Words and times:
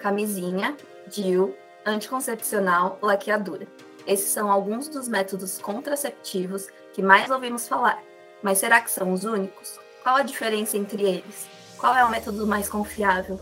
camisinha, 0.00 0.76
DIU, 1.06 1.54
anticoncepcional, 1.84 2.98
laqueadura. 3.02 3.66
Esses 4.06 4.30
são 4.30 4.50
alguns 4.50 4.88
dos 4.88 5.06
métodos 5.06 5.58
contraceptivos 5.58 6.68
que 6.92 7.02
mais 7.02 7.30
ouvimos 7.30 7.68
falar. 7.68 8.02
Mas 8.42 8.58
será 8.58 8.80
que 8.80 8.90
são 8.90 9.12
os 9.12 9.24
únicos? 9.24 9.78
Qual 10.02 10.16
a 10.16 10.22
diferença 10.22 10.76
entre 10.76 11.02
eles? 11.02 11.48
Qual 11.78 11.94
é 11.94 12.04
o 12.04 12.10
método 12.10 12.46
mais 12.46 12.68
confiável? 12.68 13.38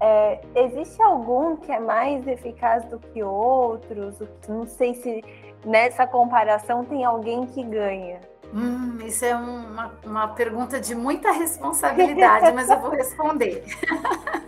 É, 0.00 0.40
existe 0.54 1.02
algum 1.02 1.56
que 1.56 1.72
é 1.72 1.80
mais 1.80 2.26
eficaz 2.26 2.84
do 2.84 2.98
que 2.98 3.22
outros? 3.22 4.16
Não 4.46 4.66
sei 4.66 4.94
se 4.94 5.24
nessa 5.64 6.06
comparação 6.06 6.84
tem 6.84 7.04
alguém 7.04 7.46
que 7.46 7.62
ganha. 7.62 8.20
Hum, 8.54 8.98
isso 9.04 9.24
é 9.24 9.34
uma, 9.34 9.92
uma 10.04 10.28
pergunta 10.28 10.80
de 10.80 10.94
muita 10.94 11.32
responsabilidade, 11.32 12.52
mas 12.52 12.70
eu 12.70 12.78
vou 12.78 12.90
responder. 12.90 13.64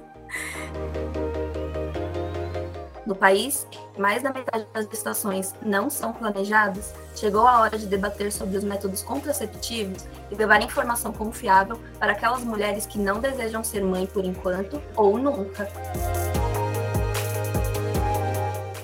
No 3.06 3.14
país, 3.14 3.68
mais 3.96 4.20
da 4.20 4.32
metade 4.32 4.66
das 4.74 4.84
gestações 4.86 5.54
não 5.62 5.88
são 5.88 6.12
planejadas, 6.12 6.92
chegou 7.14 7.46
a 7.46 7.60
hora 7.60 7.78
de 7.78 7.86
debater 7.86 8.32
sobre 8.32 8.56
os 8.56 8.64
métodos 8.64 9.00
contraceptivos 9.00 10.04
e 10.28 10.34
levar 10.34 10.60
informação 10.60 11.12
confiável 11.12 11.78
para 12.00 12.10
aquelas 12.10 12.42
mulheres 12.42 12.84
que 12.84 12.98
não 12.98 13.20
desejam 13.20 13.62
ser 13.62 13.84
mãe 13.84 14.06
por 14.06 14.24
enquanto 14.24 14.82
ou 14.96 15.16
nunca. 15.16 15.68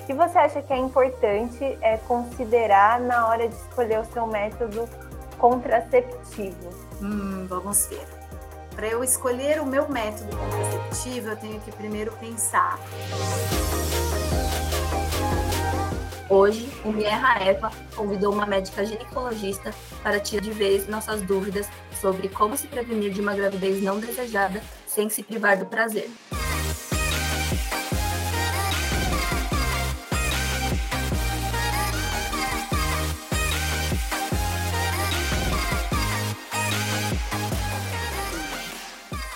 O 0.01 0.05
que 0.05 0.13
você 0.13 0.37
acha 0.37 0.61
que 0.61 0.71
é 0.71 0.77
importante 0.77 1.77
é 1.81 1.97
considerar 1.97 3.01
na 3.01 3.27
hora 3.27 3.49
de 3.49 3.55
escolher 3.55 3.99
o 3.99 4.05
seu 4.05 4.25
método 4.25 4.87
contraceptivo? 5.43 6.69
Hum, 7.01 7.45
vamos 7.49 7.87
ver. 7.87 8.07
Para 8.73 8.87
eu 8.87 9.03
escolher 9.03 9.59
o 9.59 9.65
meu 9.65 9.89
método 9.89 10.33
contraceptivo, 10.37 11.31
eu 11.31 11.35
tenho 11.35 11.59
que 11.59 11.71
primeiro 11.73 12.13
pensar 12.13 12.79
Hoje, 16.29 16.71
o 16.85 16.91
Mierra 16.93 17.43
Eva 17.43 17.69
convidou 17.93 18.31
uma 18.31 18.45
médica 18.45 18.85
ginecologista 18.85 19.73
para 20.01 20.17
tirar 20.17 20.41
de 20.41 20.51
vez 20.51 20.87
nossas 20.87 21.21
dúvidas 21.21 21.67
sobre 21.99 22.29
como 22.29 22.55
se 22.55 22.65
prevenir 22.65 23.11
de 23.11 23.19
uma 23.19 23.35
gravidez 23.35 23.83
não 23.83 23.99
desejada 23.99 24.63
sem 24.87 25.09
se 25.09 25.21
privar 25.21 25.59
do 25.59 25.65
prazer. 25.65 26.09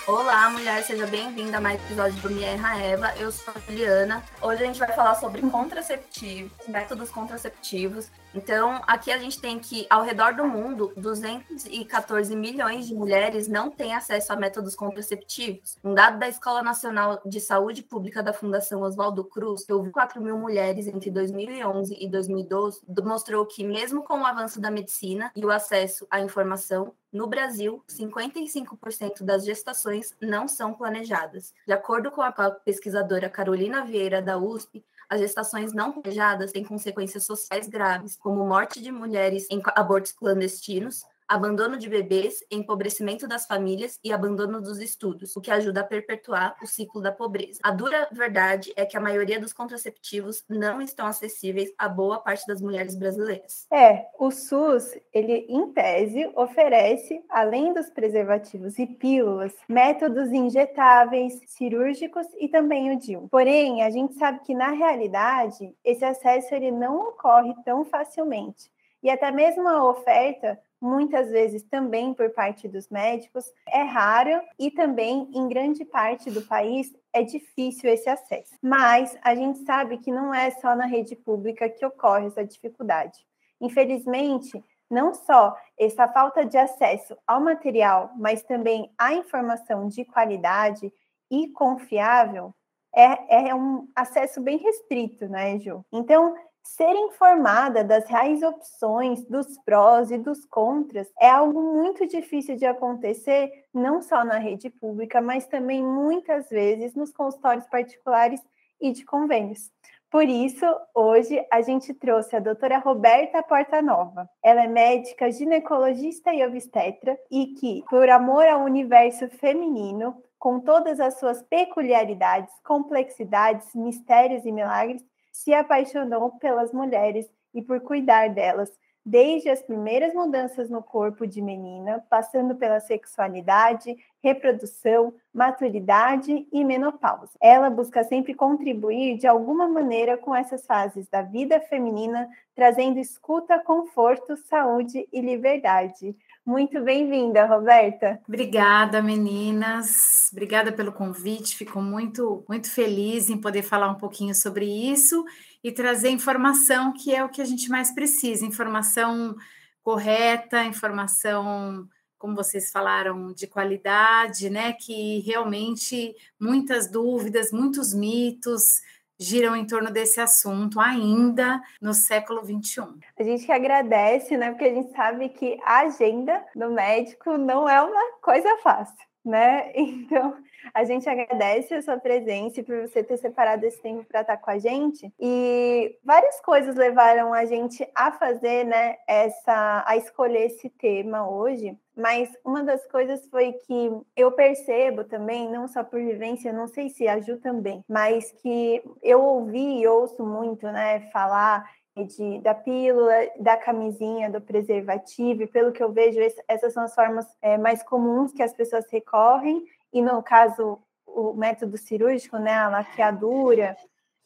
Olá, 0.08 0.48
mulher, 0.48 0.82
seja 0.84 1.06
bem-vinda 1.06 1.58
a 1.58 1.60
mais 1.60 1.78
um 1.78 1.84
episódio 1.84 2.18
do 2.22 2.30
Minha 2.30 2.52
Eva. 2.78 3.12
Eu 3.18 3.30
sou 3.30 3.52
a 3.54 3.60
Juliana. 3.60 4.24
Hoje 4.40 4.62
a 4.62 4.66
gente 4.66 4.78
vai 4.78 4.90
falar 4.90 5.14
sobre 5.16 5.42
contraceptivos, 5.42 6.66
métodos 6.66 7.10
contraceptivos. 7.10 8.10
Então, 8.34 8.82
aqui 8.86 9.10
a 9.10 9.18
gente 9.18 9.40
tem 9.40 9.58
que, 9.58 9.86
ao 9.88 10.02
redor 10.02 10.34
do 10.34 10.44
mundo, 10.46 10.92
214 10.96 12.36
milhões 12.36 12.86
de 12.86 12.94
mulheres 12.94 13.48
não 13.48 13.70
têm 13.70 13.94
acesso 13.94 14.32
a 14.32 14.36
métodos 14.36 14.74
contraceptivos. 14.76 15.76
Um 15.82 15.94
dado 15.94 16.18
da 16.18 16.28
Escola 16.28 16.62
Nacional 16.62 17.20
de 17.24 17.40
Saúde 17.40 17.82
Pública 17.82 18.22
da 18.22 18.32
Fundação 18.32 18.82
Oswaldo 18.82 19.24
Cruz, 19.24 19.64
que 19.64 19.72
houve 19.72 19.90
4 19.90 20.20
mil 20.22 20.38
mulheres 20.38 20.86
entre 20.86 21.10
2011 21.10 21.96
e 21.98 22.08
2012, 22.08 22.82
mostrou 23.02 23.46
que, 23.46 23.64
mesmo 23.64 24.02
com 24.02 24.20
o 24.20 24.26
avanço 24.26 24.60
da 24.60 24.70
medicina 24.70 25.32
e 25.34 25.44
o 25.44 25.50
acesso 25.50 26.06
à 26.10 26.20
informação, 26.20 26.92
no 27.10 27.26
Brasil, 27.26 27.82
55% 27.88 29.22
das 29.22 29.44
gestações 29.44 30.14
não 30.20 30.46
são 30.46 30.74
planejadas. 30.74 31.54
De 31.66 31.72
acordo 31.72 32.10
com 32.10 32.20
a 32.20 32.30
pesquisadora 32.50 33.30
Carolina 33.30 33.82
Vieira, 33.84 34.20
da 34.20 34.36
USP, 34.36 34.84
as 35.08 35.20
gestações 35.20 35.72
não 35.72 35.92
planejadas 35.92 36.52
têm 36.52 36.64
consequências 36.64 37.24
sociais 37.24 37.68
graves, 37.68 38.16
como 38.16 38.46
morte 38.46 38.80
de 38.80 38.92
mulheres 38.92 39.46
em 39.50 39.60
abortos 39.74 40.12
clandestinos, 40.12 41.04
abandono 41.28 41.76
de 41.76 41.88
bebês, 41.88 42.42
empobrecimento 42.50 43.28
das 43.28 43.46
famílias 43.46 44.00
e 44.02 44.12
abandono 44.12 44.60
dos 44.60 44.78
estudos, 44.80 45.36
o 45.36 45.40
que 45.40 45.50
ajuda 45.50 45.82
a 45.82 45.84
perpetuar 45.84 46.56
o 46.62 46.66
ciclo 46.66 47.02
da 47.02 47.12
pobreza. 47.12 47.60
A 47.62 47.70
dura 47.70 48.08
verdade 48.10 48.72
é 48.76 48.86
que 48.86 48.96
a 48.96 49.00
maioria 49.00 49.38
dos 49.38 49.52
contraceptivos 49.52 50.44
não 50.48 50.80
estão 50.80 51.06
acessíveis 51.06 51.72
a 51.76 51.88
boa 51.88 52.18
parte 52.18 52.46
das 52.46 52.62
mulheres 52.62 52.96
brasileiras. 52.96 53.66
É, 53.70 54.06
o 54.18 54.30
SUS, 54.30 54.98
ele 55.12 55.46
em 55.48 55.70
tese 55.72 56.30
oferece, 56.34 57.22
além 57.28 57.74
dos 57.74 57.90
preservativos 57.90 58.78
e 58.78 58.86
pílulas, 58.86 59.54
métodos 59.68 60.32
injetáveis, 60.32 61.40
cirúrgicos 61.46 62.26
e 62.38 62.48
também 62.48 62.94
o 62.94 62.98
DIU. 62.98 63.28
Porém, 63.30 63.82
a 63.82 63.90
gente 63.90 64.14
sabe 64.14 64.40
que 64.40 64.54
na 64.54 64.70
realidade 64.70 65.74
esse 65.84 66.04
acesso 66.04 66.54
ele 66.54 66.70
não 66.70 67.08
ocorre 67.08 67.54
tão 67.64 67.84
facilmente. 67.84 68.70
E 69.02 69.10
até 69.10 69.30
mesmo 69.30 69.68
a 69.68 69.88
oferta 69.90 70.58
muitas 70.80 71.30
vezes 71.30 71.62
também 71.62 72.14
por 72.14 72.30
parte 72.30 72.68
dos 72.68 72.88
médicos, 72.88 73.44
é 73.68 73.82
raro 73.82 74.40
e 74.58 74.70
também 74.70 75.28
em 75.34 75.48
grande 75.48 75.84
parte 75.84 76.30
do 76.30 76.42
país 76.42 76.92
é 77.12 77.22
difícil 77.22 77.90
esse 77.90 78.08
acesso. 78.08 78.54
Mas 78.62 79.16
a 79.22 79.34
gente 79.34 79.58
sabe 79.60 79.98
que 79.98 80.12
não 80.12 80.32
é 80.32 80.50
só 80.50 80.74
na 80.76 80.86
rede 80.86 81.16
pública 81.16 81.68
que 81.68 81.84
ocorre 81.84 82.26
essa 82.26 82.44
dificuldade. 82.44 83.26
Infelizmente, 83.60 84.62
não 84.90 85.12
só 85.12 85.56
essa 85.78 86.08
falta 86.08 86.44
de 86.44 86.56
acesso 86.56 87.16
ao 87.26 87.40
material, 87.40 88.12
mas 88.16 88.42
também 88.42 88.90
à 88.96 89.12
informação 89.14 89.88
de 89.88 90.04
qualidade 90.04 90.92
e 91.30 91.48
confiável 91.48 92.54
é, 92.94 93.48
é 93.48 93.54
um 93.54 93.86
acesso 93.94 94.40
bem 94.40 94.56
restrito, 94.58 95.28
né, 95.28 95.58
Ju? 95.58 95.84
Então, 95.92 96.34
ser 96.68 96.94
informada 96.94 97.82
das 97.82 98.06
reais 98.06 98.42
opções, 98.42 99.24
dos 99.24 99.58
prós 99.64 100.10
e 100.10 100.18
dos 100.18 100.44
contras 100.44 101.10
é 101.18 101.28
algo 101.28 101.62
muito 101.62 102.06
difícil 102.06 102.56
de 102.56 102.66
acontecer, 102.66 103.50
não 103.72 104.02
só 104.02 104.22
na 104.22 104.38
rede 104.38 104.68
pública, 104.68 105.20
mas 105.20 105.46
também 105.46 105.82
muitas 105.82 106.50
vezes 106.50 106.94
nos 106.94 107.10
consultórios 107.10 107.66
particulares 107.66 108.40
e 108.78 108.92
de 108.92 109.02
convênios. 109.04 109.70
Por 110.10 110.24
isso, 110.24 110.64
hoje 110.94 111.42
a 111.50 111.62
gente 111.62 111.94
trouxe 111.94 112.36
a 112.36 112.40
doutora 112.40 112.78
Roberta 112.78 113.42
Portanova. 113.42 114.28
Ela 114.42 114.64
é 114.64 114.68
médica, 114.68 115.30
ginecologista 115.30 116.34
e 116.34 116.44
obstetra 116.46 117.18
e 117.30 117.46
que, 117.54 117.82
por 117.88 118.08
amor 118.10 118.46
ao 118.46 118.62
universo 118.62 119.26
feminino, 119.30 120.22
com 120.38 120.60
todas 120.60 121.00
as 121.00 121.18
suas 121.18 121.42
peculiaridades, 121.42 122.52
complexidades, 122.62 123.74
mistérios 123.74 124.44
e 124.44 124.52
milagres, 124.52 125.02
se 125.38 125.54
apaixonou 125.54 126.32
pelas 126.32 126.72
mulheres 126.72 127.30
e 127.54 127.62
por 127.62 127.80
cuidar 127.80 128.28
delas, 128.28 128.76
desde 129.06 129.48
as 129.48 129.62
primeiras 129.62 130.12
mudanças 130.12 130.68
no 130.68 130.82
corpo 130.82 131.28
de 131.28 131.40
menina, 131.40 132.04
passando 132.10 132.56
pela 132.56 132.80
sexualidade, 132.80 133.96
reprodução, 134.20 135.14
maturidade 135.32 136.46
e 136.52 136.64
menopausa. 136.64 137.30
Ela 137.40 137.70
busca 137.70 138.02
sempre 138.02 138.34
contribuir 138.34 139.16
de 139.16 139.28
alguma 139.28 139.68
maneira 139.68 140.18
com 140.18 140.34
essas 140.34 140.66
fases 140.66 141.08
da 141.08 141.22
vida 141.22 141.60
feminina, 141.60 142.28
trazendo 142.52 142.98
escuta, 142.98 143.60
conforto, 143.60 144.36
saúde 144.36 145.08
e 145.12 145.20
liberdade. 145.20 146.16
Muito 146.48 146.82
bem-vinda, 146.82 147.44
Roberta. 147.44 148.18
Obrigada, 148.26 149.02
meninas. 149.02 150.30
Obrigada 150.32 150.72
pelo 150.72 150.90
convite. 150.90 151.54
Fico 151.54 151.78
muito, 151.82 152.42
muito 152.48 152.70
feliz 152.70 153.28
em 153.28 153.38
poder 153.38 153.60
falar 153.60 153.90
um 153.90 153.96
pouquinho 153.96 154.34
sobre 154.34 154.64
isso 154.64 155.26
e 155.62 155.70
trazer 155.70 156.08
informação 156.08 156.94
que 156.94 157.14
é 157.14 157.22
o 157.22 157.28
que 157.28 157.42
a 157.42 157.44
gente 157.44 157.68
mais 157.68 157.94
precisa, 157.94 158.46
informação 158.46 159.36
correta, 159.82 160.64
informação, 160.64 161.86
como 162.16 162.34
vocês 162.34 162.70
falaram, 162.70 163.30
de 163.34 163.46
qualidade, 163.46 164.48
né? 164.48 164.72
Que 164.72 165.20
realmente 165.20 166.16
muitas 166.40 166.90
dúvidas, 166.90 167.52
muitos 167.52 167.92
mitos 167.92 168.80
giram 169.18 169.56
em 169.56 169.66
torno 169.66 169.90
desse 169.90 170.20
assunto 170.20 170.78
ainda 170.78 171.60
no 171.80 171.92
século 171.92 172.42
XXI. 172.44 172.82
A 173.18 173.22
gente 173.22 173.44
que 173.44 173.52
agradece, 173.52 174.36
né? 174.36 174.50
Porque 174.50 174.64
a 174.64 174.74
gente 174.74 174.92
sabe 174.92 175.28
que 175.30 175.58
a 175.64 175.80
agenda 175.80 176.44
do 176.54 176.70
médico 176.70 177.36
não 177.36 177.68
é 177.68 177.82
uma 177.82 178.12
coisa 178.22 178.48
fácil, 178.62 179.06
né? 179.24 179.72
Então, 179.76 180.36
a 180.74 180.84
gente 180.84 181.08
agradece 181.08 181.74
a 181.74 181.82
sua 181.82 181.98
presença 181.98 182.60
e 182.60 182.62
por 182.62 182.80
você 182.80 183.02
ter 183.02 183.16
separado 183.16 183.64
esse 183.64 183.80
tempo 183.80 184.04
para 184.04 184.22
estar 184.22 184.36
com 184.36 184.50
a 184.50 184.58
gente. 184.58 185.12
E 185.18 185.96
várias 186.04 186.40
coisas 186.40 186.74
levaram 186.74 187.32
a 187.32 187.44
gente 187.44 187.86
a 187.94 188.12
fazer, 188.12 188.64
né, 188.64 188.96
essa 189.06 189.84
a 189.86 189.96
escolher 189.96 190.46
esse 190.46 190.68
tema 190.70 191.28
hoje. 191.28 191.76
Mas 191.96 192.30
uma 192.44 192.62
das 192.62 192.86
coisas 192.86 193.26
foi 193.28 193.52
que 193.52 193.90
eu 194.16 194.30
percebo 194.30 195.02
também, 195.02 195.50
não 195.50 195.66
só 195.66 195.82
por 195.82 196.00
vivência, 196.00 196.52
não 196.52 196.68
sei 196.68 196.88
se 196.88 197.08
a 197.08 197.18
Ju 197.20 197.38
também, 197.38 197.84
mas 197.88 198.30
que 198.30 198.82
eu 199.02 199.20
ouvi 199.20 199.80
e 199.80 199.88
ouço 199.88 200.24
muito, 200.24 200.66
né, 200.66 201.00
falar 201.12 201.68
de, 202.04 202.40
da 202.40 202.54
pílula, 202.54 203.14
da 203.40 203.56
camisinha, 203.56 204.30
do 204.30 204.40
preservativo, 204.40 205.42
e 205.42 205.46
pelo 205.46 205.72
que 205.72 205.82
eu 205.82 205.92
vejo, 205.92 206.20
essas 206.46 206.72
são 206.72 206.84
as 206.84 206.94
formas 206.94 207.26
é, 207.42 207.58
mais 207.58 207.82
comuns 207.82 208.32
que 208.32 208.42
as 208.42 208.52
pessoas 208.52 208.86
recorrem, 208.90 209.64
e 209.92 210.02
no 210.02 210.22
caso 210.22 210.78
o 211.06 211.32
método 211.32 211.76
cirúrgico, 211.76 212.38
né, 212.38 212.54
a 212.54 212.68
laqueadura, 212.68 213.76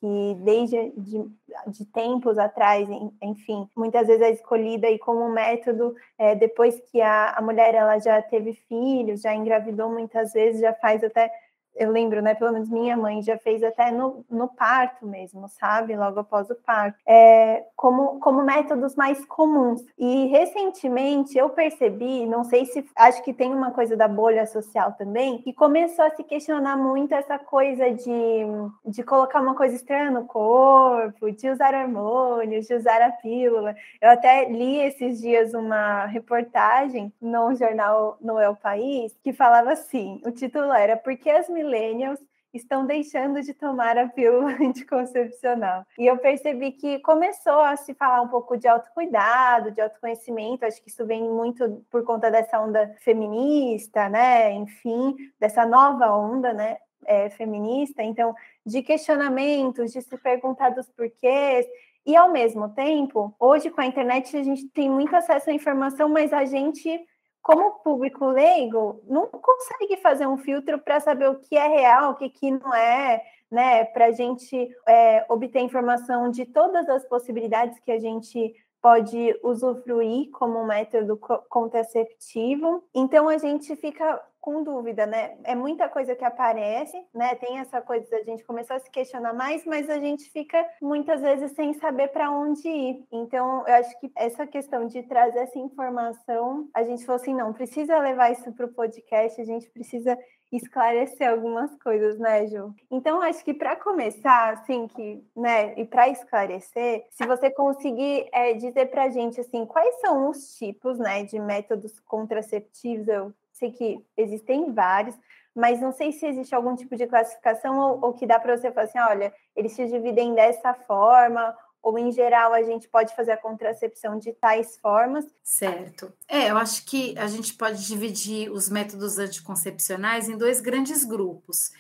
que 0.02 0.36
desde 0.40 0.90
de, 0.96 1.24
de 1.68 1.84
tempos 1.86 2.36
atrás, 2.36 2.88
enfim, 3.22 3.68
muitas 3.76 4.08
vezes 4.08 4.22
é 4.22 4.30
escolhida 4.32 4.88
aí 4.88 4.98
como 4.98 5.28
método 5.28 5.94
é, 6.18 6.34
depois 6.34 6.80
que 6.90 7.00
a, 7.00 7.30
a 7.30 7.40
mulher 7.40 7.72
ela 7.72 7.98
já 8.00 8.20
teve 8.20 8.52
filhos, 8.68 9.20
já 9.20 9.32
engravidou 9.32 9.88
muitas 9.88 10.32
vezes, 10.32 10.60
já 10.60 10.74
faz 10.74 11.04
até 11.04 11.30
eu 11.74 11.90
lembro, 11.90 12.20
né? 12.20 12.34
Pelo 12.34 12.52
menos 12.52 12.68
minha 12.68 12.96
mãe 12.96 13.22
já 13.22 13.38
fez 13.38 13.62
até 13.62 13.90
no, 13.90 14.24
no 14.30 14.48
parto 14.48 15.06
mesmo, 15.06 15.48
sabe? 15.48 15.96
Logo 15.96 16.20
após 16.20 16.50
o 16.50 16.54
parto, 16.54 16.98
é, 17.06 17.64
como, 17.76 18.20
como 18.20 18.42
métodos 18.42 18.94
mais 18.94 19.24
comuns. 19.24 19.82
E 19.98 20.26
recentemente 20.26 21.36
eu 21.36 21.50
percebi, 21.50 22.26
não 22.26 22.44
sei 22.44 22.66
se 22.66 22.84
acho 22.96 23.22
que 23.22 23.32
tem 23.32 23.52
uma 23.52 23.70
coisa 23.70 23.96
da 23.96 24.08
bolha 24.08 24.46
social 24.46 24.92
também, 24.92 25.38
que 25.38 25.52
começou 25.52 26.04
a 26.04 26.10
se 26.10 26.22
questionar 26.22 26.76
muito 26.76 27.14
essa 27.14 27.38
coisa 27.38 27.90
de, 27.92 28.44
de 28.86 29.02
colocar 29.02 29.40
uma 29.40 29.54
coisa 29.54 29.74
estranha 29.74 30.10
no 30.10 30.24
corpo, 30.24 31.30
de 31.30 31.48
usar 31.48 31.74
hormônios, 31.74 32.66
de 32.66 32.74
usar 32.74 33.00
a 33.02 33.10
pílula. 33.10 33.74
Eu 34.00 34.10
até 34.10 34.48
li 34.48 34.78
esses 34.80 35.20
dias 35.20 35.54
uma 35.54 36.06
reportagem 36.06 37.12
no 37.20 37.54
jornal 37.54 38.16
Noel 38.20 38.56
País 38.56 39.16
que 39.22 39.32
falava 39.32 39.72
assim: 39.72 40.20
o 40.24 40.30
título 40.30 40.72
era 40.72 40.96
Porque 40.96 41.30
as 41.30 41.48
millennials 41.62 42.18
estão 42.52 42.84
deixando 42.84 43.40
de 43.40 43.54
tomar 43.54 43.96
a 43.96 44.08
pílula 44.08 44.50
anticoncepcional. 44.60 45.84
E 45.98 46.06
eu 46.06 46.18
percebi 46.18 46.72
que 46.72 46.98
começou 47.00 47.60
a 47.60 47.76
se 47.76 47.94
falar 47.94 48.20
um 48.20 48.28
pouco 48.28 48.56
de 48.56 48.68
autocuidado, 48.68 49.70
de 49.70 49.80
autoconhecimento, 49.80 50.64
acho 50.64 50.82
que 50.82 50.90
isso 50.90 51.06
vem 51.06 51.22
muito 51.22 51.84
por 51.90 52.04
conta 52.04 52.30
dessa 52.30 52.60
onda 52.60 52.94
feminista, 53.00 54.08
né? 54.08 54.52
Enfim, 54.52 55.16
dessa 55.40 55.64
nova 55.64 56.12
onda, 56.12 56.52
né? 56.52 56.78
É, 57.04 57.28
feminista, 57.30 58.00
então, 58.00 58.32
de 58.64 58.80
questionamentos, 58.80 59.90
de 59.90 60.00
se 60.00 60.16
perguntar 60.18 60.70
dos 60.70 60.88
porquês, 60.88 61.66
e 62.06 62.14
ao 62.14 62.30
mesmo 62.30 62.68
tempo, 62.68 63.34
hoje 63.40 63.70
com 63.70 63.80
a 63.80 63.86
internet 63.86 64.36
a 64.36 64.42
gente 64.42 64.68
tem 64.68 64.88
muito 64.88 65.14
acesso 65.14 65.50
à 65.50 65.52
informação, 65.52 66.08
mas 66.08 66.32
a 66.32 66.44
gente 66.44 67.04
como 67.42 67.80
público 67.80 68.26
leigo, 68.26 69.02
não 69.06 69.26
consegue 69.26 69.96
fazer 69.96 70.26
um 70.26 70.38
filtro 70.38 70.78
para 70.78 71.00
saber 71.00 71.28
o 71.28 71.40
que 71.40 71.56
é 71.56 71.66
real, 71.66 72.12
o 72.12 72.14
que, 72.14 72.30
que 72.30 72.50
não 72.50 72.72
é, 72.72 73.20
né? 73.50 73.84
Para 73.84 74.06
a 74.06 74.12
gente 74.12 74.70
é, 74.86 75.26
obter 75.28 75.60
informação 75.60 76.30
de 76.30 76.46
todas 76.46 76.88
as 76.88 77.04
possibilidades 77.04 77.78
que 77.80 77.90
a 77.90 77.98
gente 77.98 78.54
pode 78.80 79.38
usufruir 79.42 80.30
como 80.30 80.64
método 80.64 81.16
contraceptivo. 81.48 82.82
Então 82.94 83.28
a 83.28 83.38
gente 83.38 83.74
fica 83.76 84.20
com 84.42 84.64
dúvida, 84.64 85.06
né? 85.06 85.36
É 85.44 85.54
muita 85.54 85.88
coisa 85.88 86.16
que 86.16 86.24
aparece, 86.24 87.00
né? 87.14 87.36
Tem 87.36 87.60
essa 87.60 87.80
coisa 87.80 88.10
da 88.10 88.22
gente 88.24 88.44
começar 88.44 88.74
a 88.74 88.80
se 88.80 88.90
questionar 88.90 89.32
mais, 89.32 89.64
mas 89.64 89.88
a 89.88 90.00
gente 90.00 90.28
fica 90.30 90.66
muitas 90.82 91.20
vezes 91.20 91.52
sem 91.52 91.72
saber 91.74 92.08
para 92.08 92.28
onde 92.28 92.68
ir. 92.68 93.06
Então, 93.12 93.64
eu 93.68 93.74
acho 93.74 93.98
que 94.00 94.10
essa 94.16 94.44
questão 94.44 94.88
de 94.88 95.00
trazer 95.04 95.38
essa 95.38 95.58
informação, 95.60 96.68
a 96.74 96.82
gente 96.82 97.06
falou 97.06 97.22
assim, 97.22 97.32
não, 97.32 97.52
precisa 97.52 97.96
levar 97.98 98.32
isso 98.32 98.52
para 98.52 98.66
o 98.66 98.72
podcast, 98.72 99.40
a 99.40 99.44
gente 99.44 99.70
precisa 99.70 100.18
esclarecer 100.50 101.30
algumas 101.30 101.74
coisas, 101.76 102.18
né, 102.18 102.46
Ju? 102.46 102.74
Então, 102.90 103.22
acho 103.22 103.44
que 103.44 103.54
para 103.54 103.76
começar, 103.76 104.52
assim, 104.52 104.86
que, 104.86 105.24
né, 105.34 105.72
e 105.78 105.84
para 105.84 106.08
esclarecer, 106.08 107.06
se 107.10 107.26
você 107.26 107.50
conseguir 107.50 108.28
é, 108.32 108.52
dizer 108.54 108.90
para 108.90 109.04
a 109.04 109.08
gente, 109.08 109.40
assim, 109.40 109.64
quais 109.64 110.00
são 110.00 110.28
os 110.28 110.56
tipos, 110.56 110.98
né, 110.98 111.24
de 111.24 111.38
métodos 111.38 111.98
contraceptivos, 112.00 113.08
eu 113.08 113.32
sei 113.62 113.70
que 113.70 114.04
existem 114.16 114.72
vários, 114.72 115.16
mas 115.54 115.80
não 115.80 115.92
sei 115.92 116.10
se 116.12 116.26
existe 116.26 116.54
algum 116.54 116.74
tipo 116.74 116.96
de 116.96 117.06
classificação 117.06 117.78
ou, 117.78 118.06
ou 118.06 118.12
que 118.12 118.26
dá 118.26 118.38
para 118.38 118.56
você 118.56 118.72
falar 118.72 118.86
assim, 118.86 118.98
olha, 118.98 119.32
eles 119.54 119.72
se 119.72 119.86
dividem 119.86 120.34
dessa 120.34 120.74
forma, 120.74 121.56
ou 121.82 121.98
em 121.98 122.10
geral 122.10 122.52
a 122.52 122.62
gente 122.62 122.88
pode 122.88 123.14
fazer 123.14 123.32
a 123.32 123.36
contracepção 123.36 124.18
de 124.18 124.32
tais 124.32 124.78
formas? 124.78 125.24
Certo. 125.42 126.12
É, 126.28 126.50
eu 126.50 126.56
acho 126.56 126.84
que 126.86 127.16
a 127.18 127.26
gente 127.26 127.54
pode 127.54 127.86
dividir 127.86 128.50
os 128.50 128.68
métodos 128.68 129.18
anticoncepcionais 129.18 130.28
em 130.28 130.36
dois 130.36 130.60
grandes 130.60 131.04
grupos. 131.04 131.70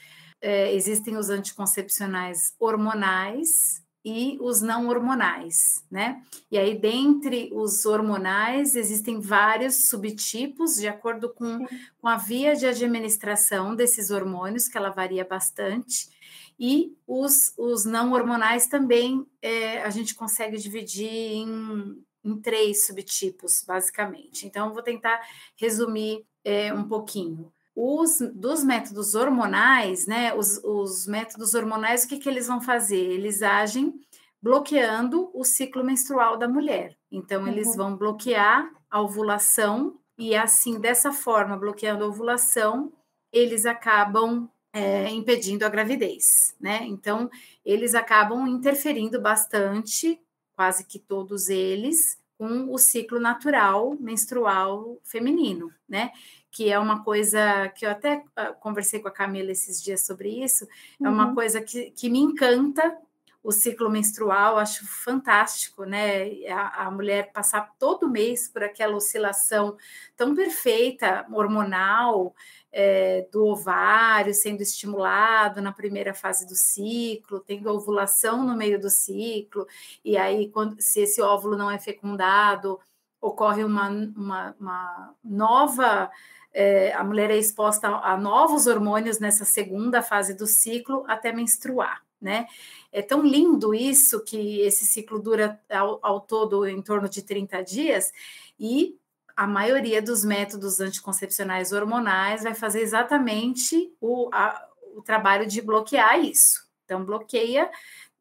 É, 0.40 0.72
existem 0.72 1.16
os 1.16 1.30
anticoncepcionais 1.30 2.54
hormonais 2.58 3.81
e 4.04 4.36
os 4.40 4.60
não 4.60 4.88
hormonais, 4.88 5.84
né? 5.90 6.22
E 6.50 6.58
aí, 6.58 6.76
dentre 6.76 7.50
os 7.52 7.86
hormonais, 7.86 8.74
existem 8.74 9.20
vários 9.20 9.88
subtipos, 9.88 10.74
de 10.74 10.88
acordo 10.88 11.28
com, 11.28 11.64
com 12.00 12.08
a 12.08 12.16
via 12.16 12.56
de 12.56 12.66
administração 12.66 13.76
desses 13.76 14.10
hormônios, 14.10 14.66
que 14.66 14.76
ela 14.76 14.90
varia 14.90 15.24
bastante. 15.24 16.10
E 16.58 16.96
os, 17.06 17.54
os 17.56 17.84
não 17.84 18.12
hormonais 18.12 18.66
também 18.66 19.24
é, 19.40 19.82
a 19.82 19.90
gente 19.90 20.14
consegue 20.14 20.56
dividir 20.58 21.08
em, 21.08 22.04
em 22.24 22.36
três 22.40 22.86
subtipos, 22.86 23.64
basicamente. 23.66 24.46
Então, 24.46 24.72
vou 24.72 24.82
tentar 24.82 25.20
resumir 25.56 26.24
é, 26.44 26.74
um 26.74 26.88
pouquinho. 26.88 27.52
Os, 27.74 28.18
dos 28.34 28.62
métodos 28.62 29.14
hormonais, 29.14 30.06
né? 30.06 30.34
Os, 30.34 30.62
os 30.62 31.06
métodos 31.06 31.54
hormonais, 31.54 32.04
o 32.04 32.08
que, 32.08 32.18
que 32.18 32.28
eles 32.28 32.46
vão 32.46 32.60
fazer? 32.60 33.00
Eles 33.00 33.42
agem 33.42 33.94
bloqueando 34.42 35.30
o 35.32 35.44
ciclo 35.44 35.84
menstrual 35.84 36.36
da 36.36 36.48
mulher. 36.48 36.96
Então, 37.10 37.46
eles 37.46 37.68
uhum. 37.68 37.76
vão 37.76 37.96
bloquear 37.96 38.70
a 38.90 39.00
ovulação, 39.00 39.98
e 40.18 40.34
assim, 40.34 40.78
dessa 40.78 41.12
forma, 41.12 41.56
bloqueando 41.56 42.04
a 42.04 42.08
ovulação, 42.08 42.92
eles 43.32 43.64
acabam 43.64 44.48
é, 44.72 45.08
impedindo 45.10 45.64
a 45.64 45.68
gravidez, 45.68 46.54
né? 46.60 46.80
Então, 46.84 47.30
eles 47.64 47.94
acabam 47.94 48.46
interferindo 48.46 49.20
bastante, 49.20 50.20
quase 50.54 50.84
que 50.84 50.98
todos 50.98 51.48
eles, 51.48 52.18
com 52.42 52.72
o 52.72 52.76
ciclo 52.76 53.20
natural 53.20 53.96
menstrual 54.00 54.98
feminino, 55.04 55.72
né? 55.88 56.10
Que 56.50 56.72
é 56.72 56.76
uma 56.76 57.04
coisa 57.04 57.68
que 57.68 57.86
eu 57.86 57.90
até 57.90 58.16
uh, 58.16 58.52
conversei 58.58 58.98
com 58.98 59.06
a 59.06 59.12
Camila 59.12 59.52
esses 59.52 59.80
dias 59.80 60.04
sobre 60.04 60.42
isso, 60.42 60.66
é 61.00 61.08
uma 61.08 61.28
uhum. 61.28 61.36
coisa 61.36 61.60
que, 61.60 61.92
que 61.92 62.10
me 62.10 62.18
encanta 62.18 62.98
o 63.44 63.52
ciclo 63.52 63.88
menstrual, 63.88 64.58
acho 64.58 64.84
fantástico, 64.84 65.84
né? 65.84 66.44
A, 66.48 66.86
a, 66.86 66.90
mulher 66.90 67.30
passar 67.32 67.70
todo 67.78 68.10
mês 68.10 68.48
por 68.48 68.64
aquela 68.64 68.96
oscilação 68.96 69.76
tão 70.16 70.34
perfeita, 70.34 71.24
hormonal, 71.30 72.34
é, 72.72 73.26
do 73.30 73.46
ovário 73.46 74.32
sendo 74.32 74.62
estimulado 74.62 75.60
na 75.60 75.72
primeira 75.72 76.14
fase 76.14 76.46
do 76.46 76.54
ciclo, 76.54 77.40
tendo 77.40 77.70
ovulação 77.70 78.44
no 78.44 78.56
meio 78.56 78.80
do 78.80 78.88
ciclo, 78.88 79.66
e 80.04 80.16
aí, 80.16 80.48
quando, 80.48 80.80
se 80.80 81.00
esse 81.00 81.20
óvulo 81.20 81.56
não 81.56 81.70
é 81.70 81.78
fecundado, 81.78 82.80
ocorre 83.20 83.62
uma, 83.62 83.88
uma, 83.88 84.56
uma 84.58 85.14
nova. 85.22 86.10
É, 86.54 86.92
a 86.92 87.04
mulher 87.04 87.30
é 87.30 87.36
exposta 87.36 87.88
a, 87.88 88.12
a 88.12 88.16
novos 88.16 88.66
hormônios 88.66 89.18
nessa 89.18 89.44
segunda 89.44 90.02
fase 90.02 90.34
do 90.34 90.46
ciclo 90.46 91.04
até 91.06 91.32
menstruar, 91.32 92.02
né? 92.20 92.46
É 92.90 93.00
tão 93.00 93.22
lindo 93.22 93.74
isso 93.74 94.22
que 94.22 94.60
esse 94.60 94.84
ciclo 94.84 95.18
dura 95.18 95.58
ao, 95.70 95.98
ao 96.02 96.20
todo 96.20 96.66
em 96.66 96.82
torno 96.82 97.08
de 97.08 97.22
30 97.22 97.62
dias, 97.62 98.12
e 98.58 98.98
a 99.36 99.46
maioria 99.46 100.02
dos 100.02 100.24
métodos 100.24 100.80
anticoncepcionais 100.80 101.72
hormonais 101.72 102.42
vai 102.42 102.54
fazer 102.54 102.80
exatamente 102.80 103.92
o, 104.00 104.28
a, 104.32 104.66
o 104.96 105.02
trabalho 105.02 105.46
de 105.46 105.60
bloquear 105.60 106.18
isso. 106.18 106.66
Então, 106.84 107.04
bloqueia, 107.04 107.70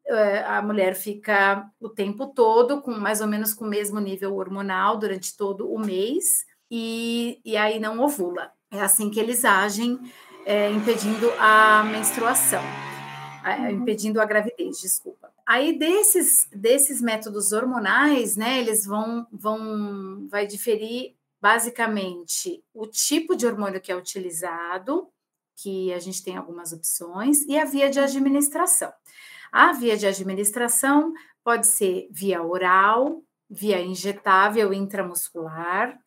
eh, 0.06 0.44
a 0.46 0.62
mulher 0.62 0.94
fica 0.94 1.70
o 1.80 1.88
tempo 1.88 2.26
todo 2.28 2.80
com 2.80 2.92
mais 2.92 3.20
ou 3.20 3.26
menos 3.26 3.54
com 3.54 3.64
o 3.64 3.68
mesmo 3.68 4.00
nível 4.00 4.34
hormonal 4.36 4.96
durante 4.96 5.36
todo 5.36 5.70
o 5.70 5.78
mês 5.78 6.44
e, 6.70 7.40
e 7.44 7.56
aí 7.56 7.78
não 7.78 8.00
ovula. 8.00 8.50
É 8.70 8.80
assim 8.80 9.10
que 9.10 9.20
eles 9.20 9.44
agem, 9.44 10.00
é, 10.46 10.70
impedindo 10.70 11.30
a 11.38 11.84
menstruação, 11.84 12.62
é, 13.44 13.70
impedindo 13.70 14.20
a 14.20 14.24
gravidez, 14.24 14.80
desculpa. 14.80 15.21
Aí 15.52 15.78
desses, 15.78 16.48
desses 16.50 17.02
métodos 17.02 17.52
hormonais, 17.52 18.36
né, 18.36 18.58
eles 18.58 18.86
vão, 18.86 19.26
vão, 19.30 20.26
vai 20.26 20.46
diferir 20.46 21.14
basicamente 21.42 22.64
o 22.72 22.86
tipo 22.86 23.36
de 23.36 23.46
hormônio 23.46 23.78
que 23.78 23.92
é 23.92 23.94
utilizado, 23.94 25.10
que 25.54 25.92
a 25.92 25.98
gente 25.98 26.24
tem 26.24 26.38
algumas 26.38 26.72
opções, 26.72 27.42
e 27.42 27.58
a 27.58 27.66
via 27.66 27.90
de 27.90 28.00
administração. 28.00 28.90
A 29.52 29.74
via 29.74 29.94
de 29.94 30.06
administração 30.06 31.12
pode 31.44 31.66
ser 31.66 32.08
via 32.10 32.42
oral, 32.42 33.22
via 33.50 33.78
injetável 33.78 34.72
intramuscular, 34.72 36.00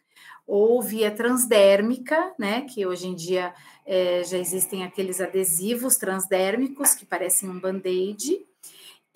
ou 0.48 0.82
via 0.82 1.12
transdérmica, 1.12 2.34
né? 2.40 2.62
Que 2.62 2.88
hoje 2.88 3.10
em 3.10 3.16
dia 3.16 3.54
é, 3.86 4.24
já 4.24 4.40
existem 4.40 4.84
aqueles 4.84 5.22
adesivos 5.22 5.98
transdérmicos 5.98 6.96
que 6.96 7.06
parecem 7.06 7.48
um 7.48 7.60
band-aid, 7.60 8.44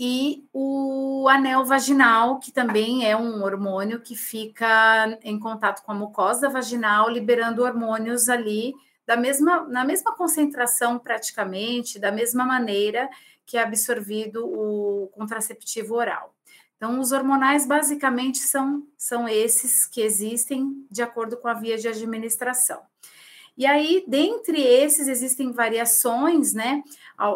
e 0.01 0.47
o 0.53 1.27
anel 1.27 1.65
vaginal, 1.65 2.39
que 2.39 2.53
também 2.53 3.05
é 3.05 3.17
um 3.17 3.43
hormônio 3.43 3.99
que 3.99 4.15
fica 4.15 5.19
em 5.21 5.37
contato 5.37 5.83
com 5.83 5.91
a 5.91 5.95
mucosa 5.95 6.47
vaginal, 6.47 7.09
liberando 7.09 7.63
hormônios 7.63 8.29
ali 8.29 8.73
da 9.05 9.17
mesma, 9.17 9.67
na 9.67 9.83
mesma 9.83 10.15
concentração 10.15 10.97
praticamente, 10.97 11.99
da 11.99 12.13
mesma 12.13 12.45
maneira 12.45 13.09
que 13.45 13.57
é 13.57 13.61
absorvido 13.61 14.45
o 14.45 15.07
contraceptivo 15.07 15.95
oral. 15.95 16.33
Então, 16.77 16.97
os 16.97 17.11
hormonais 17.11 17.67
basicamente 17.67 18.37
são, 18.37 18.87
são 18.97 19.27
esses 19.27 19.85
que 19.85 19.99
existem 19.99 20.87
de 20.89 21.01
acordo 21.01 21.35
com 21.35 21.49
a 21.49 21.53
via 21.53 21.77
de 21.77 21.89
administração. 21.89 22.79
E 23.59 23.65
aí, 23.65 24.05
dentre 24.07 24.61
esses, 24.61 25.09
existem 25.09 25.51
variações, 25.51 26.53
né, 26.53 26.81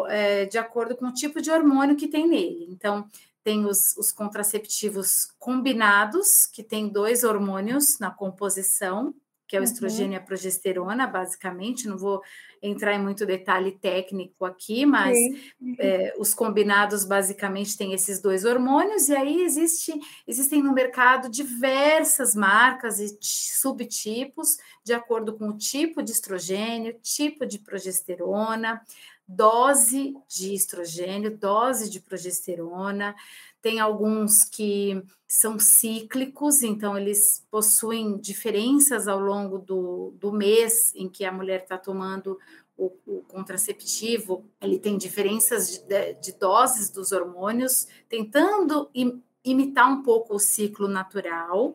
é, 0.08 0.46
de 0.46 0.56
acordo 0.56 0.96
com 0.96 1.08
o 1.08 1.12
tipo 1.12 1.38
de 1.38 1.50
hormônio 1.50 1.96
que 1.96 2.08
tem 2.08 2.26
nele. 2.26 2.66
Então, 2.70 3.06
tem 3.42 3.66
os, 3.66 3.94
os 3.98 4.10
contraceptivos 4.10 5.34
combinados, 5.38 6.46
que 6.46 6.62
tem 6.62 6.88
dois 6.88 7.24
hormônios 7.24 7.98
na 7.98 8.10
composição, 8.10 9.14
que 9.46 9.56
é 9.56 9.58
o 9.58 9.62
uhum. 9.62 9.64
estrogênio 9.64 10.14
e 10.14 10.16
a 10.16 10.20
progesterona, 10.20 11.06
basicamente. 11.06 11.88
Não 11.88 11.98
vou 11.98 12.22
entrar 12.62 12.94
em 12.94 13.02
muito 13.02 13.26
detalhe 13.26 13.72
técnico 13.72 14.44
aqui, 14.44 14.86
mas 14.86 15.16
uhum. 15.60 15.76
é, 15.78 16.14
os 16.18 16.32
combinados 16.32 17.04
basicamente 17.04 17.76
têm 17.76 17.92
esses 17.92 18.20
dois 18.20 18.44
hormônios, 18.44 19.08
e 19.08 19.14
aí 19.14 19.42
existe, 19.42 19.92
existem 20.26 20.62
no 20.62 20.72
mercado 20.72 21.28
diversas 21.28 22.34
marcas 22.34 22.98
e 23.00 23.18
subtipos, 23.20 24.56
de 24.82 24.94
acordo 24.94 25.34
com 25.34 25.48
o 25.48 25.58
tipo 25.58 26.02
de 26.02 26.12
estrogênio, 26.12 26.98
tipo 27.02 27.44
de 27.44 27.58
progesterona, 27.58 28.80
dose 29.26 30.14
de 30.28 30.54
estrogênio, 30.54 31.36
dose 31.36 31.90
de 31.90 32.00
progesterona. 32.00 33.14
Tem 33.64 33.80
alguns 33.80 34.44
que 34.44 35.02
são 35.26 35.58
cíclicos, 35.58 36.62
então 36.62 36.98
eles 36.98 37.42
possuem 37.50 38.18
diferenças 38.18 39.08
ao 39.08 39.18
longo 39.18 39.56
do, 39.58 40.12
do 40.20 40.30
mês 40.30 40.94
em 40.94 41.08
que 41.08 41.24
a 41.24 41.32
mulher 41.32 41.62
está 41.62 41.78
tomando 41.78 42.38
o, 42.76 42.92
o, 43.06 43.22
contraceptivo, 43.22 44.44
ele 44.60 44.78
tem 44.78 44.98
diferenças 44.98 45.82
de, 45.88 46.12
de, 46.12 46.32
doses 46.32 46.90
dos 46.90 47.10
hormônios, 47.10 47.88
tentando 48.06 48.90
im, 48.94 49.22
imitar 49.42 49.90
um 49.90 50.02
pouco 50.02 50.34
o 50.34 50.38
ciclo 50.38 50.86
natural. 50.86 51.74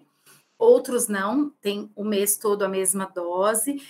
Outros 0.60 1.08
não, 1.08 1.50
tem 1.60 1.92
o 1.96 2.04
mês 2.04 2.38
todo 2.38 2.62
a 2.62 2.70
mesma 2.70 3.08
dose. 3.08 3.82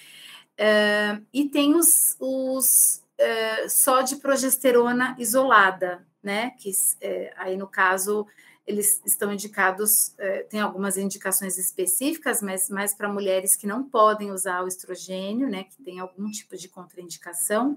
Uh, 0.58 1.22
e 1.34 1.50
tem 1.50 1.76
os, 1.76 2.16
os 2.18 3.04
uh, 3.20 3.70
só 3.70 4.02
de 4.02 4.16
progesterona 4.16 5.18
isolada, 5.20 6.08
né? 6.22 6.52
Que 6.60 6.70
uh, 6.70 7.34
aí 7.38 7.58
no 7.58 7.68
caso 7.68 8.26
eles 8.70 9.02
estão 9.04 9.34
indicados, 9.34 10.14
é, 10.20 10.44
tem 10.44 10.60
algumas 10.60 10.96
indicações 10.96 11.58
específicas, 11.58 12.40
mas 12.40 12.70
mais 12.70 12.94
para 12.94 13.12
mulheres 13.12 13.56
que 13.56 13.66
não 13.66 13.84
podem 13.84 14.30
usar 14.32 14.64
o 14.64 14.68
estrogênio, 14.68 15.50
né, 15.50 15.64
que 15.64 15.82
tem 15.82 16.00
algum 16.00 16.30
tipo 16.30 16.56
de 16.56 16.70
contraindicação, 16.70 17.76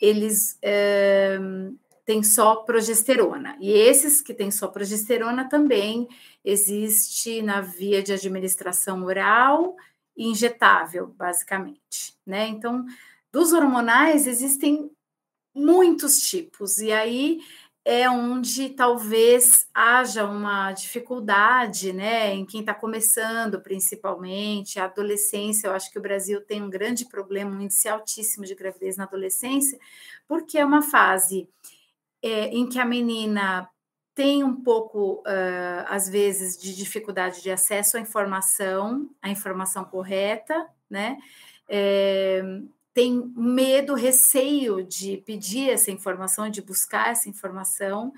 eles 0.00 0.58
é, 0.60 1.38
têm 2.04 2.24
só 2.24 2.56
progesterona. 2.56 3.56
E 3.60 3.70
esses 3.70 4.20
que 4.20 4.34
têm 4.34 4.50
só 4.50 4.66
progesterona 4.66 5.48
também 5.48 6.08
existe 6.44 7.40
na 7.40 7.60
via 7.60 8.02
de 8.02 8.12
administração 8.12 9.04
oral 9.04 9.76
e 10.16 10.26
injetável, 10.26 11.06
basicamente, 11.06 12.16
né? 12.26 12.48
Então, 12.48 12.84
dos 13.32 13.52
hormonais 13.52 14.26
existem 14.26 14.90
muitos 15.54 16.18
tipos, 16.18 16.78
e 16.78 16.92
aí 16.92 17.40
é 17.88 18.10
onde 18.10 18.70
talvez 18.70 19.68
haja 19.72 20.24
uma 20.24 20.72
dificuldade, 20.72 21.92
né, 21.92 22.34
em 22.34 22.44
quem 22.44 22.58
está 22.58 22.74
começando, 22.74 23.60
principalmente, 23.60 24.80
a 24.80 24.86
adolescência. 24.86 25.68
Eu 25.68 25.72
acho 25.72 25.92
que 25.92 25.98
o 25.98 26.02
Brasil 26.02 26.40
tem 26.40 26.60
um 26.60 26.68
grande 26.68 27.04
problema, 27.04 27.54
um 27.54 27.60
índice 27.60 27.88
altíssimo 27.88 28.44
de 28.44 28.56
gravidez 28.56 28.96
na 28.96 29.04
adolescência, 29.04 29.78
porque 30.26 30.58
é 30.58 30.64
uma 30.64 30.82
fase 30.82 31.48
é, 32.20 32.48
em 32.48 32.68
que 32.68 32.80
a 32.80 32.84
menina 32.84 33.70
tem 34.16 34.42
um 34.42 34.64
pouco, 34.64 35.20
uh, 35.20 35.86
às 35.86 36.08
vezes, 36.08 36.58
de 36.58 36.74
dificuldade 36.74 37.40
de 37.40 37.52
acesso 37.52 37.98
à 37.98 38.00
informação, 38.00 39.08
à 39.22 39.30
informação 39.30 39.84
correta, 39.84 40.66
né? 40.90 41.18
É, 41.68 42.42
tem 42.96 43.30
medo, 43.36 43.92
receio 43.92 44.82
de 44.82 45.18
pedir 45.18 45.68
essa 45.68 45.90
informação, 45.90 46.48
de 46.48 46.62
buscar 46.62 47.10
essa 47.10 47.28
informação, 47.28 48.10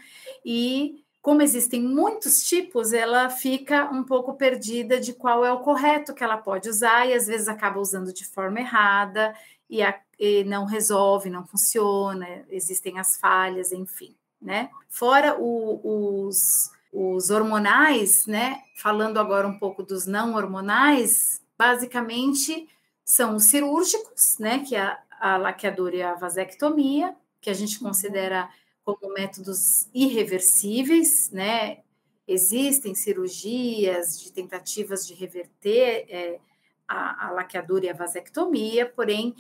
e 0.44 1.02
como 1.20 1.42
existem 1.42 1.82
muitos 1.82 2.44
tipos, 2.44 2.92
ela 2.92 3.28
fica 3.28 3.90
um 3.92 4.04
pouco 4.04 4.34
perdida 4.34 5.00
de 5.00 5.12
qual 5.12 5.44
é 5.44 5.52
o 5.52 5.58
correto 5.58 6.14
que 6.14 6.22
ela 6.22 6.36
pode 6.36 6.68
usar, 6.68 7.08
e 7.08 7.12
às 7.12 7.26
vezes 7.26 7.48
acaba 7.48 7.80
usando 7.80 8.12
de 8.12 8.24
forma 8.24 8.60
errada, 8.60 9.34
e, 9.68 9.82
a, 9.82 9.98
e 10.16 10.44
não 10.44 10.64
resolve, 10.64 11.28
não 11.28 11.44
funciona, 11.44 12.44
existem 12.48 13.00
as 13.00 13.16
falhas, 13.16 13.72
enfim, 13.72 14.14
né? 14.40 14.70
Fora 14.88 15.36
o, 15.40 16.28
os, 16.28 16.70
os 16.92 17.30
hormonais, 17.30 18.26
né? 18.26 18.62
Falando 18.76 19.18
agora 19.18 19.48
um 19.48 19.58
pouco 19.58 19.82
dos 19.82 20.06
não 20.06 20.36
hormonais, 20.36 21.42
basicamente 21.58 22.68
são 23.08 23.36
os 23.36 23.44
cirúrgicos, 23.44 24.36
né, 24.38 24.58
que 24.58 24.76
é 24.76 24.82
a, 24.82 25.00
a 25.18 25.36
laqueadura 25.38 25.96
e 25.96 26.02
a 26.02 26.12
vasectomia, 26.12 27.16
que 27.40 27.48
a 27.48 27.54
gente 27.54 27.78
uhum. 27.78 27.88
considera 27.88 28.50
como 28.84 29.14
métodos 29.14 29.88
irreversíveis, 29.94 31.30
né? 31.30 31.78
Existem 32.26 32.94
cirurgias 32.94 34.20
de 34.20 34.30
tentativas 34.30 35.06
de 35.06 35.14
reverter 35.14 36.04
é, 36.10 36.38
a, 36.86 37.28
a 37.28 37.30
laqueadura 37.30 37.86
e 37.86 37.88
a 37.88 37.94
vasectomia, 37.94 38.84
porém 38.84 39.34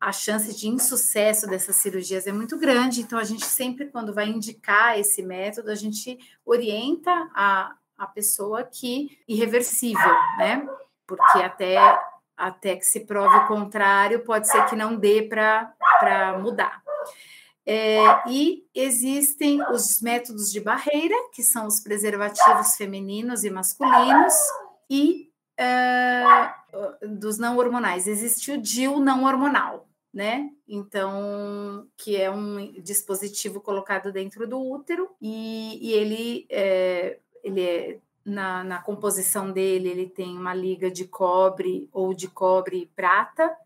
a 0.00 0.12
chance 0.12 0.56
de 0.56 0.68
insucesso 0.68 1.48
dessas 1.48 1.74
cirurgias 1.74 2.24
é 2.24 2.32
muito 2.32 2.56
grande, 2.56 3.00
então 3.00 3.18
a 3.18 3.24
gente 3.24 3.44
sempre, 3.44 3.86
quando 3.86 4.14
vai 4.14 4.28
indicar 4.28 4.96
esse 4.96 5.22
método, 5.22 5.72
a 5.72 5.74
gente 5.74 6.16
orienta 6.46 7.10
a, 7.34 7.74
a 7.96 8.06
pessoa 8.06 8.62
que 8.62 9.18
irreversível, 9.26 10.14
né? 10.38 10.64
Porque 11.04 11.38
até 11.38 11.78
até 12.38 12.76
que 12.76 12.84
se 12.84 13.00
prove 13.00 13.36
o 13.36 13.46
contrário, 13.48 14.24
pode 14.24 14.48
ser 14.48 14.64
que 14.66 14.76
não 14.76 14.96
dê 14.96 15.22
para 15.22 16.38
mudar. 16.40 16.80
É, 17.66 17.98
e 18.26 18.64
existem 18.74 19.60
os 19.70 20.00
métodos 20.00 20.50
de 20.50 20.58
barreira, 20.58 21.14
que 21.34 21.42
são 21.42 21.66
os 21.66 21.80
preservativos 21.80 22.76
femininos 22.76 23.44
e 23.44 23.50
masculinos, 23.50 24.32
e 24.88 25.28
é, 25.58 26.24
dos 27.02 27.36
não 27.36 27.58
hormonais. 27.58 28.06
Existe 28.06 28.52
o 28.52 28.62
DIU 28.62 29.00
não 29.00 29.24
hormonal, 29.24 29.86
né? 30.14 30.48
Então, 30.66 31.86
que 31.98 32.16
é 32.16 32.30
um 32.30 32.72
dispositivo 32.80 33.60
colocado 33.60 34.10
dentro 34.10 34.46
do 34.46 34.58
útero, 34.58 35.10
e, 35.20 35.90
e 35.90 35.92
ele, 35.92 36.46
é, 36.48 37.18
ele 37.44 37.60
é 37.60 37.98
na, 38.28 38.62
na 38.62 38.82
composição 38.82 39.50
dele, 39.50 39.88
ele 39.88 40.06
tem 40.06 40.36
uma 40.36 40.54
liga 40.54 40.90
de 40.90 41.04
cobre 41.06 41.88
ou 41.92 42.14
de 42.14 42.28
cobre 42.28 42.82
e 42.82 42.86
prata, 42.86 43.56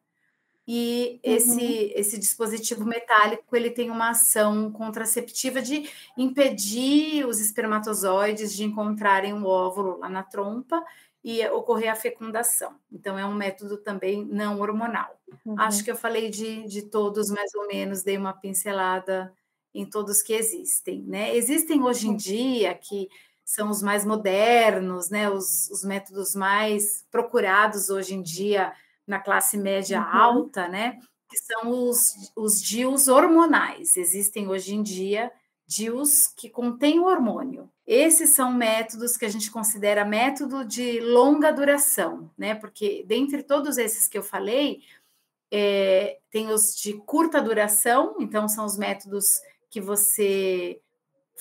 e 0.67 1.19
esse, 1.25 1.51
uhum. 1.51 1.93
esse 1.97 2.19
dispositivo 2.19 2.85
metálico 2.85 3.55
ele 3.57 3.71
tem 3.71 3.91
uma 3.91 4.11
ação 4.11 4.71
contraceptiva 4.71 5.61
de 5.61 5.91
impedir 6.17 7.27
os 7.27 7.41
espermatozoides 7.41 8.55
de 8.55 8.63
encontrarem 8.63 9.33
o 9.33 9.39
um 9.39 9.47
óvulo 9.47 9.99
lá 9.99 10.09
na 10.09 10.23
trompa 10.23 10.83
e 11.25 11.45
ocorrer 11.49 11.91
a 11.91 11.97
fecundação. 11.97 12.75
Então, 12.91 13.19
é 13.19 13.25
um 13.25 13.35
método 13.35 13.77
também 13.77 14.25
não 14.25 14.61
hormonal. 14.61 15.21
Uhum. 15.45 15.59
Acho 15.59 15.85
que 15.85 15.91
eu 15.91 15.97
falei 15.97 16.31
de, 16.31 16.67
de 16.67 16.83
todos 16.83 17.31
mais 17.31 17.55
ou 17.55 17.67
menos, 17.67 18.03
dei 18.03 18.17
uma 18.17 18.33
pincelada 18.33 19.33
em 19.75 19.85
todos 19.85 20.23
que 20.23 20.33
existem. 20.33 21.03
Né? 21.03 21.35
Existem 21.37 21.83
hoje 21.83 22.07
em 22.07 22.11
uhum. 22.11 22.17
dia 22.17 22.75
que 22.75 23.09
são 23.53 23.69
os 23.69 23.83
mais 23.83 24.03
modernos, 24.03 25.11
né, 25.11 25.29
os, 25.29 25.69
os 25.71 25.85
métodos 25.85 26.35
mais 26.35 27.05
procurados 27.11 27.91
hoje 27.91 28.15
em 28.15 28.23
dia 28.23 28.73
na 29.07 29.21
classe 29.21 29.59
média 29.59 30.01
uhum. 30.01 30.07
alta, 30.07 30.69
né, 30.69 30.99
que 31.29 31.37
são 31.37 31.69
os, 31.69 32.15
os 32.35 32.63
DIUs 32.63 33.09
hormonais. 33.09 33.99
Existem 33.99 34.49
hoje 34.49 34.75
em 34.75 34.83
dia 34.83 35.31
DIUs 35.67 36.29
que 36.29 36.49
contêm 36.49 36.99
o 36.99 37.05
hormônio. 37.05 37.69
Esses 37.87 38.31
são 38.31 38.51
métodos 38.51 39.19
que 39.19 39.27
a 39.27 39.29
gente 39.29 39.51
considera 39.51 40.03
método 40.03 40.65
de 40.65 41.01
longa 41.01 41.53
duração, 41.53 42.31
né? 42.39 42.55
Porque 42.55 43.05
dentre 43.07 43.43
todos 43.43 43.77
esses 43.77 44.07
que 44.07 44.17
eu 44.17 44.23
falei, 44.23 44.81
é, 45.51 46.19
tem 46.31 46.49
os 46.49 46.75
de 46.75 46.95
curta 46.95 47.41
duração, 47.41 48.17
então 48.19 48.49
são 48.49 48.65
os 48.65 48.79
métodos 48.79 49.27
que 49.69 49.81
você 49.81 50.81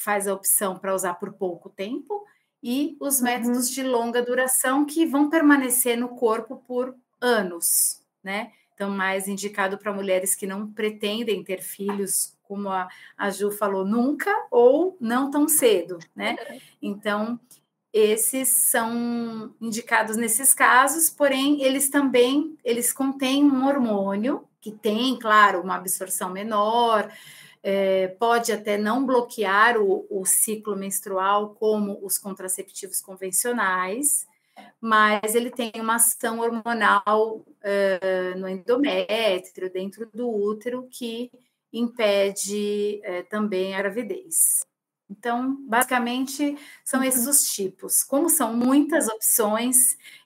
faz 0.01 0.27
a 0.27 0.33
opção 0.33 0.77
para 0.77 0.93
usar 0.95 1.15
por 1.15 1.33
pouco 1.33 1.69
tempo, 1.69 2.25
e 2.63 2.95
os 2.99 3.17
uhum. 3.17 3.23
métodos 3.25 3.69
de 3.69 3.83
longa 3.83 4.21
duração 4.21 4.85
que 4.85 5.05
vão 5.05 5.29
permanecer 5.29 5.97
no 5.97 6.09
corpo 6.09 6.57
por 6.67 6.95
anos, 7.19 8.01
né? 8.23 8.51
Então, 8.73 8.89
mais 8.89 9.27
indicado 9.27 9.77
para 9.77 9.93
mulheres 9.93 10.35
que 10.35 10.47
não 10.47 10.71
pretendem 10.71 11.43
ter 11.43 11.61
filhos, 11.61 12.35
como 12.43 12.69
a, 12.69 12.87
a 13.17 13.29
Ju 13.29 13.51
falou, 13.51 13.85
nunca 13.85 14.31
ou 14.49 14.97
não 14.99 15.29
tão 15.29 15.47
cedo, 15.47 15.99
né? 16.15 16.35
Então, 16.81 17.39
esses 17.93 18.47
são 18.47 19.53
indicados 19.59 20.15
nesses 20.15 20.53
casos, 20.53 21.09
porém 21.09 21.61
eles 21.61 21.89
também 21.89 22.57
eles 22.63 22.93
contêm 22.93 23.43
um 23.43 23.67
hormônio 23.67 24.47
que 24.61 24.71
tem, 24.71 25.17
claro, 25.19 25.61
uma 25.61 25.75
absorção 25.75 26.29
menor, 26.29 27.11
é, 27.63 28.07
pode 28.19 28.51
até 28.51 28.77
não 28.77 29.05
bloquear 29.05 29.77
o, 29.77 30.05
o, 30.09 30.25
ciclo 30.25 30.75
menstrual 30.75 31.55
como 31.55 31.99
os 32.03 32.17
contraceptivos 32.17 33.01
convencionais, 33.01 34.25
mas 34.79 35.35
ele 35.35 35.51
tem 35.51 35.71
uma 35.75 35.95
ação 35.95 36.39
hormonal 36.39 37.37
uh, 37.37 38.39
no 38.39 38.49
endométrio, 38.49 39.71
dentro 39.71 40.09
do 40.11 40.27
útero, 40.27 40.87
que 40.89 41.31
impede 41.71 43.01
uh, 43.05 43.29
também 43.29 43.75
a 43.75 43.77
gravidez. 43.77 44.65
Então, 45.07 45.57
basicamente, 45.67 46.57
são 46.85 47.03
esses 47.03 47.27
os 47.27 47.43
tipos. 47.53 48.01
Como 48.01 48.29
são 48.29 48.55
muitas 48.55 49.09
opções, 49.09 49.75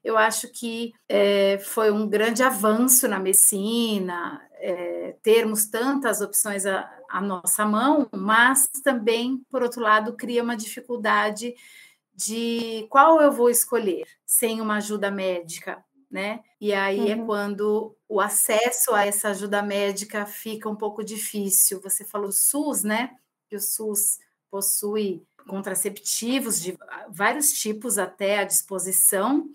eu 0.04 0.16
acho 0.16 0.48
que 0.52 0.94
é, 1.10 1.58
foi 1.58 1.90
um 1.90 2.08
grande 2.08 2.44
avanço 2.44 3.08
na 3.08 3.20
medicina 3.20 4.40
termos 5.22 5.66
tantas 5.66 6.22
opções 6.22 6.66
à, 6.66 6.90
à 7.16 7.22
nossa 7.22 7.66
mão, 7.66 8.10
mas 8.14 8.68
também, 8.84 9.42
por 9.50 9.64
outro 9.64 9.82
lado, 9.82 10.18
cria 10.18 10.44
uma 10.44 10.58
dificuldade 10.58 11.56
de 12.14 12.86
qual 12.90 13.22
eu 13.22 13.32
vou 13.32 13.50
escolher 13.50 14.06
sem 14.26 14.60
uma 14.60 14.76
ajuda 14.76 15.10
médica, 15.10 15.82
né? 16.12 16.42
E 16.60 16.74
aí 16.74 17.10
é 17.10 17.16
uhum. 17.16 17.24
é 17.24 17.26
quando 17.26 17.96
o 18.10 18.20
acesso 18.20 18.94
a 18.94 19.06
essa 19.06 19.30
ajuda 19.30 19.62
médica 19.62 20.26
fica 20.26 20.70
um 20.70 20.76
pouco 20.76 21.06
difícil. 21.06 21.80
Você 21.82 22.04
falou 22.04 22.34
SUS, 22.34 22.84
né? 22.84 23.12
Que 23.48 23.56
o 23.56 23.62
SUS 23.62 24.20
possui 24.52 25.24
contraceptivos 25.48 26.60
de 26.60 26.78
vários 27.10 27.54
tipos 27.54 27.98
até 27.98 28.40
à 28.40 28.44
disposição. 28.44 29.50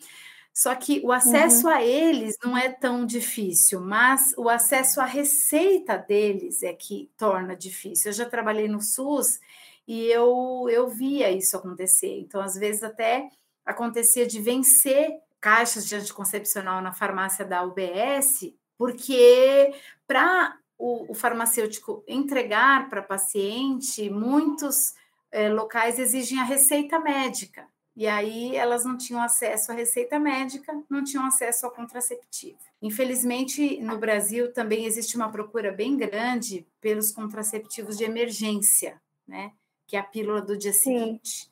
Só 0.52 0.74
que 0.74 1.00
o 1.04 1.12
acesso 1.12 1.66
uhum. 1.66 1.72
a 1.72 1.82
eles 1.82 2.36
não 2.44 2.56
é 2.56 2.68
tão 2.68 3.06
difícil, 3.06 3.80
mas 3.80 4.34
o 4.36 4.48
acesso 4.48 5.00
à 5.00 5.04
receita 5.04 5.96
deles 5.96 6.62
é 6.62 6.72
que 6.72 7.10
torna 7.16 7.56
difícil. 7.56 8.10
Eu 8.10 8.14
já 8.14 8.26
trabalhei 8.28 8.68
no 8.68 8.80
SUS 8.80 9.40
e 9.86 10.06
eu, 10.06 10.66
eu 10.70 10.88
via 10.88 11.30
isso 11.30 11.56
acontecer. 11.56 12.18
Então, 12.18 12.40
às 12.40 12.54
vezes, 12.54 12.82
até 12.82 13.28
acontecia 13.64 14.26
de 14.26 14.40
vencer 14.40 15.20
caixas 15.40 15.86
de 15.86 15.96
anticoncepcional 15.96 16.82
na 16.82 16.92
farmácia 16.92 17.44
da 17.44 17.62
UBS, 17.62 18.52
porque 18.76 19.72
para 20.06 20.56
o, 20.76 21.10
o, 21.12 21.14
farmacêutico 21.14 22.04
entregar 22.06 22.88
para 22.88 23.02
paciente, 23.02 24.10
muitos 24.10 24.94
é, 25.30 25.48
locais 25.48 25.98
exigem 25.98 26.38
a 26.38 26.44
receita 26.44 26.98
médica. 26.98 27.66
E 27.96 28.06
aí 28.06 28.56
elas 28.56 28.84
não 28.84 28.96
tinham 28.96 29.20
acesso 29.20 29.72
à 29.72 29.74
receita 29.74 30.18
médica, 30.18 30.72
não 30.88 31.02
tinham 31.04 31.24
acesso 31.26 31.66
ao 31.66 31.72
contraceptivo. 31.72 32.58
Infelizmente, 32.80 33.80
no 33.80 33.98
Brasil 33.98 34.52
também 34.52 34.86
existe 34.86 35.16
uma 35.16 35.30
procura 35.30 35.72
bem 35.72 35.96
grande 35.96 36.66
pelos 36.80 37.10
contraceptivos 37.10 37.98
de 37.98 38.04
emergência, 38.04 39.00
né? 39.26 39.52
que 39.86 39.96
é 39.96 39.98
a 39.98 40.04
pílula 40.04 40.40
do 40.40 40.56
dia 40.56 40.72
Sim. 40.72 40.98
seguinte. 40.98 41.50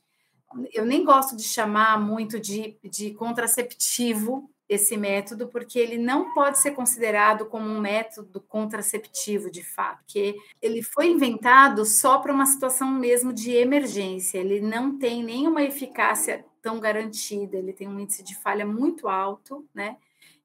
Eu 0.72 0.86
nem 0.86 1.04
gosto 1.04 1.36
de 1.36 1.42
chamar 1.42 2.00
muito 2.00 2.38
de, 2.38 2.78
de 2.84 3.12
contraceptivo 3.12 4.48
esse 4.68 4.96
método, 4.96 5.48
porque 5.48 5.78
ele 5.78 5.96
não 5.96 6.34
pode 6.34 6.58
ser 6.58 6.72
considerado 6.72 7.46
como 7.46 7.66
um 7.66 7.80
método 7.80 8.40
contraceptivo 8.40 9.50
de 9.50 9.64
fato, 9.64 10.00
porque 10.00 10.36
ele 10.60 10.82
foi 10.82 11.08
inventado 11.08 11.84
só 11.86 12.18
para 12.18 12.32
uma 12.32 12.44
situação 12.44 12.90
mesmo 12.90 13.32
de 13.32 13.52
emergência, 13.52 14.38
ele 14.38 14.60
não 14.60 14.98
tem 14.98 15.22
nenhuma 15.24 15.62
eficácia 15.62 16.44
tão 16.60 16.78
garantida, 16.78 17.56
ele 17.56 17.72
tem 17.72 17.88
um 17.88 17.98
índice 17.98 18.22
de 18.22 18.36
falha 18.36 18.66
muito 18.66 19.08
alto, 19.08 19.66
né? 19.74 19.96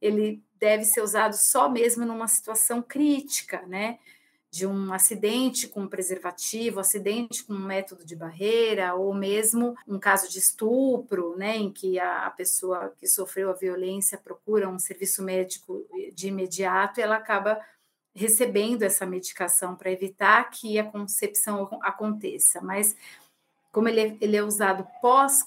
Ele 0.01 0.41
deve 0.57 0.85
ser 0.85 1.01
usado 1.01 1.33
só 1.33 1.69
mesmo 1.69 2.05
numa 2.05 2.27
situação 2.27 2.81
crítica, 2.81 3.63
né? 3.67 3.99
De 4.53 4.67
um 4.67 4.93
acidente 4.93 5.67
com 5.67 5.87
preservativo, 5.87 6.79
acidente 6.79 7.43
com 7.43 7.53
um 7.53 7.65
método 7.65 8.05
de 8.05 8.15
barreira, 8.15 8.93
ou 8.93 9.11
mesmo 9.11 9.75
um 9.87 9.97
caso 9.97 10.29
de 10.29 10.37
estupro, 10.37 11.35
né, 11.35 11.57
em 11.57 11.71
que 11.71 11.99
a, 11.99 12.29
pessoa 12.29 12.93
que 12.99 13.07
sofreu 13.07 13.49
a 13.49 13.53
violência 13.53 14.15
procura 14.15 14.69
um 14.69 14.77
serviço 14.77 15.23
médico 15.23 15.83
de 16.13 16.27
imediato, 16.27 16.99
e 16.99 17.03
ela 17.03 17.15
acaba 17.15 17.59
recebendo 18.13 18.83
essa 18.83 19.07
medicação 19.07 19.75
para 19.75 19.91
evitar 19.91 20.47
que 20.51 20.77
a 20.77 20.83
concepção 20.83 21.67
aconteça. 21.81 22.61
Mas 22.61 22.95
como 23.71 23.89
ele 23.89 24.01
é, 24.01 24.17
ele 24.21 24.37
é 24.37 24.43
usado 24.43 24.85
pós, 25.01 25.43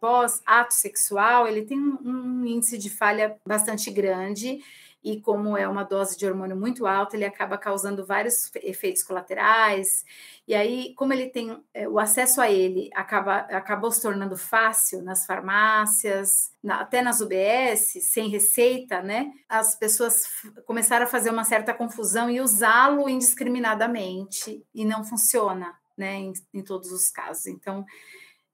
pós 0.00 0.40
ato 0.46 0.72
sexual, 0.72 1.46
ele 1.46 1.66
tem 1.66 1.78
um, 1.78 1.98
um 2.02 2.46
índice 2.46 2.78
de 2.78 2.88
falha 2.88 3.38
bastante 3.46 3.90
grande 3.90 4.64
e 5.10 5.22
como 5.22 5.56
é 5.56 5.66
uma 5.66 5.84
dose 5.84 6.18
de 6.18 6.26
hormônio 6.26 6.54
muito 6.54 6.86
alta, 6.86 7.16
ele 7.16 7.24
acaba 7.24 7.56
causando 7.56 8.04
vários 8.04 8.54
efeitos 8.56 9.02
colaterais. 9.02 10.04
E 10.46 10.54
aí, 10.54 10.92
como 10.96 11.14
ele 11.14 11.30
tem 11.30 11.58
é, 11.72 11.88
o 11.88 11.98
acesso 11.98 12.42
a 12.42 12.50
ele 12.50 12.90
acaba 12.94 13.38
acabou 13.38 13.90
se 13.90 14.02
tornando 14.02 14.36
fácil 14.36 15.02
nas 15.02 15.24
farmácias, 15.24 16.52
na, 16.62 16.80
até 16.82 17.00
nas 17.00 17.22
UBS, 17.22 17.98
sem 18.02 18.28
receita, 18.28 19.00
né? 19.00 19.32
As 19.48 19.74
pessoas 19.74 20.26
começaram 20.66 21.06
a 21.06 21.08
fazer 21.08 21.30
uma 21.30 21.44
certa 21.44 21.72
confusão 21.72 22.28
e 22.28 22.42
usá-lo 22.42 23.08
indiscriminadamente 23.08 24.62
e 24.74 24.84
não 24.84 25.04
funciona, 25.04 25.74
né? 25.96 26.16
Em, 26.16 26.32
em 26.52 26.62
todos 26.62 26.92
os 26.92 27.08
casos. 27.08 27.46
Então, 27.46 27.82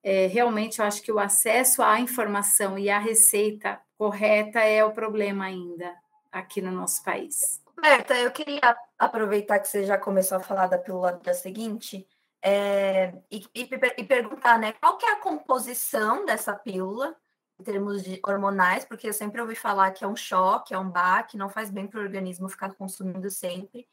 é, 0.04 0.28
realmente 0.28 0.78
eu 0.78 0.84
acho 0.84 1.02
que 1.02 1.10
o 1.10 1.18
acesso 1.18 1.82
à 1.82 1.98
informação 1.98 2.78
e 2.78 2.90
à 2.90 2.98
receita 3.00 3.80
correta 3.98 4.60
é 4.60 4.84
o 4.84 4.92
problema 4.92 5.46
ainda 5.46 6.03
aqui 6.34 6.60
no 6.60 6.70
nosso 6.70 7.02
país. 7.02 7.62
Berta, 7.80 8.14
eu 8.14 8.30
queria 8.30 8.76
aproveitar 8.98 9.58
que 9.58 9.68
você 9.68 9.84
já 9.84 9.98
começou 9.98 10.38
a 10.38 10.40
falar 10.40 10.66
da 10.66 10.78
pílula 10.78 11.12
da 11.12 11.34
seguinte 11.34 12.06
é, 12.42 13.14
e, 13.30 13.44
e, 13.54 13.68
e, 13.98 14.04
perguntar, 14.04 14.58
né, 14.58 14.72
qual 14.74 14.98
que 14.98 15.06
é 15.06 15.12
a 15.12 15.20
composição 15.20 16.24
dessa 16.24 16.54
pílula 16.54 17.16
em 17.58 17.62
termos 17.62 18.02
de 18.02 18.20
hormonais, 18.26 18.84
porque 18.84 19.08
eu 19.08 19.12
sempre 19.12 19.40
ouvi 19.40 19.54
falar 19.54 19.92
que 19.92 20.04
é 20.04 20.08
um 20.08 20.16
choque, 20.16 20.74
é 20.74 20.78
um 20.78 20.90
baque, 20.90 21.36
não 21.36 21.48
faz 21.48 21.70
bem 21.70 21.86
para 21.86 22.00
o 22.00 22.02
organismo 22.02 22.48
ficar 22.48 22.74
consumindo 22.74 23.30
sempre. 23.30 23.88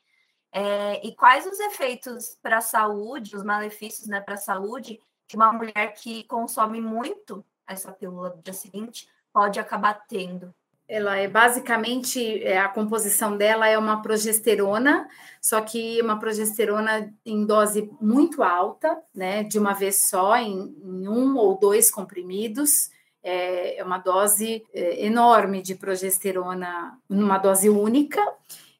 É, 0.52 1.06
e 1.06 1.16
quais 1.16 1.46
os 1.46 1.60
efeitos 1.60 2.38
para 2.42 2.58
a 2.58 2.62
saúde, 2.62 3.36
os 3.36 3.44
malefícios 3.44 4.08
né, 4.08 4.20
para 4.20 4.34
a 4.34 4.38
saúde 4.38 5.00
que 5.28 5.36
uma 5.36 5.54
mulher 5.54 5.94
que 5.94 6.26
consome 6.26 6.82
muito 6.82 7.46
essa 7.66 7.92
pílula 7.94 8.32
do 8.32 8.42
dia 8.42 8.54
seguinte 8.54 9.08
pode 9.32 9.60
acabar 9.60 9.94
tendo? 10.08 10.54
Ela 10.94 11.16
é 11.16 11.26
basicamente 11.26 12.44
é, 12.44 12.58
a 12.58 12.68
composição 12.68 13.38
dela 13.38 13.66
é 13.66 13.78
uma 13.78 14.02
progesterona, 14.02 15.08
só 15.42 15.62
que 15.62 16.02
uma 16.02 16.20
progesterona 16.20 17.14
em 17.26 17.46
dose 17.46 17.90
muito 18.02 18.44
alta, 18.44 19.02
né? 19.16 19.42
De 19.42 19.58
uma 19.58 19.74
vez 19.74 20.10
só, 20.10 20.36
em, 20.36 20.76
em 20.84 21.08
um 21.08 21.38
ou 21.38 21.58
dois 21.58 21.90
comprimidos. 21.90 22.90
É, 23.24 23.78
é 23.78 23.84
uma 23.86 24.00
dose 24.00 24.66
é, 24.74 25.06
enorme 25.06 25.62
de 25.62 25.76
progesterona 25.76 27.00
numa 27.08 27.38
dose 27.38 27.70
única 27.70 28.22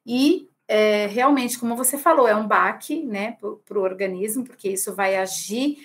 e 0.06 0.50
é, 0.68 1.06
realmente, 1.08 1.58
como 1.58 1.78
você 1.78 1.98
falou, 1.98 2.28
é 2.28 2.36
um 2.36 2.48
baque 2.48 3.04
né, 3.04 3.38
para 3.66 3.78
o 3.78 3.82
organismo, 3.82 4.44
porque 4.44 4.70
isso 4.70 4.94
vai 4.94 5.16
agir 5.16 5.78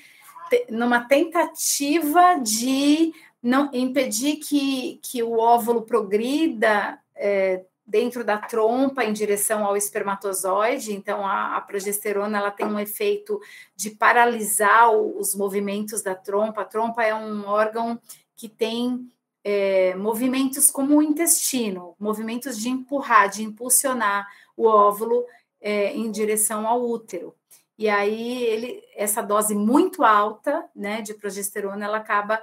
numa 0.70 1.00
tentativa 1.00 2.36
de 2.36 3.12
não 3.46 3.70
impedir 3.72 4.38
que, 4.38 4.98
que 5.00 5.22
o 5.22 5.38
óvulo 5.38 5.82
progrida 5.82 6.98
é, 7.14 7.64
dentro 7.86 8.24
da 8.24 8.36
trompa 8.38 9.04
em 9.04 9.12
direção 9.12 9.64
ao 9.64 9.76
espermatozoide. 9.76 10.92
Então, 10.92 11.24
a, 11.24 11.56
a, 11.56 11.60
progesterona 11.60 12.38
ela 12.38 12.50
tem 12.50 12.66
um 12.66 12.80
efeito 12.80 13.40
de 13.76 13.90
paralisar 13.90 14.90
os 14.90 15.32
movimentos 15.36 16.02
da 16.02 16.12
trompa. 16.12 16.62
A 16.62 16.64
trompa 16.64 17.04
é 17.04 17.14
um 17.14 17.46
órgão 17.46 18.00
que 18.34 18.48
tem 18.48 19.08
é, 19.44 19.94
movimentos 19.94 20.68
como 20.68 20.96
o 20.96 21.02
intestino, 21.02 21.94
movimentos 22.00 22.58
de 22.58 22.68
empurrar, 22.68 23.28
de 23.28 23.44
impulsionar 23.44 24.26
o 24.56 24.66
óvulo 24.66 25.24
é, 25.60 25.94
em 25.94 26.10
direção 26.10 26.66
ao 26.66 26.84
útero. 26.84 27.32
E 27.78 27.88
aí 27.88 28.42
ele, 28.42 28.82
essa 28.96 29.22
dose 29.22 29.54
muito 29.54 30.02
alta, 30.02 30.64
né, 30.74 31.00
de 31.00 31.14
progesterona, 31.14 31.84
ela 31.84 31.98
acaba 31.98 32.42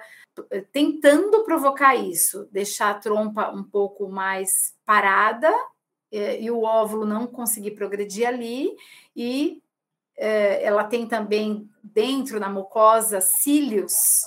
tentando 0.72 1.44
provocar 1.44 1.96
isso, 1.96 2.48
deixar 2.52 2.92
a 2.92 3.00
trompa 3.00 3.52
um 3.52 3.64
pouco 3.64 4.10
mais 4.10 4.76
parada 4.86 5.52
é, 6.12 6.42
e 6.42 6.50
o 6.50 6.64
óvulo 6.64 7.06
não 7.06 7.28
conseguir 7.28 7.72
progredir 7.72 8.28
ali 8.28 8.76
e 9.16 9.62
é, 10.18 10.64
ela 10.64 10.84
tem 10.84 11.08
também 11.08 11.70
dentro 11.84 12.40
na 12.40 12.50
mucosa 12.50 13.22
cílios 13.22 14.24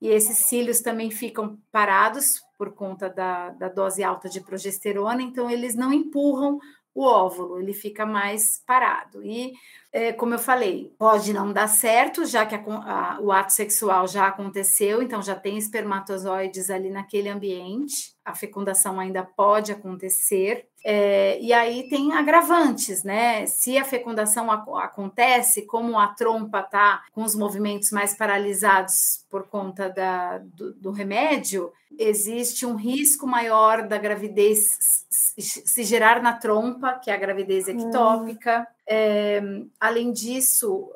e 0.00 0.08
esses 0.08 0.38
cílios 0.38 0.80
também 0.80 1.10
ficam 1.10 1.58
parados 1.72 2.42
por 2.58 2.72
conta 2.74 3.08
da, 3.08 3.50
da 3.50 3.68
dose 3.68 4.02
alta 4.02 4.28
de 4.28 4.40
progesterona, 4.40 5.22
então 5.22 5.50
eles 5.50 5.74
não 5.74 5.92
empurram 5.92 6.58
o 6.96 7.04
óvulo, 7.04 7.60
ele 7.60 7.74
fica 7.74 8.06
mais 8.06 8.62
parado. 8.66 9.22
E, 9.22 9.52
é, 9.92 10.14
como 10.14 10.32
eu 10.32 10.38
falei, 10.38 10.94
pode 10.98 11.30
não 11.30 11.52
dar 11.52 11.68
certo, 11.68 12.24
já 12.24 12.46
que 12.46 12.54
a, 12.54 12.58
a, 12.58 13.20
o 13.20 13.30
ato 13.30 13.52
sexual 13.52 14.08
já 14.08 14.26
aconteceu, 14.26 15.02
então 15.02 15.20
já 15.20 15.34
tem 15.34 15.58
espermatozoides 15.58 16.70
ali 16.70 16.88
naquele 16.88 17.28
ambiente, 17.28 18.15
a 18.26 18.34
fecundação 18.34 18.98
ainda 18.98 19.22
pode 19.22 19.70
acontecer. 19.70 20.68
É, 20.84 21.40
e 21.40 21.52
aí 21.52 21.88
tem 21.88 22.12
agravantes, 22.12 23.04
né? 23.04 23.46
Se 23.46 23.78
a 23.78 23.84
fecundação 23.84 24.50
acontece, 24.50 25.62
como 25.62 25.98
a 25.98 26.08
trompa 26.08 26.62
tá 26.62 27.04
com 27.12 27.22
os 27.22 27.36
movimentos 27.36 27.92
mais 27.92 28.14
paralisados 28.14 29.24
por 29.30 29.44
conta 29.46 29.88
da, 29.88 30.38
do, 30.38 30.74
do 30.74 30.90
remédio, 30.90 31.72
existe 31.98 32.66
um 32.66 32.74
risco 32.74 33.26
maior 33.26 33.86
da 33.86 33.96
gravidez 33.96 35.04
se 35.10 35.84
gerar 35.84 36.20
na 36.22 36.32
trompa, 36.32 36.94
que 36.94 37.10
é 37.10 37.14
a 37.14 37.18
gravidez 37.18 37.68
ectópica. 37.68 38.60
Hum. 38.60 38.74
É, 38.88 39.42
além 39.80 40.12
disso, 40.12 40.90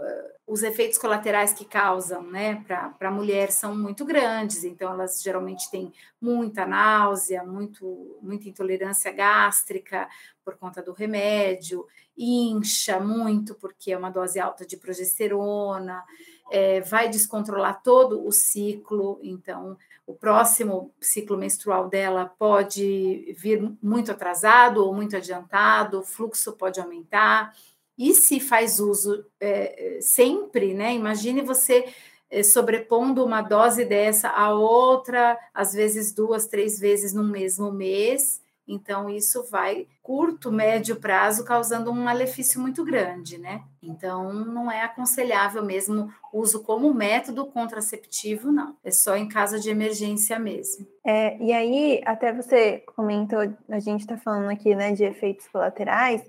os 0.51 0.65
efeitos 0.65 0.99
colaterais 0.99 1.53
que 1.53 1.65
causam 1.65 2.25
né, 2.25 2.65
para 2.67 3.09
a 3.09 3.11
mulher 3.11 3.53
são 3.53 3.73
muito 3.73 4.05
grandes, 4.05 4.65
então 4.65 4.91
elas 4.93 5.23
geralmente 5.23 5.71
têm 5.71 5.93
muita 6.21 6.67
náusea, 6.67 7.45
muito, 7.45 8.19
muita 8.21 8.49
intolerância 8.49 9.13
gástrica 9.13 10.09
por 10.45 10.57
conta 10.57 10.83
do 10.83 10.93
remédio, 10.93 11.87
incha 12.19 12.99
muito 12.99 13.55
porque 13.55 13.93
é 13.93 13.97
uma 13.97 14.11
dose 14.11 14.41
alta 14.41 14.67
de 14.67 14.77
progesterona, 14.77 16.03
é, 16.51 16.81
vai 16.81 17.09
descontrolar 17.09 17.81
todo 17.81 18.27
o 18.27 18.33
ciclo, 18.33 19.21
então 19.23 19.79
o 20.05 20.15
próximo 20.15 20.93
ciclo 21.01 21.39
menstrual 21.39 21.89
dela 21.89 22.35
pode 22.37 23.33
vir 23.39 23.73
muito 23.81 24.11
atrasado 24.11 24.85
ou 24.85 24.93
muito 24.93 25.17
adiantado, 25.17 26.01
o 26.01 26.03
fluxo 26.03 26.55
pode 26.55 26.81
aumentar. 26.81 27.55
E 28.01 28.15
se 28.15 28.41
faz 28.41 28.81
uso 28.81 29.27
é, 29.39 29.99
sempre, 30.01 30.73
né? 30.73 30.95
Imagine 30.95 31.43
você 31.43 31.85
é, 32.31 32.43
sobrepondo 32.43 33.23
uma 33.23 33.43
dose 33.43 33.85
dessa 33.85 34.31
a 34.31 34.55
outra, 34.55 35.39
às 35.53 35.75
vezes 35.75 36.11
duas, 36.11 36.47
três 36.47 36.81
vezes 36.81 37.13
no 37.13 37.23
mesmo 37.23 37.71
mês. 37.71 38.41
Então, 38.67 39.11
isso 39.11 39.43
vai, 39.51 39.87
curto, 40.03 40.51
médio 40.51 40.97
prazo, 40.97 41.45
causando 41.45 41.91
um 41.91 42.05
malefício 42.05 42.59
muito 42.59 42.83
grande, 42.85 43.37
né? 43.37 43.63
Então, 43.83 44.33
não 44.33 44.73
é 44.73 44.83
aconselhável 44.83 45.63
mesmo 45.63 46.11
uso 46.33 46.63
como 46.63 46.95
método 46.95 47.45
contraceptivo, 47.45 48.51
não. 48.51 48.77
É 48.83 48.91
só 48.91 49.15
em 49.15 49.29
caso 49.29 49.61
de 49.61 49.69
emergência 49.69 50.39
mesmo. 50.39 50.87
É, 51.05 51.37
e 51.39 51.53
aí, 51.53 52.01
até 52.07 52.33
você 52.33 52.83
comentou, 52.97 53.41
a 53.69 53.79
gente 53.79 54.01
está 54.01 54.17
falando 54.17 54.49
aqui, 54.49 54.75
né, 54.75 54.93
de 54.93 55.05
efeitos 55.05 55.47
colaterais. 55.49 56.23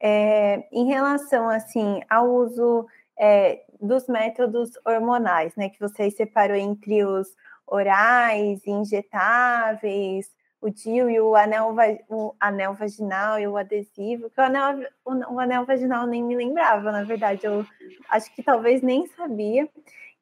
É, 0.00 0.68
em 0.70 0.86
relação 0.86 1.48
assim 1.48 2.00
ao 2.08 2.28
uso 2.28 2.86
é, 3.18 3.64
dos 3.80 4.06
métodos 4.06 4.70
hormonais, 4.84 5.54
né, 5.56 5.68
que 5.68 5.80
você 5.80 6.10
separou 6.10 6.56
entre 6.56 7.04
os 7.04 7.28
orais, 7.66 8.66
injetáveis, 8.66 10.30
o 10.60 10.70
DIU 10.70 11.10
e 11.10 11.20
o 11.20 11.34
anel, 11.34 11.74
o 12.08 12.34
anel 12.40 12.74
vaginal 12.74 13.38
e 13.38 13.46
o 13.46 13.56
adesivo, 13.56 14.30
que 14.30 14.40
o 14.40 14.44
anel, 14.44 14.86
o, 15.04 15.34
o 15.34 15.40
anel 15.40 15.64
vaginal 15.64 16.06
nem 16.06 16.22
me 16.22 16.36
lembrava, 16.36 16.90
na 16.90 17.04
verdade, 17.04 17.46
eu 17.46 17.64
acho 18.08 18.34
que 18.34 18.42
talvez 18.42 18.82
nem 18.82 19.06
sabia. 19.06 19.68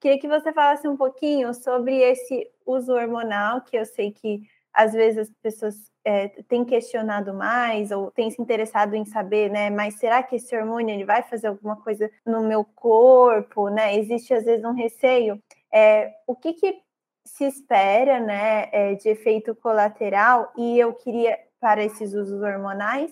Queria 0.01 0.19
que 0.19 0.29
você 0.29 0.53
falasse 0.53 0.87
um 0.87 0.97
pouquinho 0.97 1.55
sobre 1.55 1.97
esse 2.01 2.51
uso 2.67 2.93
hormonal, 2.93 3.63
que 3.63 3.77
eu 3.77 3.87
sei 3.87 4.13
que 4.13 4.43
às 4.73 4.93
vezes 4.93 5.29
as 5.29 5.31
pessoas 5.43 5.91
é, 6.05 6.29
tem 6.49 6.65
questionado 6.65 7.33
mais 7.33 7.91
ou 7.91 8.11
tem 8.11 8.31
se 8.31 8.41
interessado 8.41 8.95
em 8.95 9.05
saber, 9.05 9.51
né? 9.51 9.71
Mas 9.71 9.95
será 9.95 10.23
que 10.23 10.37
esse 10.37 10.55
hormônio 10.57 10.95
ele 10.95 11.05
vai 11.05 11.23
fazer 11.23 11.47
alguma 11.47 11.77
coisa 11.77 12.11
no 12.27 12.43
meu 12.43 12.65
corpo, 12.65 13.69
né? 13.69 13.97
Existe 13.97 14.35
às 14.35 14.45
vezes 14.45 14.65
um 14.65 14.75
receio. 14.75 15.43
É, 15.73 16.13
o 16.27 16.37
que, 16.37 16.53
que 16.53 16.79
se 17.25 17.45
espera, 17.45 18.21
né, 18.21 18.69
é, 18.71 18.95
de 18.95 19.09
efeito 19.09 19.55
colateral? 19.55 20.53
E 20.57 20.79
eu 20.79 20.93
queria 20.93 21.39
para 21.59 21.83
esses 21.83 22.13
usos 22.13 22.43
hormonais. 22.43 23.11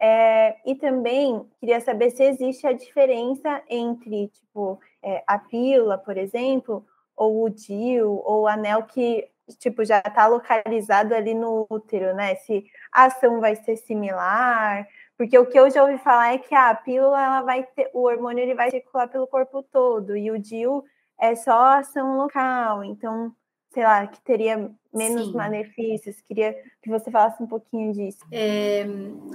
É, 0.00 0.56
e 0.66 0.74
também 0.74 1.46
queria 1.60 1.80
saber 1.80 2.10
se 2.10 2.24
existe 2.24 2.66
a 2.66 2.72
diferença 2.72 3.62
entre, 3.68 4.28
tipo, 4.28 4.80
é, 5.00 5.22
a 5.26 5.38
pílula, 5.38 5.96
por 5.96 6.16
exemplo, 6.16 6.84
ou 7.16 7.44
o 7.44 7.48
DIU, 7.48 8.20
ou 8.24 8.42
o 8.42 8.46
anel 8.48 8.82
que 8.84 9.28
tipo, 9.58 9.84
já 9.84 9.98
está 9.98 10.26
localizado 10.26 11.14
ali 11.14 11.34
no 11.34 11.66
útero, 11.68 12.14
né? 12.14 12.34
Se 12.36 12.64
a 12.92 13.04
ação 13.04 13.40
vai 13.40 13.56
ser 13.56 13.76
similar, 13.76 14.86
porque 15.16 15.38
o 15.38 15.46
que 15.46 15.58
eu 15.58 15.70
já 15.70 15.82
ouvi 15.82 15.98
falar 15.98 16.34
é 16.34 16.38
que 16.38 16.54
a 16.54 16.74
pílula 16.74 17.20
ela 17.20 17.42
vai 17.42 17.64
ter, 17.64 17.90
o 17.92 18.02
hormônio 18.02 18.42
ele 18.42 18.54
vai 18.54 18.70
circular 18.70 19.08
pelo 19.08 19.26
corpo 19.26 19.62
todo 19.62 20.16
e 20.16 20.30
o 20.30 20.38
DIU 20.38 20.84
é 21.20 21.34
só 21.34 21.78
ação 21.78 22.16
local, 22.16 22.82
então, 22.82 23.32
sei 23.72 23.84
lá, 23.84 24.06
que 24.06 24.20
teria 24.22 24.70
menos 24.92 25.26
Sim. 25.26 25.32
malefícios. 25.34 26.20
Queria 26.22 26.54
que 26.82 26.90
você 26.90 27.10
falasse 27.10 27.42
um 27.42 27.46
pouquinho 27.46 27.92
disso. 27.92 28.18
É, 28.30 28.80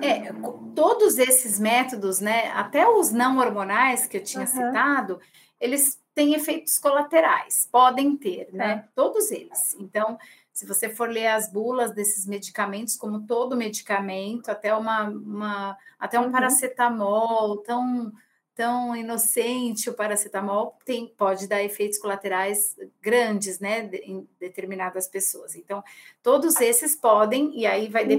é, 0.01 0.33
todos 0.75 1.17
esses 1.17 1.59
métodos, 1.59 2.19
né, 2.19 2.51
até 2.51 2.87
os 2.87 3.11
não 3.11 3.37
hormonais 3.37 4.05
que 4.05 4.17
eu 4.17 4.23
tinha 4.23 4.41
uhum. 4.41 4.47
citado, 4.47 5.19
eles 5.59 5.99
têm 6.17 6.33
efeitos 6.33 6.79
colaterais, 6.79 7.69
podem 7.71 8.17
ter, 8.17 8.49
né? 8.51 8.83
É. 8.83 8.89
Todos 8.95 9.29
eles. 9.29 9.75
Então, 9.79 10.17
se 10.51 10.65
você 10.65 10.89
for 10.89 11.07
ler 11.07 11.27
as 11.27 11.47
bulas 11.47 11.93
desses 11.93 12.25
medicamentos, 12.25 12.95
como 12.95 13.27
todo 13.27 13.55
medicamento, 13.55 14.49
até 14.49 14.73
uma, 14.73 15.03
uma 15.03 15.77
até 15.99 16.19
um 16.19 16.23
uhum. 16.23 16.31
paracetamol 16.31 17.57
tão 17.57 18.11
tão 18.55 18.95
inocente 18.95 19.87
o 19.87 19.93
paracetamol 19.93 20.75
tem 20.83 21.07
pode 21.15 21.47
dar 21.47 21.63
efeitos 21.63 21.99
colaterais 21.99 22.75
grandes, 22.99 23.59
né, 23.59 23.87
em 24.01 24.27
determinadas 24.39 25.07
pessoas. 25.07 25.55
Então, 25.55 25.83
todos 26.23 26.59
esses 26.59 26.95
podem 26.95 27.55
e 27.55 27.67
aí 27.67 27.87
vai 27.87 28.01
uhum. 28.01 28.09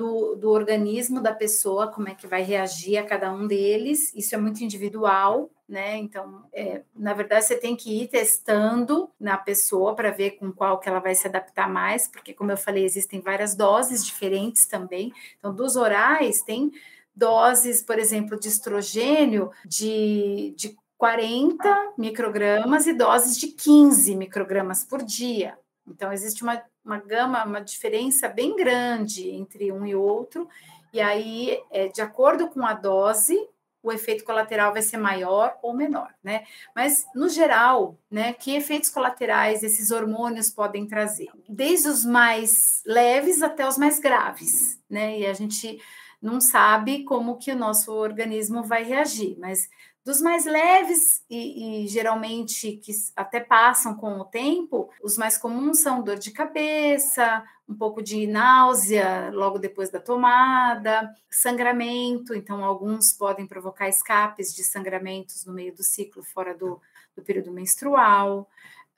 Do, 0.00 0.34
do 0.34 0.50
organismo 0.50 1.20
da 1.20 1.34
pessoa, 1.34 1.88
como 1.88 2.08
é 2.08 2.14
que 2.14 2.26
vai 2.26 2.42
reagir 2.42 2.96
a 2.96 3.04
cada 3.04 3.30
um 3.30 3.46
deles. 3.46 4.14
Isso 4.14 4.34
é 4.34 4.38
muito 4.38 4.64
individual, 4.64 5.50
né? 5.68 5.98
Então, 5.98 6.46
é, 6.54 6.80
na 6.96 7.12
verdade, 7.12 7.44
você 7.44 7.54
tem 7.54 7.76
que 7.76 8.02
ir 8.02 8.08
testando 8.08 9.10
na 9.20 9.36
pessoa 9.36 9.94
para 9.94 10.10
ver 10.10 10.38
com 10.38 10.50
qual 10.50 10.80
que 10.80 10.88
ela 10.88 11.00
vai 11.00 11.14
se 11.14 11.28
adaptar 11.28 11.68
mais, 11.68 12.08
porque, 12.08 12.32
como 12.32 12.50
eu 12.50 12.56
falei, 12.56 12.82
existem 12.82 13.20
várias 13.20 13.54
doses 13.54 14.02
diferentes 14.06 14.64
também. 14.64 15.12
Então, 15.38 15.54
dos 15.54 15.76
orais, 15.76 16.40
tem 16.40 16.72
doses, 17.14 17.82
por 17.82 17.98
exemplo, 17.98 18.40
de 18.40 18.48
estrogênio 18.48 19.50
de, 19.66 20.54
de 20.56 20.74
40 20.96 21.92
microgramas 21.98 22.86
e 22.86 22.94
doses 22.94 23.36
de 23.38 23.48
15 23.48 24.16
microgramas 24.16 24.82
por 24.82 25.02
dia. 25.02 25.58
Então, 25.86 26.10
existe 26.10 26.42
uma, 26.42 26.62
uma 26.84 26.98
gama, 26.98 27.44
uma 27.44 27.60
diferença 27.60 28.28
bem 28.28 28.56
grande 28.56 29.30
entre 29.30 29.70
um 29.70 29.86
e 29.86 29.94
outro, 29.94 30.48
e 30.92 31.00
aí, 31.00 31.62
é, 31.70 31.88
de 31.88 32.00
acordo 32.00 32.48
com 32.48 32.66
a 32.66 32.72
dose, 32.72 33.38
o 33.82 33.90
efeito 33.90 34.24
colateral 34.24 34.72
vai 34.72 34.82
ser 34.82 34.98
maior 34.98 35.56
ou 35.62 35.72
menor, 35.72 36.12
né? 36.22 36.44
Mas, 36.74 37.06
no 37.14 37.28
geral, 37.28 37.98
né, 38.10 38.32
que 38.32 38.54
efeitos 38.54 38.90
colaterais 38.90 39.62
esses 39.62 39.90
hormônios 39.90 40.50
podem 40.50 40.86
trazer? 40.86 41.28
Desde 41.48 41.88
os 41.88 42.04
mais 42.04 42.82
leves 42.84 43.42
até 43.42 43.66
os 43.66 43.78
mais 43.78 43.98
graves, 43.98 44.78
né? 44.88 45.18
E 45.18 45.26
a 45.26 45.32
gente 45.32 45.80
não 46.20 46.40
sabe 46.40 47.04
como 47.04 47.38
que 47.38 47.52
o 47.52 47.56
nosso 47.56 47.92
organismo 47.92 48.62
vai 48.62 48.82
reagir, 48.82 49.38
mas 49.38 49.70
dos 50.04 50.20
mais 50.20 50.46
leves 50.46 51.22
e, 51.28 51.84
e, 51.84 51.88
geralmente 51.88 52.72
que 52.72 52.92
até 53.14 53.38
passam 53.40 53.94
com 53.94 54.18
o 54.18 54.24
tempo, 54.24 54.90
os 55.02 55.18
mais 55.18 55.36
comuns 55.36 55.80
são 55.80 56.02
dor 56.02 56.18
de 56.18 56.30
cabeça, 56.30 57.44
um 57.68 57.74
pouco 57.74 58.02
de 58.02 58.26
náusea 58.26 59.30
logo 59.32 59.58
depois 59.58 59.90
da 59.90 60.00
tomada, 60.00 61.14
sangramento. 61.30 62.34
Então, 62.34 62.64
alguns 62.64 63.12
podem 63.12 63.46
provocar 63.46 63.88
escapes 63.88 64.54
de 64.54 64.64
sangramentos 64.64 65.44
no 65.44 65.52
meio 65.52 65.74
do 65.74 65.82
ciclo, 65.82 66.22
fora 66.22 66.54
do, 66.54 66.80
do 67.14 67.22
período 67.22 67.52
menstrual. 67.52 68.48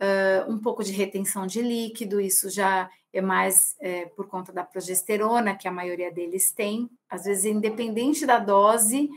Uh, 0.01 0.51
um 0.51 0.59
pouco 0.59 0.83
de 0.83 0.93
retenção 0.93 1.47
de 1.47 1.61
líquido, 1.63 2.21
isso 2.21 2.49
já 2.49 2.91
é 3.13 3.21
mais 3.21 3.77
é, 3.79 4.07
por 4.07 4.27
conta 4.27 4.53
da 4.53 4.65
progesterona, 4.65 5.55
que 5.55 5.69
a 5.69 5.73
maioria 5.73 6.11
deles 6.11 6.51
tem. 6.51 6.89
Às 7.09 7.25
vezes, 7.25 7.45
independente 7.45 8.25
da 8.25 8.39
dose, 8.39 9.11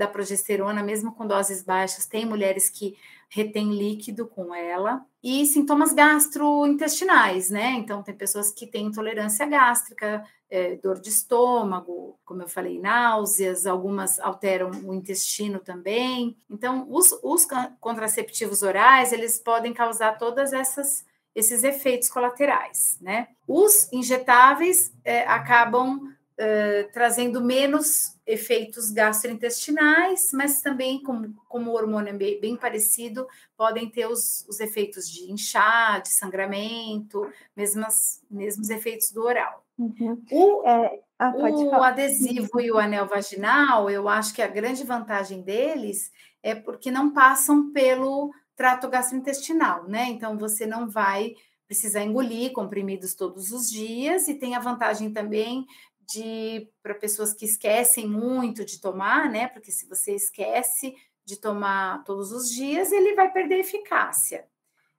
da 0.00 0.08
progesterona, 0.08 0.82
mesmo 0.82 1.12
com 1.12 1.26
doses 1.26 1.62
baixas, 1.62 2.06
tem 2.06 2.24
mulheres 2.24 2.70
que 2.70 2.96
retêm 3.28 3.74
líquido 3.74 4.26
com 4.26 4.54
ela. 4.54 5.04
E 5.22 5.44
sintomas 5.44 5.92
gastrointestinais, 5.92 7.50
né? 7.50 7.72
Então, 7.72 8.02
tem 8.02 8.14
pessoas 8.14 8.50
que 8.50 8.66
têm 8.66 8.86
intolerância 8.86 9.44
gástrica, 9.44 10.24
é, 10.50 10.76
dor 10.76 10.98
de 10.98 11.10
estômago, 11.10 12.18
como 12.24 12.42
eu 12.42 12.48
falei, 12.48 12.80
náuseas, 12.80 13.66
algumas 13.66 14.18
alteram 14.18 14.70
o 14.84 14.94
intestino 14.94 15.60
também. 15.60 16.34
Então, 16.48 16.86
os, 16.88 17.12
os 17.22 17.46
contraceptivos 17.78 18.62
orais, 18.62 19.12
eles 19.12 19.38
podem 19.38 19.74
causar 19.74 20.18
todas 20.18 20.52
essas 20.54 21.04
esses 21.32 21.62
efeitos 21.62 22.08
colaterais, 22.08 22.98
né? 23.00 23.28
Os 23.46 23.88
injetáveis 23.92 24.92
é, 25.04 25.20
acabam 25.28 26.12
uh, 26.40 26.90
trazendo 26.92 27.40
menos 27.40 28.18
efeitos 28.26 28.90
gastrointestinais, 28.90 30.30
mas 30.32 30.62
também, 30.62 31.02
como, 31.02 31.34
como 31.48 31.70
o 31.70 31.74
hormônio 31.74 32.14
é 32.14 32.16
bem, 32.16 32.40
bem 32.40 32.56
parecido, 32.56 33.26
podem 33.56 33.90
ter 33.90 34.06
os, 34.06 34.46
os, 34.48 34.60
efeitos 34.60 35.08
de 35.08 35.30
inchar, 35.30 36.00
de 36.00 36.08
sangramento, 36.08 37.30
mesmas, 37.54 38.22
mesmos 38.30 38.70
efeitos 38.70 39.12
do 39.12 39.22
oral. 39.22 39.64
Uhum. 39.78 40.22
O, 40.30 40.66
é, 40.66 41.00
ah, 41.18 41.32
o 41.36 41.82
adesivo 41.82 42.60
e 42.60 42.70
o 42.70 42.78
anel 42.78 43.06
vaginal, 43.06 43.90
eu 43.90 44.08
acho 44.08 44.32
que 44.34 44.42
a 44.42 44.48
grande 44.48 44.84
vantagem 44.84 45.42
deles 45.42 46.10
é 46.42 46.54
porque 46.54 46.90
não 46.90 47.12
passam 47.12 47.72
pelo 47.72 48.30
trato 48.56 48.88
gastrointestinal, 48.88 49.88
né? 49.88 50.04
Então 50.08 50.38
você 50.38 50.66
não 50.66 50.88
vai 50.88 51.34
precisar 51.66 52.02
engolir 52.02 52.52
comprimidos 52.52 53.14
todos 53.14 53.52
os 53.52 53.70
dias 53.70 54.26
e 54.26 54.34
tem 54.34 54.56
a 54.56 54.60
vantagem 54.60 55.12
também 55.12 55.64
de 56.12 56.68
para 56.82 56.94
pessoas 56.94 57.32
que 57.32 57.44
esquecem 57.44 58.06
muito 58.06 58.64
de 58.64 58.80
tomar, 58.80 59.30
né? 59.30 59.48
Porque 59.48 59.70
se 59.70 59.88
você 59.88 60.14
esquece 60.14 60.94
de 61.24 61.36
tomar 61.36 62.04
todos 62.04 62.32
os 62.32 62.50
dias, 62.50 62.90
ele 62.92 63.14
vai 63.14 63.32
perder 63.32 63.60
eficácia. 63.60 64.46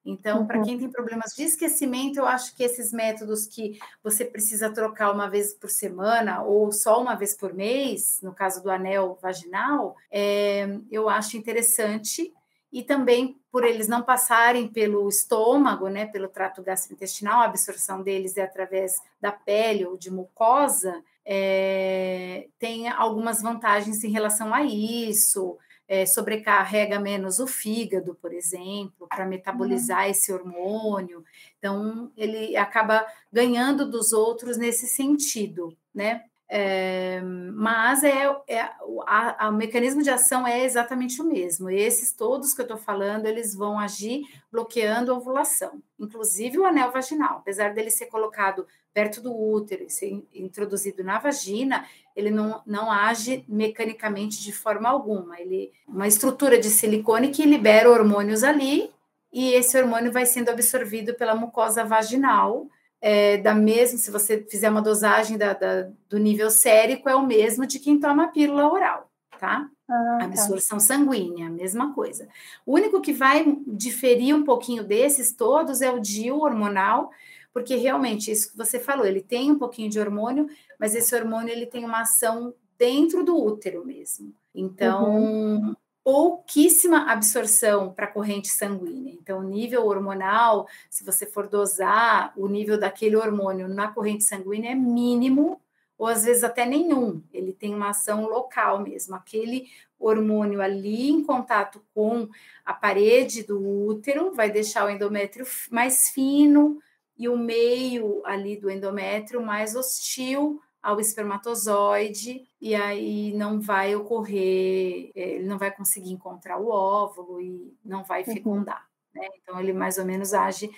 Então, 0.04 0.40
uhum. 0.40 0.48
para 0.48 0.62
quem 0.64 0.80
tem 0.80 0.90
problemas 0.90 1.34
de 1.36 1.44
esquecimento, 1.44 2.18
eu 2.18 2.26
acho 2.26 2.56
que 2.56 2.64
esses 2.64 2.92
métodos 2.92 3.46
que 3.46 3.78
você 4.04 4.26
precisa 4.26 4.72
trocar 4.72 5.12
uma 5.12 5.30
vez 5.30 5.54
por 5.54 5.70
semana 5.70 6.42
ou 6.44 6.72
só 6.72 7.00
uma 7.00 7.16
vez 7.16 7.36
por 7.36 7.54
mês, 7.54 8.20
no 8.22 8.34
caso 8.34 8.64
do 8.64 8.72
anel 8.72 9.20
vaginal, 9.22 9.96
é, 10.10 10.80
eu 10.90 11.08
acho 11.08 11.38
interessante 11.38 12.34
e 12.72 12.82
também 12.84 13.38
por 13.52 13.66
eles 13.66 13.88
não 13.88 14.02
passarem 14.02 14.68
pelo 14.68 15.08
estômago, 15.10 15.90
né, 15.90 16.06
pelo 16.06 16.30
trato 16.30 16.62
gastrointestinal, 16.62 17.42
a 17.42 17.46
absorção 17.46 18.02
deles 18.02 18.38
é 18.38 18.44
através 18.44 19.02
da 19.20 19.32
pele 19.32 19.86
ou 19.86 19.98
de 19.98 20.10
mucosa, 20.10 21.04
é, 21.26 22.48
tem 22.58 22.88
algumas 22.88 23.42
vantagens 23.42 24.04
em 24.04 24.12
relação 24.12 24.54
a 24.54 24.64
isso, 24.64 25.58
é, 25.88 26.06
sobrecarrega 26.06 26.98
menos 27.02 27.40
o 27.40 27.46
fígado, 27.46 28.16
por 28.22 28.34
exemplo, 28.34 29.08
para 29.10 29.26
metabolizar 29.26 30.06
uhum. 30.06 30.10
esse 30.10 30.32
hormônio. 30.32 31.24
Então, 31.60 32.10
ele 32.16 32.56
acaba 32.56 33.06
ganhando 33.32 33.90
dos 33.90 34.14
outros 34.14 34.56
nesse 34.56 34.88
sentido, 34.88 35.76
né? 35.94 36.24
É, 36.54 37.22
mas 37.54 38.04
é, 38.04 38.30
é 38.46 38.60
a, 38.60 39.46
a, 39.46 39.50
o 39.50 39.54
mecanismo 39.54 40.04
de 40.04 40.10
ação 40.10 40.46
é 40.46 40.66
exatamente 40.66 41.22
o 41.22 41.24
mesmo. 41.24 41.70
Esses 41.70 42.12
todos 42.12 42.54
que 42.54 42.60
eu 42.60 42.66
estou 42.66 42.78
falando, 42.78 43.26
eles 43.26 43.56
vão 43.56 43.80
agir 43.80 44.24
bloqueando 44.52 45.14
a 45.14 45.16
ovulação, 45.16 45.82
inclusive 45.98 46.60
o 46.60 46.66
anel 46.66 46.92
vaginal, 46.92 47.38
apesar 47.38 47.74
dele 47.74 47.90
ser 47.90 48.08
colocado 48.08 48.68
perto 48.94 49.22
do 49.22 49.34
útero 49.34 49.86
e 49.86 49.90
ser 49.90 50.28
introduzido 50.36 51.06
na 51.06 51.20
vagina, 51.20 51.86
ele 52.14 52.30
não, 52.30 52.62
não 52.66 52.92
age 52.92 53.46
mecanicamente 53.48 54.44
de 54.44 54.52
forma 54.52 54.90
alguma. 54.90 55.40
Ele 55.40 55.72
uma 55.88 56.06
estrutura 56.06 56.60
de 56.60 56.70
silicone 56.70 57.30
que 57.30 57.46
libera 57.46 57.90
hormônios 57.90 58.44
ali 58.44 58.92
e 59.32 59.54
esse 59.54 59.80
hormônio 59.80 60.12
vai 60.12 60.26
sendo 60.26 60.50
absorvido 60.50 61.14
pela 61.14 61.34
mucosa 61.34 61.86
vaginal 61.86 62.68
é, 63.02 63.38
da 63.38 63.56
mesma, 63.56 63.98
se 63.98 64.12
você 64.12 64.46
fizer 64.48 64.70
uma 64.70 64.82
dosagem 64.82 65.38
da, 65.38 65.54
da, 65.54 65.90
do 66.08 66.20
nível 66.20 66.52
sérico, 66.52 67.10
é 67.10 67.16
o 67.16 67.26
mesmo 67.26 67.66
de 67.66 67.80
quem 67.80 68.00
toma 68.00 68.28
pílula 68.28 68.72
oral, 68.72 69.10
tá? 69.40 69.68
Ah, 69.90 70.18
tá. 70.20 70.26
absorção 70.26 70.78
tá. 70.78 70.84
sanguínea, 70.84 71.50
mesma 71.50 71.94
coisa. 71.94 72.28
O 72.66 72.76
único 72.76 73.02
que 73.02 73.12
vai 73.12 73.58
diferir 73.68 74.36
um 74.36 74.44
pouquinho 74.44 74.84
desses 74.84 75.34
todos 75.34 75.82
é 75.82 75.92
o 75.92 76.00
DIU 76.00 76.40
hormonal, 76.40 77.10
porque 77.52 77.76
realmente 77.76 78.32
isso 78.32 78.52
que 78.52 78.58
você 78.58 78.80
falou, 78.80 79.06
ele 79.06 79.22
tem 79.22 79.52
um 79.52 79.58
pouquinho 79.58 79.90
de 79.90 80.00
hormônio, 80.00 80.48
mas 80.80 80.94
esse 80.94 81.14
hormônio 81.16 81.52
ele 81.52 81.66
tem 81.66 81.84
uma 81.84 82.02
ação 82.02 82.54
dentro 82.78 83.26
do 83.26 83.36
útero 83.36 83.86
mesmo. 83.86 84.34
Então, 84.54 85.16
uhum 85.16 85.76
pouquíssima 86.04 87.12
absorção 87.12 87.94
para 87.94 88.06
a 88.06 88.12
corrente 88.12 88.48
sanguínea. 88.48 89.14
Então, 89.14 89.40
o 89.40 89.44
nível 89.44 89.86
hormonal, 89.86 90.68
se 90.90 91.04
você 91.04 91.26
for 91.26 91.48
dosar 91.48 92.34
o 92.36 92.48
nível 92.48 92.80
daquele 92.80 93.16
hormônio 93.16 93.68
na 93.68 93.88
corrente 93.88 94.24
sanguínea, 94.24 94.72
é 94.72 94.76
mínimo, 94.76 95.62
ou 95.98 96.08
às 96.08 96.26
vezes 96.26 96.44
até 96.44 96.66
nenhum. 96.66 97.22
Ele 97.32 97.54
tem 97.54 97.76
uma 97.76 97.90
ação 97.90 98.26
local 98.26 98.80
mesmo. 98.80 99.16
Aquele 99.16 99.68
hormônio 100.00 100.60
ali 100.60 101.12
em 101.12 101.24
contato 101.24 101.84
com 101.94 102.28
a 102.66 102.74
parede 102.74 103.44
do 103.44 103.60
útero 103.86 104.34
vai 104.34 104.50
deixar 104.50 104.86
o 104.86 104.90
endométrio 104.90 105.46
mais 105.70 106.10
fino 106.10 106.80
e 107.16 107.30
o 107.30 107.38
meio 107.38 108.24
ali 108.26 108.58
do 108.58 108.72
endométrio 108.72 109.44
mais 109.44 109.76
hostil 109.76 110.60
ao 110.82 111.00
espermatozoide 111.00 112.48
e 112.60 112.76
aí 112.76 113.34
não 113.34 113.60
vai 113.60 113.96
ocorrer, 113.96 115.12
é, 115.16 115.22
ele 115.36 115.48
não 115.48 115.58
vai 115.58 115.72
conseguir 115.72 116.12
encontrar 116.12 116.58
o 116.58 116.70
óvulo 116.70 117.40
e 117.42 117.76
não 117.84 118.04
vai 118.04 118.22
uhum. 118.22 118.34
fecundar. 118.34 118.86
Né? 119.14 119.28
Então 119.42 119.60
ele 119.60 119.74
mais 119.74 119.98
ou 119.98 120.06
menos 120.06 120.34
age 120.34 120.72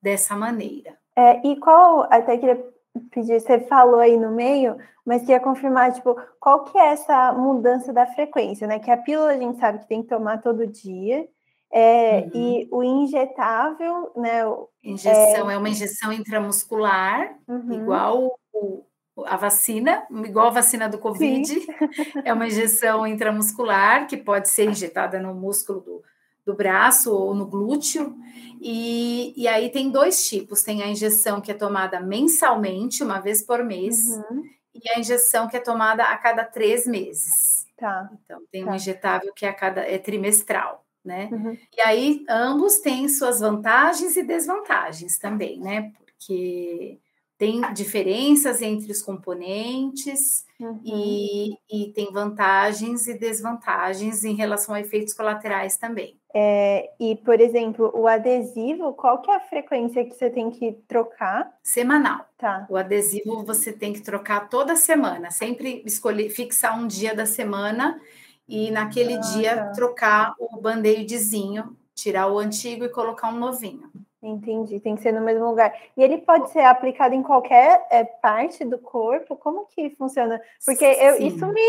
dessa 0.00 0.34
maneira. 0.36 0.98
É, 1.14 1.46
e 1.46 1.56
qual, 1.56 2.06
até 2.10 2.38
queria 2.38 2.64
pedir, 3.10 3.40
você 3.40 3.60
falou 3.60 4.00
aí 4.00 4.16
no 4.16 4.30
meio, 4.30 4.76
mas 5.04 5.20
queria 5.20 5.40
confirmar, 5.40 5.92
tipo, 5.92 6.16
qual 6.38 6.64
que 6.64 6.78
é 6.78 6.92
essa 6.92 7.32
mudança 7.32 7.92
da 7.92 8.06
frequência, 8.06 8.66
né? 8.66 8.78
Que 8.78 8.90
a 8.90 8.96
pílula 8.96 9.30
a 9.30 9.38
gente 9.38 9.58
sabe 9.58 9.80
que 9.80 9.88
tem 9.88 10.02
que 10.02 10.08
tomar 10.08 10.40
todo 10.40 10.66
dia, 10.66 11.28
é, 11.72 12.22
uhum. 12.22 12.30
E 12.34 12.68
o 12.72 12.82
injetável, 12.82 14.10
né? 14.16 14.40
Injeção 14.82 15.48
é, 15.48 15.54
é 15.54 15.56
uma 15.56 15.68
injeção 15.68 16.12
intramuscular, 16.12 17.38
uhum. 17.46 17.72
igual 17.72 18.36
o, 18.52 18.84
a 19.26 19.36
vacina, 19.36 20.04
igual 20.24 20.48
a 20.48 20.50
vacina 20.50 20.88
do 20.88 20.98
Covid, 20.98 21.46
Sim. 21.46 21.66
é 22.24 22.32
uma 22.32 22.46
injeção 22.46 23.06
intramuscular 23.06 24.06
que 24.06 24.16
pode 24.16 24.48
ser 24.48 24.70
injetada 24.70 25.20
no 25.20 25.34
músculo 25.34 25.80
do, 25.80 26.02
do 26.44 26.54
braço 26.54 27.14
ou 27.14 27.34
no 27.34 27.46
glúteo. 27.46 28.16
E, 28.60 29.32
e 29.36 29.48
aí 29.48 29.70
tem 29.70 29.90
dois 29.90 30.28
tipos: 30.28 30.62
tem 30.62 30.82
a 30.82 30.88
injeção 30.88 31.40
que 31.40 31.50
é 31.50 31.54
tomada 31.54 32.00
mensalmente, 32.00 33.02
uma 33.02 33.20
vez 33.20 33.42
por 33.42 33.64
mês, 33.64 33.96
uhum. 34.08 34.42
e 34.74 34.90
a 34.90 34.98
injeção 34.98 35.48
que 35.48 35.56
é 35.56 35.60
tomada 35.60 36.04
a 36.04 36.16
cada 36.16 36.44
três 36.44 36.86
meses. 36.86 37.66
Tá. 37.76 38.10
Então, 38.24 38.42
tem 38.52 38.64
tá. 38.64 38.70
um 38.70 38.74
injetável 38.74 39.32
que 39.34 39.46
é 39.46 39.48
a 39.48 39.54
cada 39.54 39.80
é 39.80 39.98
trimestral. 39.98 40.84
Né? 41.02 41.30
Uhum. 41.32 41.56
E 41.74 41.80
aí 41.80 42.26
ambos 42.28 42.80
têm 42.80 43.08
suas 43.08 43.40
vantagens 43.40 44.18
e 44.18 44.22
desvantagens 44.22 45.18
também, 45.18 45.58
né? 45.58 45.92
Porque 45.96 47.00
tem 47.40 47.62
diferenças 47.72 48.60
entre 48.60 48.92
os 48.92 49.00
componentes 49.00 50.44
uhum. 50.60 50.78
e, 50.84 51.56
e, 51.72 51.90
tem 51.94 52.12
vantagens 52.12 53.06
e 53.06 53.18
desvantagens 53.18 54.24
em 54.24 54.34
relação 54.34 54.74
a 54.74 54.80
efeitos 54.80 55.14
colaterais 55.14 55.78
também. 55.78 56.20
É, 56.34 56.90
e, 57.00 57.16
por 57.16 57.40
exemplo, 57.40 57.90
o 57.94 58.06
adesivo, 58.06 58.92
qual 58.92 59.22
que 59.22 59.30
é 59.30 59.36
a 59.36 59.40
frequência 59.40 60.04
que 60.04 60.14
você 60.14 60.28
tem 60.28 60.50
que 60.50 60.72
trocar? 60.86 61.50
Semanal. 61.62 62.26
Tá. 62.36 62.66
O 62.68 62.76
adesivo 62.76 63.42
você 63.42 63.72
tem 63.72 63.94
que 63.94 64.02
trocar 64.02 64.50
toda 64.50 64.76
semana, 64.76 65.30
sempre 65.30 65.82
escolher, 65.86 66.28
fixar 66.28 66.78
um 66.78 66.86
dia 66.86 67.14
da 67.14 67.24
semana 67.24 67.98
e 68.46 68.70
naquele 68.70 69.14
ah, 69.14 69.20
dia 69.20 69.56
tá. 69.56 69.72
trocar 69.72 70.34
o 70.38 70.60
band-aidzinho, 70.60 71.74
tirar 71.94 72.30
o 72.30 72.38
antigo 72.38 72.84
e 72.84 72.90
colocar 72.90 73.30
um 73.30 73.38
novinho. 73.38 73.90
Entendi, 74.22 74.78
tem 74.80 74.96
que 74.96 75.02
ser 75.02 75.12
no 75.12 75.22
mesmo 75.22 75.48
lugar. 75.48 75.74
E 75.96 76.02
ele 76.02 76.18
pode 76.18 76.50
ser 76.50 76.60
aplicado 76.60 77.14
em 77.14 77.22
qualquer 77.22 77.86
é, 77.90 78.04
parte 78.04 78.64
do 78.66 78.78
corpo? 78.78 79.34
Como 79.34 79.64
que 79.66 79.90
funciona? 79.96 80.40
Porque 80.64 80.84
eu, 80.84 81.16
isso 81.22 81.46
me. 81.46 81.60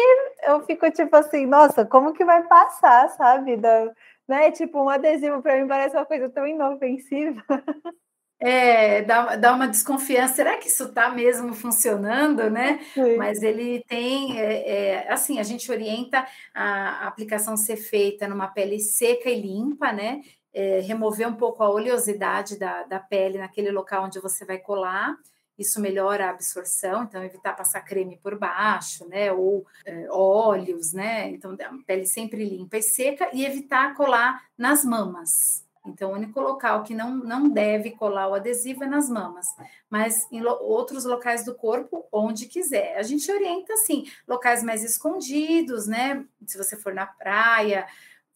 Eu 0.43 0.61
fico 0.65 0.89
tipo 0.91 1.15
assim, 1.15 1.45
nossa, 1.45 1.85
como 1.85 2.11
que 2.11 2.25
vai 2.25 2.43
passar, 2.43 3.07
sabe? 3.11 3.55
Da, 3.55 3.89
né? 4.27 4.51
Tipo, 4.51 4.83
um 4.83 4.89
adesivo 4.89 5.41
para 5.41 5.61
mim 5.61 5.67
parece 5.67 5.95
uma 5.95 6.05
coisa 6.05 6.29
tão 6.29 6.45
inofensiva. 6.45 7.41
É, 8.43 9.03
dá, 9.03 9.35
dá 9.35 9.53
uma 9.53 9.67
desconfiança, 9.67 10.33
será 10.33 10.57
que 10.57 10.67
isso 10.67 10.85
está 10.85 11.11
mesmo 11.11 11.53
funcionando, 11.53 12.49
né? 12.49 12.79
Sim. 12.91 13.15
Mas 13.15 13.43
ele 13.43 13.83
tem, 13.87 14.39
é, 14.39 14.69
é, 15.03 15.13
assim, 15.13 15.39
a 15.39 15.43
gente 15.43 15.71
orienta 15.71 16.25
a 16.51 17.07
aplicação 17.07 17.55
ser 17.55 17.77
feita 17.77 18.27
numa 18.27 18.47
pele 18.47 18.79
seca 18.79 19.29
e 19.29 19.39
limpa, 19.39 19.93
né? 19.93 20.21
É, 20.53 20.79
remover 20.79 21.27
um 21.27 21.35
pouco 21.35 21.63
a 21.63 21.69
oleosidade 21.69 22.57
da, 22.57 22.83
da 22.83 22.99
pele 22.99 23.37
naquele 23.37 23.71
local 23.71 24.05
onde 24.05 24.19
você 24.19 24.45
vai 24.45 24.57
colar. 24.57 25.17
Isso 25.57 25.79
melhora 25.79 26.25
a 26.25 26.29
absorção, 26.31 27.03
então 27.03 27.23
evitar 27.23 27.55
passar 27.55 27.81
creme 27.81 28.17
por 28.17 28.37
baixo, 28.37 29.07
né? 29.07 29.31
Ou 29.31 29.65
é, 29.85 30.07
óleos, 30.09 30.91
né? 30.91 31.29
Então, 31.29 31.53
a 31.53 31.85
pele 31.85 32.05
sempre 32.05 32.43
limpa 32.43 32.77
e 32.77 32.81
seca 32.81 33.29
e 33.31 33.45
evitar 33.45 33.93
colar 33.95 34.43
nas 34.57 34.83
mamas. 34.83 35.63
Então, 35.85 36.11
o 36.11 36.13
único 36.13 36.39
local 36.39 36.83
que 36.83 36.93
não, 36.93 37.15
não 37.15 37.49
deve 37.49 37.91
colar 37.91 38.27
o 38.27 38.35
adesivo 38.35 38.83
é 38.83 38.87
nas 38.87 39.09
mamas, 39.09 39.47
mas 39.89 40.27
em 40.31 40.39
lo, 40.39 40.51
outros 40.61 41.05
locais 41.05 41.43
do 41.43 41.55
corpo, 41.55 42.07
onde 42.11 42.45
quiser. 42.45 42.97
A 42.97 43.03
gente 43.03 43.31
orienta, 43.31 43.73
assim, 43.73 44.05
locais 44.27 44.63
mais 44.63 44.83
escondidos, 44.83 45.87
né? 45.87 46.23
Se 46.45 46.57
você 46.57 46.75
for 46.75 46.93
na 46.93 47.07
praia, 47.07 47.87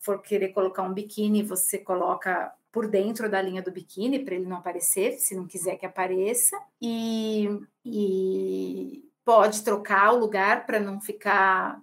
for 0.05 0.21
querer 0.21 0.49
colocar 0.49 0.83
um 0.83 0.93
biquíni, 0.93 1.41
você 1.41 1.79
coloca 1.79 2.53
por 2.71 2.87
dentro 2.87 3.29
da 3.29 3.41
linha 3.41 3.61
do 3.61 3.71
biquíni 3.71 4.19
para 4.19 4.35
ele 4.35 4.45
não 4.45 4.57
aparecer, 4.57 5.13
se 5.13 5.35
não 5.35 5.47
quiser 5.47 5.77
que 5.77 5.85
apareça. 5.85 6.55
E, 6.79 7.49
e, 7.83 9.03
pode 9.23 9.63
trocar 9.63 10.13
o 10.13 10.19
lugar 10.19 10.65
para 10.65 10.79
não 10.79 11.01
ficar 11.01 11.81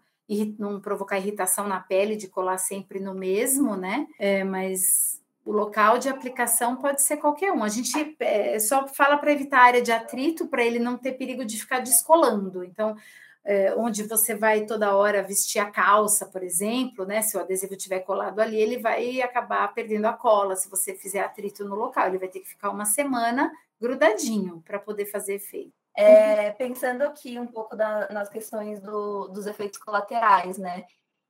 não 0.58 0.80
provocar 0.80 1.18
irritação 1.18 1.68
na 1.68 1.78
pele 1.78 2.16
de 2.16 2.26
colar 2.26 2.56
sempre 2.56 2.98
no 2.98 3.14
mesmo, 3.14 3.76
né? 3.76 4.06
É, 4.18 4.42
mas 4.42 5.20
o 5.44 5.52
local 5.52 5.98
de 5.98 6.08
aplicação 6.08 6.76
pode 6.76 7.02
ser 7.02 7.18
qualquer 7.18 7.52
um. 7.52 7.62
A 7.62 7.68
gente 7.68 8.16
é, 8.20 8.58
só 8.58 8.86
fala 8.88 9.18
para 9.18 9.32
evitar 9.32 9.58
a 9.58 9.64
área 9.64 9.82
de 9.82 9.92
atrito, 9.92 10.46
para 10.46 10.64
ele 10.64 10.78
não 10.78 10.96
ter 10.96 11.12
perigo 11.12 11.44
de 11.44 11.60
ficar 11.60 11.80
descolando. 11.80 12.64
Então, 12.64 12.96
é, 13.44 13.74
onde 13.74 14.04
você 14.04 14.34
vai 14.34 14.66
toda 14.66 14.94
hora 14.94 15.22
vestir 15.22 15.58
a 15.58 15.70
calça, 15.70 16.26
por 16.26 16.42
exemplo, 16.42 17.04
né? 17.04 17.22
Se 17.22 17.36
o 17.36 17.40
adesivo 17.40 17.76
tiver 17.76 18.00
colado 18.00 18.40
ali, 18.40 18.56
ele 18.56 18.78
vai 18.78 19.20
acabar 19.20 19.72
perdendo 19.74 20.06
a 20.06 20.12
cola. 20.12 20.54
Se 20.54 20.70
você 20.70 20.94
fizer 20.94 21.20
atrito 21.20 21.64
no 21.64 21.74
local, 21.74 22.06
ele 22.06 22.18
vai 22.18 22.28
ter 22.28 22.40
que 22.40 22.48
ficar 22.48 22.70
uma 22.70 22.84
semana 22.84 23.52
grudadinho 23.80 24.62
para 24.64 24.78
poder 24.78 25.06
fazer 25.06 25.34
efeito. 25.34 25.72
É, 25.94 26.50
pensando 26.52 27.02
aqui 27.02 27.38
um 27.38 27.46
pouco 27.46 27.76
da, 27.76 28.08
nas 28.10 28.28
questões 28.28 28.80
do, 28.80 29.28
dos 29.28 29.46
efeitos 29.46 29.78
colaterais, 29.78 30.56
né? 30.56 30.84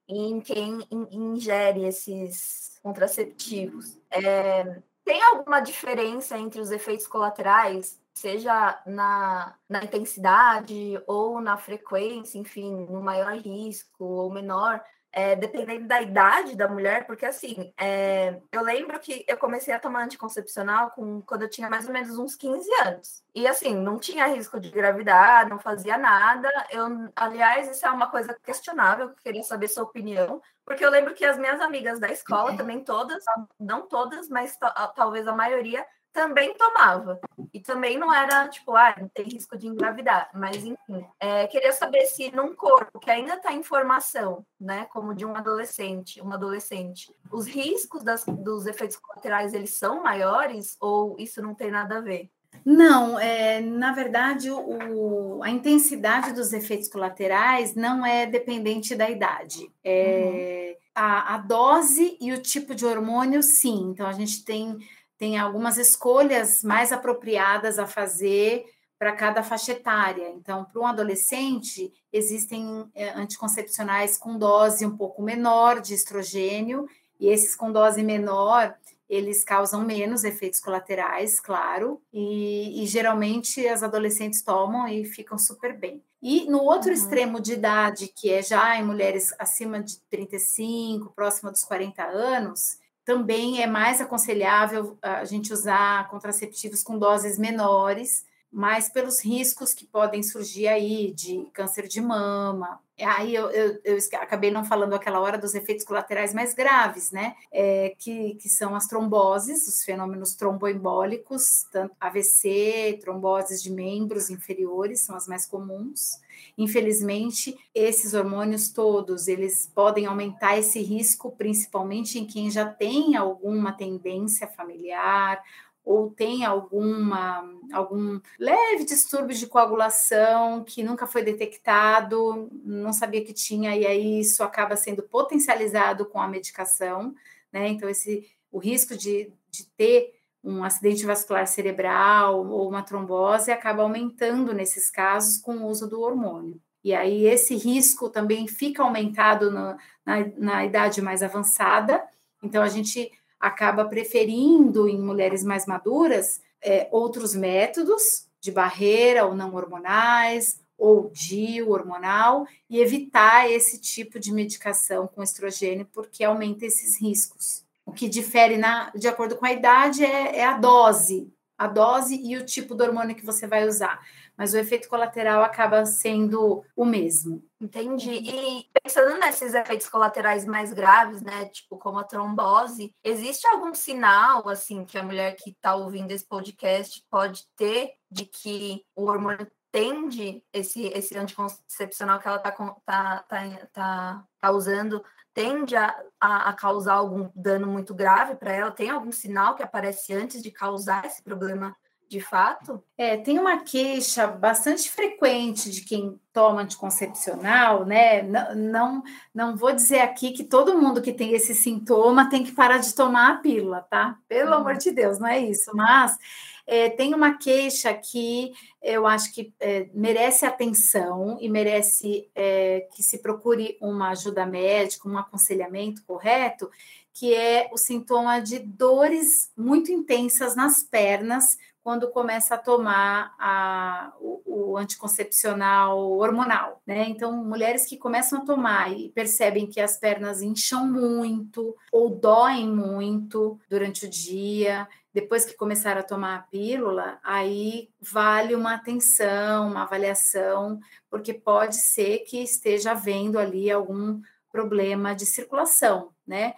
Em 0.06 0.40
quem 0.40 0.86
ingere 1.10 1.84
esses 1.84 2.78
contraceptivos. 2.82 3.98
É, 4.10 4.82
tem 5.04 5.22
alguma 5.22 5.60
diferença 5.60 6.38
entre 6.38 6.60
os 6.60 6.70
efeitos 6.70 7.06
colaterais, 7.06 7.98
seja 8.14 8.80
na, 8.86 9.54
na 9.68 9.84
intensidade 9.84 11.02
ou 11.06 11.40
na 11.40 11.56
frequência, 11.56 12.38
enfim, 12.38 12.86
no 12.86 13.02
maior 13.02 13.34
risco 13.36 14.04
ou 14.04 14.32
menor? 14.32 14.82
é, 15.12 15.36
dependendo 15.36 15.86
da 15.86 16.00
idade 16.00 16.56
da 16.56 16.66
mulher, 16.66 17.06
porque 17.06 17.26
assim, 17.26 17.72
é, 17.78 18.40
eu 18.50 18.62
lembro 18.62 18.98
que 18.98 19.24
eu 19.28 19.36
comecei 19.36 19.74
a 19.74 19.78
tomar 19.78 20.04
anticoncepcional 20.04 20.90
com, 20.90 21.20
quando 21.20 21.42
eu 21.42 21.50
tinha 21.50 21.68
mais 21.68 21.86
ou 21.86 21.92
menos 21.92 22.16
uns 22.16 22.34
15 22.34 22.68
anos. 22.86 23.22
E 23.34 23.46
assim, 23.46 23.74
não 23.74 23.98
tinha 23.98 24.26
risco 24.26 24.58
de 24.58 24.68
engravidar, 24.68 25.46
não 25.48 25.58
fazia 25.58 25.98
nada. 25.98 26.48
Eu, 26.70 27.12
aliás, 27.14 27.68
isso 27.68 27.86
é 27.86 27.90
uma 27.90 28.10
coisa 28.10 28.34
questionável, 28.42 29.08
eu 29.08 29.14
queria 29.16 29.42
saber 29.42 29.68
sua 29.68 29.82
opinião, 29.82 30.40
porque 30.64 30.84
eu 30.84 30.90
lembro 30.90 31.14
que 31.14 31.26
as 31.26 31.36
minhas 31.36 31.60
amigas 31.60 32.00
da 32.00 32.10
escola, 32.10 32.56
também 32.56 32.82
todas, 32.82 33.22
não 33.60 33.86
todas, 33.86 34.30
mas 34.30 34.58
talvez 34.94 35.28
a 35.28 35.36
maioria, 35.36 35.84
também 36.12 36.54
tomava. 36.54 37.20
E 37.52 37.60
também 37.60 37.98
não 37.98 38.12
era 38.12 38.48
tipo, 38.48 38.76
ah, 38.76 38.94
não 38.98 39.08
tem 39.08 39.24
risco 39.24 39.56
de 39.56 39.66
engravidar. 39.66 40.30
Mas, 40.34 40.56
enfim, 40.56 41.06
é, 41.18 41.46
queria 41.46 41.72
saber 41.72 42.04
se 42.06 42.34
num 42.34 42.54
corpo 42.54 43.00
que 43.00 43.10
ainda 43.10 43.34
está 43.34 43.52
em 43.52 43.62
formação, 43.62 44.44
né, 44.60 44.86
como 44.92 45.14
de 45.14 45.24
um 45.24 45.34
adolescente, 45.34 46.20
uma 46.20 46.34
adolescente, 46.34 47.14
os 47.30 47.46
riscos 47.46 48.02
das, 48.02 48.24
dos 48.24 48.66
efeitos 48.66 48.96
colaterais, 48.96 49.54
eles 49.54 49.74
são 49.74 50.02
maiores 50.02 50.76
ou 50.80 51.16
isso 51.18 51.42
não 51.42 51.54
tem 51.54 51.70
nada 51.70 51.98
a 51.98 52.00
ver? 52.00 52.30
Não, 52.64 53.18
é, 53.18 53.60
na 53.60 53.92
verdade, 53.92 54.50
o, 54.50 55.42
a 55.42 55.50
intensidade 55.50 56.32
dos 56.32 56.52
efeitos 56.52 56.88
colaterais 56.88 57.74
não 57.74 58.04
é 58.04 58.26
dependente 58.26 58.94
da 58.94 59.10
idade. 59.10 59.70
É, 59.82 60.76
uhum. 60.76 61.02
a, 61.02 61.34
a 61.34 61.38
dose 61.38 62.16
e 62.20 62.32
o 62.32 62.40
tipo 62.40 62.74
de 62.74 62.84
hormônio, 62.84 63.42
sim. 63.42 63.90
Então, 63.90 64.06
a 64.06 64.12
gente 64.12 64.44
tem 64.44 64.78
tem 65.22 65.38
algumas 65.38 65.78
escolhas 65.78 66.64
mais 66.64 66.90
apropriadas 66.90 67.78
a 67.78 67.86
fazer 67.86 68.64
para 68.98 69.12
cada 69.12 69.40
faixa 69.44 69.70
etária. 69.70 70.30
Então, 70.30 70.64
para 70.64 70.82
um 70.82 70.84
adolescente, 70.84 71.92
existem 72.12 72.90
é, 72.92 73.10
anticoncepcionais 73.10 74.18
com 74.18 74.36
dose 74.36 74.84
um 74.84 74.96
pouco 74.96 75.22
menor 75.22 75.80
de 75.80 75.94
estrogênio, 75.94 76.88
e 77.20 77.28
esses 77.28 77.54
com 77.54 77.70
dose 77.70 78.02
menor, 78.02 78.74
eles 79.08 79.44
causam 79.44 79.84
menos 79.84 80.24
efeitos 80.24 80.58
colaterais, 80.58 81.38
claro, 81.38 82.02
e, 82.12 82.82
e 82.82 82.86
geralmente 82.88 83.64
as 83.68 83.84
adolescentes 83.84 84.42
tomam 84.42 84.88
e 84.88 85.04
ficam 85.04 85.38
super 85.38 85.78
bem. 85.78 86.02
E 86.20 86.50
no 86.50 86.64
outro 86.64 86.88
uhum. 86.88 86.94
extremo 86.94 87.40
de 87.40 87.52
idade, 87.52 88.08
que 88.08 88.28
é 88.28 88.42
já 88.42 88.76
em 88.76 88.84
mulheres 88.84 89.32
acima 89.38 89.80
de 89.80 90.00
35, 90.10 91.12
próxima 91.14 91.52
dos 91.52 91.62
40 91.62 92.02
anos, 92.02 92.81
também 93.04 93.62
é 93.62 93.66
mais 93.66 94.00
aconselhável 94.00 94.96
a 95.02 95.24
gente 95.24 95.52
usar 95.52 96.08
contraceptivos 96.08 96.82
com 96.82 96.98
doses 96.98 97.38
menores, 97.38 98.24
mas 98.50 98.88
pelos 98.88 99.24
riscos 99.24 99.72
que 99.74 99.86
podem 99.86 100.22
surgir 100.22 100.68
aí 100.68 101.12
de 101.12 101.46
câncer 101.52 101.88
de 101.88 102.00
mama. 102.00 102.80
Aí 103.04 103.34
eu, 103.34 103.50
eu, 103.50 103.80
eu 103.84 103.98
acabei 104.14 104.50
não 104.50 104.64
falando 104.64 104.94
aquela 104.94 105.20
hora 105.20 105.38
dos 105.38 105.54
efeitos 105.54 105.84
colaterais 105.84 106.32
mais 106.32 106.54
graves, 106.54 107.10
né? 107.10 107.34
É, 107.50 107.94
que, 107.98 108.34
que 108.34 108.48
são 108.48 108.74
as 108.74 108.86
tromboses, 108.86 109.66
os 109.68 109.82
fenômenos 109.84 110.34
tromboembólicos, 110.34 111.66
tanto 111.72 111.94
AVC, 112.00 112.98
tromboses 113.00 113.62
de 113.62 113.70
membros 113.70 114.30
inferiores, 114.30 115.00
são 115.00 115.16
as 115.16 115.26
mais 115.26 115.46
comuns. 115.46 116.20
Infelizmente, 116.56 117.56
esses 117.74 118.14
hormônios 118.14 118.70
todos, 118.70 119.28
eles 119.28 119.70
podem 119.74 120.06
aumentar 120.06 120.58
esse 120.58 120.80
risco, 120.82 121.30
principalmente 121.32 122.18
em 122.18 122.26
quem 122.26 122.50
já 122.50 122.66
tem 122.66 123.16
alguma 123.16 123.72
tendência 123.72 124.46
familiar 124.46 125.42
ou 125.84 126.10
tem 126.10 126.44
alguma 126.44 127.42
algum 127.72 128.20
leve 128.38 128.84
distúrbio 128.84 129.36
de 129.36 129.46
coagulação 129.46 130.62
que 130.64 130.82
nunca 130.82 131.06
foi 131.06 131.22
detectado, 131.22 132.48
não 132.64 132.92
sabia 132.92 133.24
que 133.24 133.32
tinha 133.32 133.76
e 133.76 133.86
aí 133.86 134.20
isso 134.20 134.42
acaba 134.42 134.76
sendo 134.76 135.02
potencializado 135.02 136.06
com 136.06 136.20
a 136.20 136.28
medicação, 136.28 137.14
né? 137.52 137.68
Então 137.68 137.88
esse 137.88 138.30
o 138.50 138.58
risco 138.58 138.96
de, 138.96 139.32
de 139.50 139.64
ter 139.70 140.14
um 140.44 140.62
acidente 140.64 141.06
vascular 141.06 141.46
cerebral 141.46 142.46
ou 142.46 142.68
uma 142.68 142.82
trombose 142.82 143.50
acaba 143.50 143.82
aumentando 143.82 144.52
nesses 144.52 144.90
casos 144.90 145.38
com 145.38 145.56
o 145.58 145.66
uso 145.66 145.88
do 145.88 146.00
hormônio. 146.00 146.60
E 146.84 146.92
aí 146.92 147.26
esse 147.26 147.54
risco 147.54 148.10
também 148.10 148.48
fica 148.48 148.82
aumentado 148.82 149.50
no, 149.50 149.76
na, 150.04 150.16
na 150.36 150.66
idade 150.66 151.00
mais 151.00 151.22
avançada. 151.22 152.04
Então 152.42 152.62
a 152.62 152.68
gente 152.68 153.10
acaba 153.42 153.84
preferindo 153.84 154.88
em 154.88 154.96
mulheres 154.96 155.42
mais 155.42 155.66
maduras 155.66 156.40
é, 156.62 156.86
outros 156.92 157.34
métodos 157.34 158.28
de 158.40 158.52
barreira 158.52 159.26
ou 159.26 159.34
não 159.34 159.52
hormonais 159.52 160.60
ou 160.78 161.10
DIU 161.10 161.70
hormonal 161.70 162.46
e 162.70 162.80
evitar 162.80 163.50
esse 163.50 163.80
tipo 163.80 164.20
de 164.20 164.32
medicação 164.32 165.08
com 165.08 165.24
estrogênio 165.24 165.88
porque 165.92 166.22
aumenta 166.22 166.64
esses 166.64 167.00
riscos. 167.00 167.64
O 167.84 167.92
que 167.92 168.08
difere 168.08 168.56
na, 168.56 168.90
de 168.94 169.08
acordo 169.08 169.36
com 169.36 169.44
a 169.44 169.52
idade 169.52 170.04
é, 170.04 170.38
é 170.38 170.44
a 170.44 170.56
dose, 170.56 171.28
a 171.58 171.66
dose 171.66 172.14
e 172.14 172.36
o 172.36 172.46
tipo 172.46 172.76
do 172.76 172.84
hormônio 172.84 173.16
que 173.16 173.26
você 173.26 173.46
vai 173.46 173.66
usar. 173.66 174.00
Mas 174.36 174.54
o 174.54 174.58
efeito 174.58 174.88
colateral 174.88 175.42
acaba 175.42 175.84
sendo 175.84 176.64
o 176.74 176.84
mesmo. 176.84 177.44
Entendi. 177.60 178.10
E 178.10 178.66
pensando 178.82 179.18
nesses 179.18 179.54
efeitos 179.54 179.88
colaterais 179.88 180.44
mais 180.44 180.72
graves, 180.72 181.22
né, 181.22 181.46
tipo 181.46 181.78
como 181.78 181.98
a 181.98 182.04
trombose, 182.04 182.94
existe 183.04 183.46
algum 183.46 183.74
sinal 183.74 184.48
assim 184.48 184.84
que 184.84 184.98
a 184.98 185.02
mulher 185.02 185.36
que 185.36 185.50
está 185.50 185.74
ouvindo 185.74 186.10
esse 186.10 186.26
podcast 186.26 187.04
pode 187.10 187.46
ter 187.56 187.92
de 188.10 188.24
que 188.24 188.84
o 188.96 189.04
hormônio 189.04 189.46
tende 189.70 190.44
esse 190.52 190.86
esse 190.88 191.16
anticoncepcional 191.16 192.18
que 192.18 192.28
ela 192.28 192.36
está 192.36 192.50
tá, 192.50 193.24
tá, 193.28 193.68
tá, 193.72 194.24
tá 194.40 194.50
usando 194.50 195.02
tende 195.34 195.74
a, 195.76 195.94
a, 196.20 196.50
a, 196.50 196.52
causar 196.52 196.94
algum 196.94 197.30
dano 197.34 197.66
muito 197.66 197.94
grave 197.94 198.34
para 198.34 198.52
ela? 198.52 198.70
Tem 198.70 198.90
algum 198.90 199.10
sinal 199.10 199.54
que 199.54 199.62
aparece 199.62 200.12
antes 200.12 200.42
de 200.42 200.50
causar 200.50 201.06
esse 201.06 201.22
problema 201.22 201.74
de 202.12 202.20
fato? 202.20 202.82
É, 202.96 203.16
tem 203.16 203.38
uma 203.38 203.64
queixa 203.64 204.26
bastante 204.26 204.90
frequente 204.90 205.70
de 205.70 205.80
quem 205.80 206.20
toma 206.30 206.60
anticoncepcional, 206.60 207.86
né? 207.86 208.20
Não, 208.22 208.54
não, 208.54 209.02
não 209.34 209.56
vou 209.56 209.72
dizer 209.72 210.00
aqui 210.00 210.32
que 210.32 210.44
todo 210.44 210.78
mundo 210.78 211.00
que 211.00 211.12
tem 211.12 211.32
esse 211.32 211.54
sintoma 211.54 212.28
tem 212.28 212.44
que 212.44 212.52
parar 212.52 212.78
de 212.78 212.94
tomar 212.94 213.32
a 213.32 213.36
pílula, 213.38 213.80
tá? 213.88 214.18
Pelo 214.28 214.50
uhum. 214.50 214.58
amor 214.58 214.76
de 214.76 214.90
Deus, 214.90 215.18
não 215.18 215.26
é 215.26 215.38
isso. 215.38 215.70
Mas 215.74 216.18
é, 216.66 216.90
tem 216.90 217.14
uma 217.14 217.38
queixa 217.38 217.94
que 217.94 218.52
eu 218.82 219.06
acho 219.06 219.32
que 219.32 219.54
é, 219.58 219.88
merece 219.94 220.44
atenção 220.44 221.38
e 221.40 221.48
merece 221.48 222.28
é, 222.34 222.86
que 222.94 223.02
se 223.02 223.22
procure 223.22 223.78
uma 223.80 224.10
ajuda 224.10 224.44
médica, 224.44 225.08
um 225.08 225.16
aconselhamento 225.16 226.04
correto, 226.04 226.70
que 227.14 227.34
é 227.34 227.68
o 227.72 227.76
sintoma 227.76 228.40
de 228.40 228.58
dores 228.58 229.50
muito 229.56 229.92
intensas 229.92 230.56
nas 230.56 230.82
pernas 230.82 231.58
quando 231.82 232.10
começa 232.10 232.54
a 232.54 232.58
tomar 232.58 233.34
a, 233.38 234.12
o, 234.20 234.42
o, 234.72 234.76
anticoncepcional 234.76 235.98
hormonal, 236.12 236.80
né? 236.86 237.08
Então, 237.08 237.44
mulheres 237.44 237.86
que 237.86 237.96
começam 237.96 238.40
a 238.40 238.44
tomar 238.44 238.92
e 238.92 239.08
percebem 239.10 239.66
que 239.66 239.80
as 239.80 239.96
pernas 239.98 240.42
incham 240.42 240.86
muito 240.86 241.76
ou 241.90 242.08
doem 242.08 242.68
muito 242.68 243.58
durante 243.68 244.06
o 244.06 244.10
dia, 244.10 244.86
depois 245.12 245.44
que 245.44 245.54
começaram 245.54 246.00
a 246.00 246.04
tomar 246.04 246.36
a 246.36 246.42
pílula, 246.42 247.18
aí 247.22 247.90
vale 248.00 248.54
uma 248.54 248.74
atenção, 248.74 249.68
uma 249.68 249.82
avaliação, 249.82 250.80
porque 251.10 251.34
pode 251.34 251.76
ser 251.76 252.20
que 252.20 252.38
esteja 252.42 252.92
havendo 252.92 253.38
ali 253.38 253.70
algum 253.70 254.20
problema 254.50 255.14
de 255.14 255.26
circulação, 255.26 256.10
né? 256.26 256.54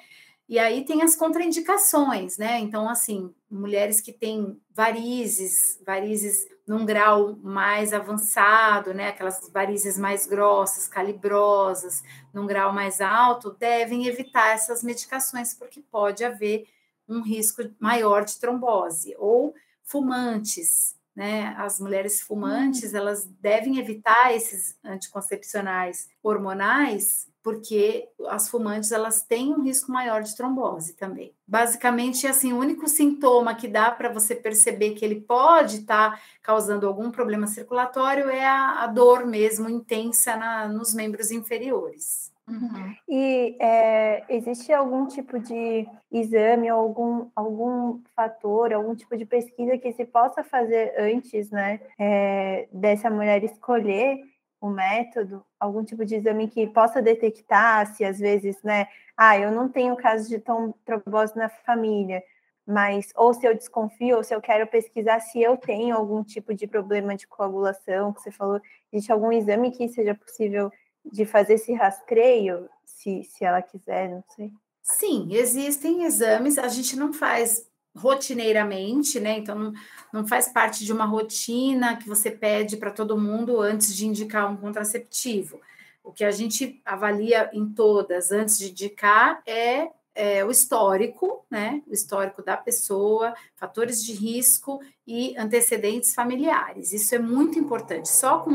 E 0.48 0.58
aí 0.58 0.84
tem 0.84 1.02
as 1.02 1.16
contraindicações, 1.16 2.36
né? 2.36 2.58
Então, 2.58 2.88
assim, 2.88 3.34
mulheres 3.50 4.00
que 4.00 4.12
têm 4.12 4.60
varizes, 4.70 5.80
varizes 5.86 6.46
num 6.66 6.84
grau 6.84 7.36
mais 7.42 7.92
avançado, 7.92 8.94
né, 8.94 9.08
aquelas 9.08 9.50
varizes 9.50 9.98
mais 9.98 10.26
grossas, 10.26 10.88
calibrosas, 10.88 12.02
num 12.32 12.46
grau 12.46 12.72
mais 12.72 13.00
alto, 13.00 13.50
devem 13.52 14.06
evitar 14.06 14.54
essas 14.54 14.82
medicações, 14.82 15.54
porque 15.54 15.82
pode 15.82 16.24
haver 16.24 16.66
um 17.08 17.20
risco 17.20 17.62
maior 17.78 18.24
de 18.24 18.38
trombose. 18.38 19.14
Ou 19.18 19.54
fumantes, 19.82 20.96
né? 21.14 21.54
As 21.56 21.78
mulheres 21.78 22.20
fumantes, 22.20 22.92
hum. 22.92 22.96
elas 22.96 23.24
devem 23.40 23.78
evitar 23.78 24.34
esses 24.34 24.76
anticoncepcionais 24.84 26.08
hormonais, 26.22 27.28
porque 27.42 28.08
as 28.28 28.48
fumantes 28.48 28.90
elas 28.90 29.22
têm 29.22 29.52
um 29.52 29.62
risco 29.62 29.92
maior 29.92 30.22
de 30.22 30.34
trombose 30.34 30.94
também. 30.94 31.34
Basicamente, 31.46 32.26
assim, 32.26 32.54
o 32.54 32.58
único 32.58 32.88
sintoma 32.88 33.54
que 33.54 33.68
dá 33.68 33.90
para 33.90 34.10
você 34.10 34.34
perceber 34.34 34.94
que 34.94 35.04
ele 35.04 35.20
pode 35.20 35.80
estar 35.80 36.12
tá 36.12 36.20
causando 36.42 36.86
algum 36.86 37.10
problema 37.10 37.46
circulatório 37.46 38.30
é 38.30 38.44
a, 38.44 38.84
a 38.84 38.86
dor 38.86 39.26
mesmo 39.26 39.68
intensa 39.68 40.36
na, 40.36 40.66
nos 40.66 40.94
membros 40.94 41.30
inferiores. 41.30 42.33
Uhum. 42.46 42.94
E 43.08 43.56
é, 43.58 44.24
existe 44.28 44.70
algum 44.70 45.06
tipo 45.06 45.38
de 45.38 45.88
exame, 46.12 46.68
algum, 46.68 47.30
algum 47.34 48.02
fator, 48.14 48.72
algum 48.72 48.94
tipo 48.94 49.16
de 49.16 49.24
pesquisa 49.24 49.78
que 49.78 49.92
se 49.92 50.04
possa 50.04 50.44
fazer 50.44 50.94
antes, 50.98 51.50
né, 51.50 51.80
é, 51.98 52.68
dessa 52.70 53.08
mulher 53.08 53.42
escolher 53.42 54.20
o 54.60 54.68
método, 54.68 55.44
algum 55.58 55.82
tipo 55.82 56.04
de 56.04 56.16
exame 56.16 56.48
que 56.48 56.66
possa 56.66 57.00
detectar 57.00 57.86
se 57.94 58.04
às 58.04 58.18
vezes, 58.18 58.62
né, 58.62 58.88
ah, 59.16 59.38
eu 59.38 59.50
não 59.50 59.68
tenho 59.68 59.96
caso 59.96 60.28
de 60.28 60.38
trombose 60.38 61.36
na 61.36 61.48
família, 61.48 62.22
mas 62.66 63.10
ou 63.16 63.32
se 63.32 63.46
eu 63.46 63.54
desconfio, 63.54 64.16
ou 64.16 64.24
se 64.24 64.34
eu 64.34 64.40
quero 64.40 64.66
pesquisar 64.66 65.20
se 65.20 65.40
eu 65.42 65.56
tenho 65.56 65.96
algum 65.96 66.22
tipo 66.22 66.54
de 66.54 66.66
problema 66.66 67.14
de 67.16 67.26
coagulação, 67.26 68.12
que 68.12 68.20
você 68.20 68.30
falou, 68.30 68.60
existe 68.92 69.12
algum 69.12 69.32
exame 69.32 69.70
que 69.70 69.88
seja 69.88 70.14
possível 70.14 70.70
de 71.04 71.24
fazer 71.24 71.54
esse 71.54 71.72
rastreio, 71.72 72.68
se, 72.84 73.22
se 73.24 73.44
ela 73.44 73.62
quiser, 73.62 74.10
não 74.10 74.24
sei. 74.34 74.52
Sim, 74.82 75.28
existem 75.30 76.04
exames, 76.04 76.58
a 76.58 76.68
gente 76.68 76.96
não 76.96 77.12
faz 77.12 77.66
rotineiramente, 77.96 79.20
né? 79.20 79.38
Então, 79.38 79.56
não, 79.56 79.72
não 80.12 80.26
faz 80.26 80.48
parte 80.48 80.84
de 80.84 80.92
uma 80.92 81.04
rotina 81.04 81.96
que 81.96 82.08
você 82.08 82.30
pede 82.30 82.76
para 82.76 82.90
todo 82.90 83.18
mundo 83.18 83.60
antes 83.60 83.94
de 83.94 84.06
indicar 84.06 84.50
um 84.50 84.56
contraceptivo. 84.56 85.60
O 86.02 86.12
que 86.12 86.24
a 86.24 86.30
gente 86.30 86.82
avalia 86.84 87.48
em 87.52 87.66
todas 87.66 88.30
antes 88.30 88.58
de 88.58 88.70
indicar 88.70 89.42
é 89.46 89.88
é, 90.14 90.44
o 90.44 90.50
histórico, 90.50 91.44
né? 91.50 91.82
O 91.86 91.92
histórico 91.92 92.42
da 92.42 92.56
pessoa, 92.56 93.34
fatores 93.56 94.02
de 94.04 94.12
risco 94.12 94.80
e 95.06 95.36
antecedentes 95.36 96.14
familiares. 96.14 96.92
Isso 96.92 97.14
é 97.14 97.18
muito 97.18 97.58
importante. 97.58 98.08
Só 98.08 98.38
com 98.38 98.52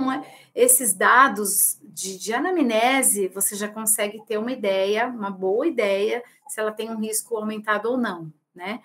esses 0.56 0.94
dados 0.94 1.78
de, 1.84 2.18
de 2.18 2.34
anamnese, 2.34 3.28
você 3.28 3.56
já 3.56 3.68
consegue 3.68 4.24
ter 4.26 4.38
uma 4.38 4.52
ideia, 4.52 5.08
uma 5.08 5.30
boa 5.30 5.68
ideia, 5.68 6.24
se 6.48 6.60
ela 6.60 6.72
tem 6.72 6.90
um 6.90 7.00
risco 7.00 7.36
aumentado 7.36 7.90
ou 7.90 7.98
não, 7.98 8.32
né? 8.56 8.80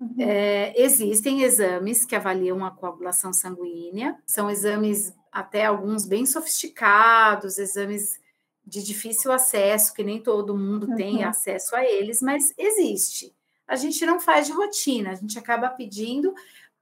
Uhum. 0.00 0.14
É, 0.18 0.80
existem 0.80 1.42
exames 1.42 2.04
que 2.04 2.14
avaliam 2.14 2.64
a 2.64 2.70
coagulação 2.70 3.32
sanguínea, 3.32 4.16
são 4.26 4.50
exames 4.50 5.12
até 5.30 5.64
alguns 5.64 6.06
bem 6.06 6.24
sofisticados, 6.24 7.58
exames 7.58 8.20
de 8.68 8.82
difícil 8.82 9.32
acesso, 9.32 9.94
que 9.94 10.04
nem 10.04 10.20
todo 10.20 10.56
mundo 10.56 10.88
uhum. 10.88 10.94
tem 10.94 11.24
acesso 11.24 11.74
a 11.74 11.84
eles, 11.84 12.20
mas 12.20 12.52
existe. 12.56 13.34
A 13.66 13.76
gente 13.76 14.04
não 14.04 14.20
faz 14.20 14.46
de 14.46 14.52
rotina, 14.52 15.10
a 15.10 15.14
gente 15.14 15.38
acaba 15.38 15.68
pedindo 15.70 16.34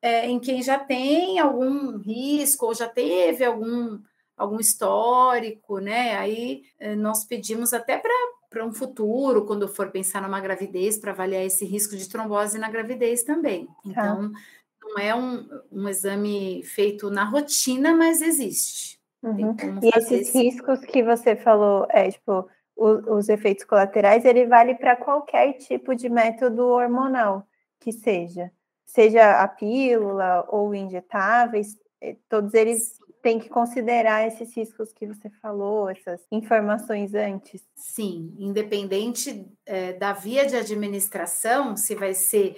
é, 0.03 0.26
em 0.26 0.39
quem 0.39 0.62
já 0.62 0.78
tem 0.78 1.39
algum 1.39 1.97
risco 1.99 2.66
ou 2.66 2.74
já 2.74 2.89
teve 2.89 3.45
algum, 3.45 4.01
algum 4.37 4.59
histórico, 4.59 5.78
né? 5.78 6.16
Aí 6.16 6.64
é, 6.78 6.95
nós 6.97 7.24
pedimos 7.24 7.72
até 7.72 8.03
para 8.51 8.66
um 8.66 8.72
futuro, 8.72 9.45
quando 9.45 9.68
for 9.68 9.91
pensar 9.91 10.22
numa 10.22 10.41
gravidez, 10.41 10.99
para 10.99 11.12
avaliar 11.12 11.45
esse 11.45 11.64
risco 11.64 11.97
de 11.97 12.09
trombose 12.09 12.59
na 12.59 12.68
gravidez 12.68 13.22
também. 13.22 13.66
Tá. 13.66 13.72
Então, 13.84 14.32
não 14.80 14.99
é 14.99 15.14
um, 15.14 15.49
um 15.70 15.89
exame 15.89 16.62
feito 16.64 17.11
na 17.11 17.24
rotina, 17.24 17.95
mas 17.95 18.22
existe. 18.22 18.95
Uhum. 19.27 19.81
E 19.83 19.91
esses 19.97 20.35
riscos 20.35 20.81
que 20.81 21.03
você 21.03 21.35
falou, 21.35 21.87
é 21.91 22.11
tipo, 22.11 22.49
o, 22.77 23.16
os 23.16 23.29
efeitos 23.29 23.64
colaterais, 23.64 24.24
ele 24.24 24.47
vale 24.47 24.74
para 24.74 24.95
qualquer 24.95 25.55
tipo 25.55 25.95
de 25.95 26.09
método 26.09 26.64
hormonal 26.66 27.47
que 27.81 27.93
seja, 27.93 28.51
seja 28.85 29.43
a 29.43 29.49
pílula 29.49 30.47
ou 30.49 30.74
injetáveis, 30.74 31.77
eh, 32.01 32.16
todos 32.29 32.55
eles 32.55 32.99
têm 33.22 33.41
que 33.41 33.49
considerar 33.49 34.24
esses 34.27 34.57
riscos 34.57 34.93
que 34.93 35.07
você 35.07 35.29
falou, 35.43 35.91
essas 35.91 36.20
informações 36.31 37.12
antes. 37.12 37.61
Sim, 37.74 38.33
independente 38.39 39.45
é, 39.64 39.95
da 39.95 40.12
via 40.12 40.47
de 40.47 40.55
administração, 40.55 41.77
se 41.77 41.97
vai 41.97 42.14
ser 42.14 42.57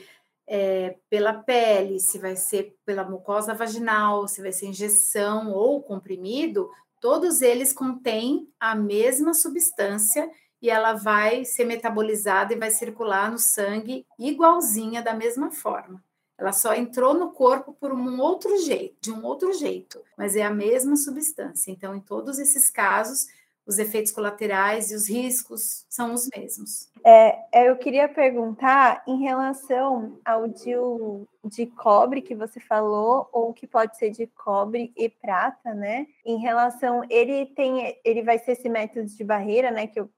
é, 0.49 0.97
pela 1.11 1.35
pele, 1.35 2.01
se 2.01 2.19
vai 2.19 2.35
ser 2.35 2.75
pela 2.85 3.05
mucosa 3.05 3.53
vaginal, 3.53 4.27
se 4.27 4.41
vai 4.41 4.51
ser 4.51 4.67
injeção 4.67 5.53
ou 5.53 5.83
comprimido, 5.83 6.71
todos 7.01 7.43
eles 7.43 7.73
contêm 7.73 8.49
a 8.59 8.75
mesma 8.75 9.35
substância 9.35 10.29
e 10.61 10.71
ela 10.71 10.95
vai 10.95 11.45
ser 11.45 11.65
metabolizada 11.65 12.53
e 12.53 12.59
vai 12.59 12.71
circular 12.71 13.31
no 13.31 13.39
sangue 13.39 14.07
igualzinha 14.19 15.03
da 15.03 15.15
mesma 15.15 15.51
forma. 15.51 16.03
Ela 16.37 16.53
só 16.53 16.73
entrou 16.73 17.15
no 17.15 17.33
corpo 17.33 17.73
por 17.73 17.93
um 17.93 18.21
outro 18.21 18.57
jeito, 18.63 18.97
de 19.01 19.13
um 19.13 19.25
outro 19.25 19.53
jeito, 19.53 20.01
mas 20.17 20.35
é 20.37 20.43
a 20.43 20.51
mesma 20.51 20.97
substância. 20.97 21.71
Então, 21.71 21.95
em 21.95 22.01
todos 22.01 22.39
esses 22.39 22.71
casos, 22.71 23.27
os 23.69 23.79
efeitos 23.79 24.11
colaterais 24.11 24.91
e 24.91 24.95
os 24.95 25.07
riscos 25.11 25.85
são 25.91 26.15
os 26.15 26.27
mesmos. 26.35 26.89
É, 27.05 27.39
é, 27.53 27.69
eu 27.69 27.77
queria 27.77 28.09
perguntar 28.09 29.03
em 29.07 29.21
relação 29.21 30.19
ao 30.25 30.49
DIU 30.49 31.29
de 31.45 31.67
cobre 31.67 32.23
que 32.23 32.35
você 32.35 32.59
falou, 32.59 33.29
ou 33.31 33.53
que 33.53 33.67
pode 33.67 33.99
ser 33.99 34.11
de 34.11 34.27
cobre 34.27 34.91
e 34.97 35.11
prata, 35.11 35.75
né? 35.75 36.07
Em 36.25 36.39
relação, 36.39 37.03
ele 37.11 37.45
tem, 37.45 37.95
ele 38.03 38.23
vai 38.23 38.39
ser 38.39 38.53
esse 38.53 38.71
método 38.71 39.07
de 39.07 39.23
barreira, 39.23 39.71
né? 39.71 39.87
Que 39.87 40.01
eu, 40.01 40.11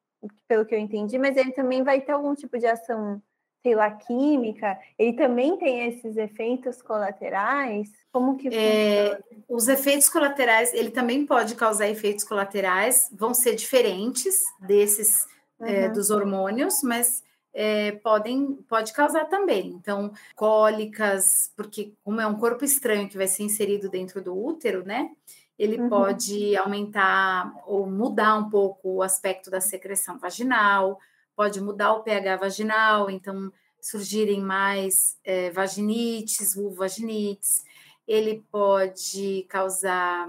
pelo 0.47 0.65
que 0.65 0.75
eu 0.75 0.79
entendi, 0.79 1.19
mas 1.19 1.37
ele 1.37 1.51
também 1.51 1.83
vai 1.83 2.01
ter 2.01 2.13
algum 2.13 2.35
tipo 2.37 2.57
de 2.57 2.67
ação, 2.67 3.21
sei 3.63 3.75
lá, 3.75 3.91
química. 3.91 4.79
Ele 4.99 5.13
também 5.13 5.57
tem 5.57 5.89
esses 5.89 6.17
efeitos 6.17 6.81
colaterais. 6.81 7.91
Como 8.13 8.37
que 8.37 8.49
é, 8.49 9.19
os 9.49 9.69
efeitos 9.69 10.09
colaterais, 10.09 10.73
ele 10.75 10.91
também 10.91 11.25
pode 11.27 11.55
causar 11.55 11.89
efeitos 11.89 12.25
colaterais, 12.25 13.09
vão 13.13 13.35
ser 13.35 13.55
diferentes 13.55 14.37
desses 14.61 15.27
uhum. 15.59 15.67
é, 15.67 15.89
dos 15.89 16.11
hormônios, 16.11 16.83
mas 16.83 17.23
é, 17.53 17.93
podem 17.93 18.55
pode 18.69 18.93
causar 18.93 19.27
também. 19.27 19.69
Então, 19.69 20.13
cólicas, 20.35 21.53
porque 21.57 21.93
como 22.03 22.21
é 22.21 22.27
um 22.27 22.39
corpo 22.39 22.65
estranho 22.65 23.09
que 23.09 23.17
vai 23.17 23.29
ser 23.29 23.43
inserido 23.43 23.89
dentro 23.89 24.23
do 24.23 24.37
útero, 24.37 24.85
né? 24.85 25.11
Ele 25.59 25.79
uhum. 25.79 25.91
pode 25.91 26.57
aumentar 26.57 27.53
ou 27.67 27.87
mudar 27.87 28.35
um 28.37 28.49
pouco 28.49 28.95
o 28.95 29.03
aspecto 29.03 29.51
da 29.51 29.61
secreção 29.61 30.19
vaginal, 30.19 30.99
pode 31.41 31.59
mudar 31.59 31.95
o 31.95 32.03
pH 32.03 32.37
vaginal, 32.37 33.09
então 33.09 33.51
surgirem 33.81 34.43
mais 34.43 35.17
é, 35.25 35.51
vaginites, 35.51 36.55
vulvaginites. 36.55 37.65
Ele 38.07 38.45
pode 38.53 39.47
causar 39.49 40.29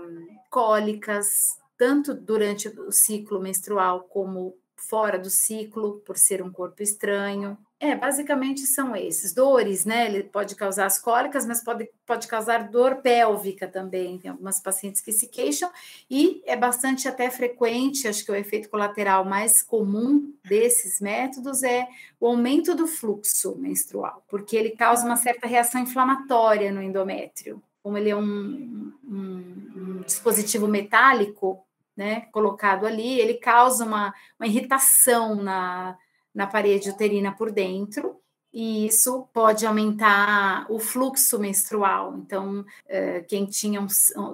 cólicas, 0.49 1.57
tanto 1.77 2.13
durante 2.13 2.69
o 2.69 2.93
ciclo 2.93 3.41
menstrual 3.41 4.03
como 4.03 4.55
fora 4.83 5.17
do 5.17 5.29
ciclo, 5.29 6.01
por 6.05 6.17
ser 6.17 6.41
um 6.41 6.51
corpo 6.51 6.81
estranho. 6.81 7.57
É, 7.79 7.95
basicamente 7.95 8.61
são 8.61 8.95
esses. 8.95 9.33
Dores, 9.33 9.85
né? 9.85 10.05
Ele 10.05 10.23
pode 10.23 10.55
causar 10.55 10.85
as 10.85 10.99
cólicas, 10.99 11.45
mas 11.45 11.63
pode, 11.63 11.89
pode 12.05 12.27
causar 12.27 12.69
dor 12.69 12.97
pélvica 12.97 13.67
também. 13.67 14.19
Tem 14.19 14.29
algumas 14.29 14.59
pacientes 14.59 15.01
que 15.01 15.11
se 15.11 15.27
queixam, 15.27 15.71
e 16.09 16.43
é 16.45 16.55
bastante 16.55 17.07
até 17.07 17.29
frequente, 17.29 18.07
acho 18.07 18.23
que 18.23 18.31
o 18.31 18.35
efeito 18.35 18.69
colateral 18.69 19.25
mais 19.25 19.61
comum 19.61 20.33
desses 20.47 21.01
métodos 21.01 21.63
é 21.63 21.87
o 22.19 22.27
aumento 22.27 22.75
do 22.75 22.85
fluxo 22.85 23.55
menstrual, 23.57 24.23
porque 24.27 24.55
ele 24.55 24.71
causa 24.71 25.05
uma 25.05 25.17
certa 25.17 25.47
reação 25.47 25.81
inflamatória 25.81 26.71
no 26.71 26.81
endométrio 26.81 27.61
como 27.83 27.97
ele 27.97 28.09
é 28.09 28.15
um, 28.15 28.93
um, 29.03 29.71
um 29.75 30.01
dispositivo 30.05 30.67
metálico, 30.67 31.65
né, 32.01 32.21
colocado 32.31 32.87
ali, 32.87 33.19
ele 33.19 33.35
causa 33.35 33.85
uma, 33.85 34.11
uma 34.39 34.47
irritação 34.47 35.35
na, 35.35 35.95
na 36.33 36.47
parede 36.47 36.89
uterina 36.89 37.31
por 37.31 37.51
dentro, 37.51 38.19
e 38.51 38.87
isso 38.87 39.27
pode 39.31 39.67
aumentar 39.67 40.65
o 40.67 40.79
fluxo 40.79 41.37
menstrual. 41.37 42.17
Então, 42.17 42.65
é, 42.89 43.21
quem 43.21 43.45
tinha 43.45 43.79
um, 43.79 43.87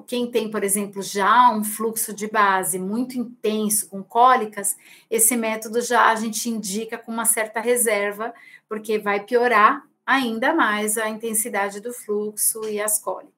quem 0.07 0.31
tem, 0.31 0.49
por 0.49 0.63
exemplo, 0.63 1.01
já 1.01 1.51
um 1.51 1.61
fluxo 1.61 2.13
de 2.13 2.27
base 2.27 2.79
muito 2.79 3.19
intenso 3.19 3.89
com 3.89 4.01
cólicas, 4.01 4.77
esse 5.11 5.35
método 5.35 5.81
já 5.81 6.09
a 6.09 6.15
gente 6.15 6.49
indica 6.49 6.97
com 6.97 7.11
uma 7.11 7.25
certa 7.25 7.59
reserva, 7.59 8.33
porque 8.69 8.97
vai 8.97 9.19
piorar 9.25 9.83
ainda 10.05 10.53
mais 10.53 10.97
a 10.97 11.09
intensidade 11.09 11.81
do 11.81 11.93
fluxo 11.93 12.63
e 12.69 12.79
as 12.79 12.97
cólicas. 12.97 13.36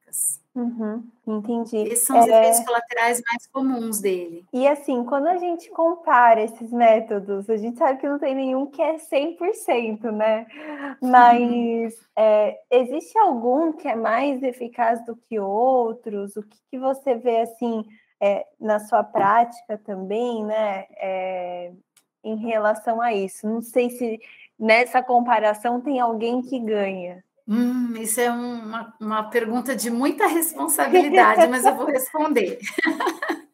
Uhum, 0.54 1.04
entendi. 1.26 1.76
Esses 1.76 2.06
são 2.06 2.18
os 2.18 2.26
é... 2.26 2.40
efeitos 2.40 2.66
colaterais 2.66 3.22
mais 3.30 3.46
comuns 3.46 4.00
dele. 4.00 4.44
E 4.52 4.66
assim, 4.66 5.04
quando 5.04 5.28
a 5.28 5.36
gente 5.36 5.70
compara 5.70 6.42
esses 6.42 6.72
métodos, 6.72 7.48
a 7.48 7.56
gente 7.56 7.78
sabe 7.78 8.00
que 8.00 8.08
não 8.08 8.18
tem 8.18 8.34
nenhum 8.34 8.66
que 8.66 8.82
é 8.82 8.96
100%, 8.98 10.10
né? 10.10 10.46
Mas 11.00 11.94
é, 12.16 12.58
existe 12.70 13.16
algum 13.18 13.72
que 13.72 13.86
é 13.86 13.94
mais 13.94 14.42
eficaz 14.42 15.04
do 15.06 15.14
que 15.14 15.38
outros? 15.38 16.36
O 16.36 16.42
que, 16.42 16.58
que 16.70 16.78
você 16.78 17.14
vê 17.14 17.40
assim 17.40 17.84
é, 18.20 18.44
na 18.60 18.80
sua 18.80 19.04
prática 19.04 19.78
também, 19.78 20.44
né? 20.44 20.86
É, 20.96 21.72
em 22.24 22.36
relação 22.36 23.00
a 23.00 23.12
isso. 23.12 23.46
Não 23.46 23.62
sei 23.62 23.88
se 23.90 24.20
nessa 24.58 25.02
comparação 25.02 25.80
tem 25.80 26.00
alguém 26.00 26.42
que 26.42 26.58
ganha. 26.58 27.24
Hum, 27.46 27.96
isso 27.96 28.20
é 28.20 28.30
uma, 28.30 28.94
uma 29.00 29.22
pergunta 29.24 29.74
de 29.74 29.90
muita 29.90 30.26
responsabilidade, 30.26 31.46
mas 31.48 31.64
eu 31.64 31.74
vou 31.74 31.86
responder. 31.86 32.58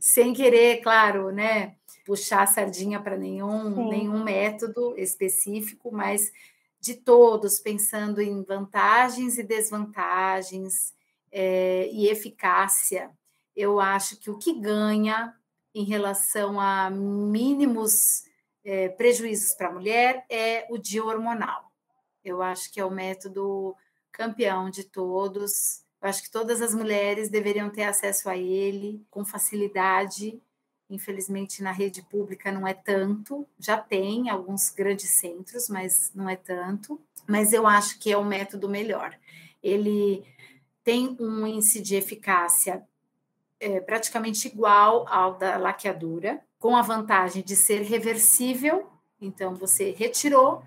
Sem 0.00 0.32
querer, 0.32 0.80
claro, 0.80 1.30
né, 1.30 1.74
puxar 2.06 2.42
a 2.42 2.46
sardinha 2.46 3.00
para 3.00 3.16
nenhum, 3.16 3.88
nenhum 3.90 4.24
método 4.24 4.94
específico, 4.96 5.90
mas 5.92 6.32
de 6.80 6.94
todos, 6.94 7.58
pensando 7.58 8.20
em 8.22 8.42
vantagens 8.42 9.36
e 9.36 9.42
desvantagens 9.42 10.94
é, 11.30 11.88
e 11.92 12.08
eficácia, 12.08 13.10
eu 13.54 13.80
acho 13.80 14.16
que 14.18 14.30
o 14.30 14.38
que 14.38 14.58
ganha 14.58 15.34
em 15.74 15.84
relação 15.84 16.60
a 16.60 16.88
mínimos 16.88 18.24
é, 18.64 18.88
prejuízos 18.88 19.54
para 19.54 19.68
a 19.68 19.72
mulher 19.72 20.24
é 20.30 20.66
o 20.70 20.78
dia 20.78 21.04
hormonal. 21.04 21.67
Eu 22.28 22.42
acho 22.42 22.72
que 22.72 22.80
é 22.80 22.84
o 22.84 22.90
método 22.90 23.74
campeão 24.12 24.70
de 24.70 24.84
todos. 24.84 25.82
Eu 26.00 26.08
acho 26.08 26.22
que 26.22 26.30
todas 26.30 26.60
as 26.62 26.74
mulheres 26.74 27.28
deveriam 27.28 27.70
ter 27.70 27.84
acesso 27.84 28.28
a 28.28 28.36
ele 28.36 29.04
com 29.10 29.24
facilidade. 29.24 30.40
Infelizmente, 30.90 31.62
na 31.62 31.72
rede 31.72 32.02
pública 32.02 32.50
não 32.50 32.66
é 32.66 32.74
tanto. 32.74 33.46
Já 33.58 33.76
tem 33.76 34.30
alguns 34.30 34.70
grandes 34.70 35.10
centros, 35.10 35.68
mas 35.68 36.10
não 36.14 36.28
é 36.28 36.36
tanto. 36.36 37.00
Mas 37.26 37.52
eu 37.52 37.66
acho 37.66 37.98
que 37.98 38.10
é 38.10 38.16
o 38.16 38.24
método 38.24 38.68
melhor. 38.68 39.14
Ele 39.62 40.24
tem 40.82 41.16
um 41.20 41.46
índice 41.46 41.80
de 41.80 41.96
eficácia 41.96 42.82
é, 43.60 43.80
praticamente 43.80 44.48
igual 44.48 45.06
ao 45.08 45.36
da 45.36 45.56
laqueadura, 45.56 46.40
com 46.58 46.76
a 46.76 46.82
vantagem 46.82 47.42
de 47.42 47.56
ser 47.56 47.82
reversível. 47.82 48.86
Então, 49.20 49.54
você 49.54 49.90
retirou, 49.90 50.62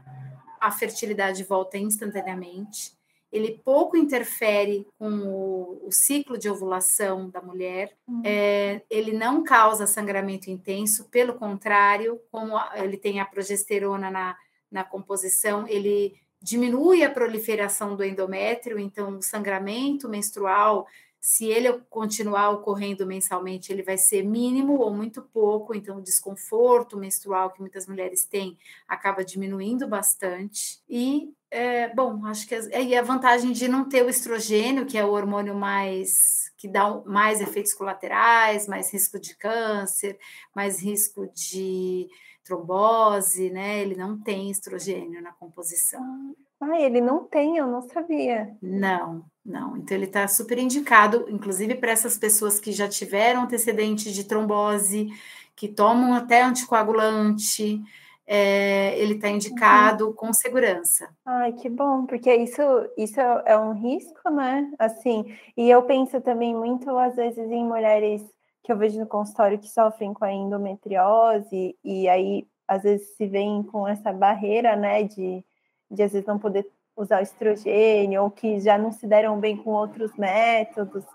a 0.61 0.71
fertilidade 0.71 1.43
volta 1.43 1.77
instantaneamente. 1.77 2.93
Ele 3.31 3.59
pouco 3.63 3.97
interfere 3.97 4.85
com 4.99 5.09
o, 5.09 5.87
o 5.87 5.91
ciclo 5.91 6.37
de 6.37 6.49
ovulação 6.49 7.29
da 7.29 7.41
mulher. 7.41 7.95
Uhum. 8.07 8.21
É, 8.23 8.81
ele 8.89 9.13
não 9.13 9.43
causa 9.43 9.87
sangramento 9.87 10.49
intenso, 10.49 11.05
pelo 11.05 11.33
contrário, 11.33 12.21
como 12.31 12.53
ele 12.75 12.97
tem 12.97 13.19
a 13.19 13.25
progesterona 13.25 14.11
na, 14.11 14.37
na 14.69 14.83
composição, 14.83 15.67
ele 15.67 16.13
diminui 16.41 17.03
a 17.03 17.09
proliferação 17.09 17.95
do 17.95 18.03
endométrio, 18.03 18.79
então 18.79 19.17
o 19.17 19.21
sangramento 19.21 20.09
menstrual 20.09 20.87
se 21.21 21.45
ele 21.45 21.71
continuar 21.87 22.49
ocorrendo 22.49 23.05
mensalmente, 23.05 23.71
ele 23.71 23.83
vai 23.83 23.95
ser 23.95 24.23
mínimo 24.23 24.79
ou 24.79 24.91
muito 24.91 25.21
pouco, 25.21 25.75
então 25.75 25.97
o 25.97 26.01
desconforto 26.01 26.97
menstrual 26.97 27.51
que 27.51 27.61
muitas 27.61 27.85
mulheres 27.87 28.25
têm 28.25 28.57
acaba 28.87 29.23
diminuindo 29.23 29.87
bastante. 29.87 30.81
E, 30.89 31.31
é, 31.51 31.93
bom, 31.93 32.25
acho 32.25 32.47
que 32.47 32.55
é, 32.55 32.97
a 32.97 33.03
vantagem 33.03 33.51
de 33.51 33.67
não 33.67 33.87
ter 33.87 34.03
o 34.03 34.09
estrogênio, 34.09 34.87
que 34.87 34.97
é 34.97 35.05
o 35.05 35.11
hormônio 35.11 35.53
mais 35.53 36.51
que 36.57 36.67
dá 36.67 37.01
mais 37.05 37.39
efeitos 37.39 37.73
colaterais, 37.73 38.67
mais 38.67 38.91
risco 38.91 39.19
de 39.19 39.35
câncer, 39.35 40.17
mais 40.55 40.81
risco 40.81 41.27
de 41.27 42.07
trombose, 42.43 43.51
né? 43.51 43.81
Ele 43.81 43.95
não 43.95 44.19
tem 44.19 44.49
estrogênio 44.49 45.21
na 45.21 45.31
composição. 45.33 46.35
Ah, 46.61 46.79
ele 46.79 47.01
não 47.01 47.23
tem, 47.23 47.57
eu 47.57 47.65
não 47.65 47.81
sabia. 47.81 48.55
Não, 48.61 49.25
não. 49.43 49.75
Então 49.77 49.97
ele 49.97 50.05
está 50.05 50.27
super 50.27 50.59
indicado, 50.59 51.25
inclusive 51.27 51.73
para 51.73 51.91
essas 51.91 52.19
pessoas 52.19 52.59
que 52.59 52.71
já 52.71 52.87
tiveram 52.87 53.41
antecedente 53.41 54.13
de 54.13 54.23
trombose, 54.23 55.07
que 55.55 55.67
tomam 55.67 56.13
até 56.13 56.43
anticoagulante. 56.43 57.81
É, 58.27 58.97
ele 58.97 59.15
está 59.15 59.27
indicado 59.27 60.07
uhum. 60.07 60.13
com 60.13 60.31
segurança. 60.31 61.09
Ai, 61.25 61.51
que 61.51 61.67
bom, 61.67 62.05
porque 62.05 62.33
isso, 62.33 62.61
isso 62.95 63.19
é 63.19 63.57
um 63.57 63.73
risco, 63.73 64.29
né? 64.29 64.71
Assim, 64.79 65.35
e 65.57 65.69
eu 65.69 65.81
penso 65.83 66.21
também 66.21 66.55
muito, 66.55 66.95
às 66.97 67.15
vezes, 67.15 67.49
em 67.51 67.65
mulheres 67.65 68.23
que 68.63 68.71
eu 68.71 68.77
vejo 68.77 68.99
no 68.99 69.07
consultório 69.07 69.59
que 69.59 69.67
sofrem 69.67 70.13
com 70.13 70.23
a 70.23 70.31
endometriose, 70.31 71.75
e 71.83 72.07
aí, 72.07 72.47
às 72.67 72.83
vezes, 72.83 73.17
se 73.17 73.27
vem 73.27 73.63
com 73.63 73.87
essa 73.87 74.13
barreira, 74.13 74.75
né, 74.75 75.03
de 75.03 75.43
de 75.91 76.03
às 76.03 76.11
vezes 76.11 76.25
não 76.25 76.39
poder 76.39 76.67
usar 76.95 77.21
estrogênio, 77.21 78.23
ou 78.23 78.31
que 78.31 78.59
já 78.59 78.77
não 78.77 78.91
se 78.91 79.07
deram 79.07 79.39
bem 79.39 79.57
com 79.57 79.71
outros 79.71 80.15
métodos, 80.15 81.05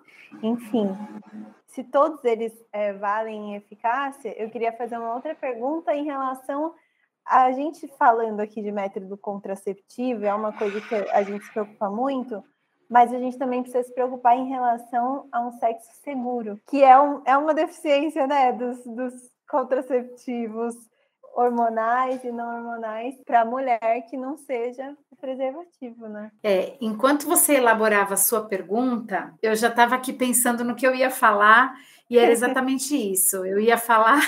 enfim. 0.43 0.97
Se 1.67 1.85
todos 1.85 2.25
eles 2.25 2.53
é, 2.73 2.93
valem 2.93 3.53
em 3.53 3.55
eficácia, 3.57 4.35
eu 4.41 4.51
queria 4.51 4.73
fazer 4.73 4.99
uma 4.99 5.15
outra 5.15 5.35
pergunta 5.35 5.95
em 5.95 6.05
relação 6.05 6.75
a 7.27 7.51
gente 7.51 7.89
falando 7.99 8.39
aqui 8.39 8.63
de 8.63 8.71
método 8.71 9.17
contraceptivo, 9.17 10.25
é 10.25 10.33
uma 10.33 10.53
coisa 10.53 10.81
que 10.81 10.95
a 10.95 11.23
gente 11.25 11.45
se 11.45 11.53
preocupa 11.53 11.91
muito, 11.91 12.43
mas 12.89 13.13
a 13.13 13.19
gente 13.19 13.37
também 13.37 13.63
precisa 13.63 13.83
se 13.83 13.93
preocupar 13.93 14.37
em 14.37 14.49
relação 14.49 15.29
a 15.33 15.41
um 15.41 15.51
sexo 15.59 15.91
seguro, 16.05 16.61
que 16.69 16.85
é, 16.85 16.99
um, 16.99 17.23
é 17.25 17.37
uma 17.37 17.53
deficiência 17.53 18.29
né, 18.29 18.53
dos, 18.53 18.79
dos 18.85 19.13
contraceptivos 19.51 20.77
hormonais 21.37 22.25
e 22.25 22.33
não 22.33 22.57
hormonais 22.57 23.15
para 23.25 23.43
a 23.43 23.45
mulher 23.45 24.07
que 24.09 24.17
não 24.17 24.39
seja 24.39 24.97
preservativo, 25.21 26.09
né? 26.09 26.31
É, 26.43 26.77
enquanto 26.81 27.27
você 27.27 27.57
elaborava 27.57 28.15
a 28.15 28.19
sua 28.19 28.47
pergunta, 28.47 29.35
eu 29.43 29.55
já 29.55 29.69
estava 29.69 29.95
aqui 29.95 30.13
pensando 30.13 30.65
no 30.65 30.75
que 30.75 30.87
eu 30.87 30.95
ia 30.95 31.11
falar 31.11 31.75
e 32.09 32.19
era 32.19 32.33
exatamente 32.33 32.97
isso. 32.97 33.45
Eu 33.45 33.61
ia 33.61 33.77
falar 33.77 34.21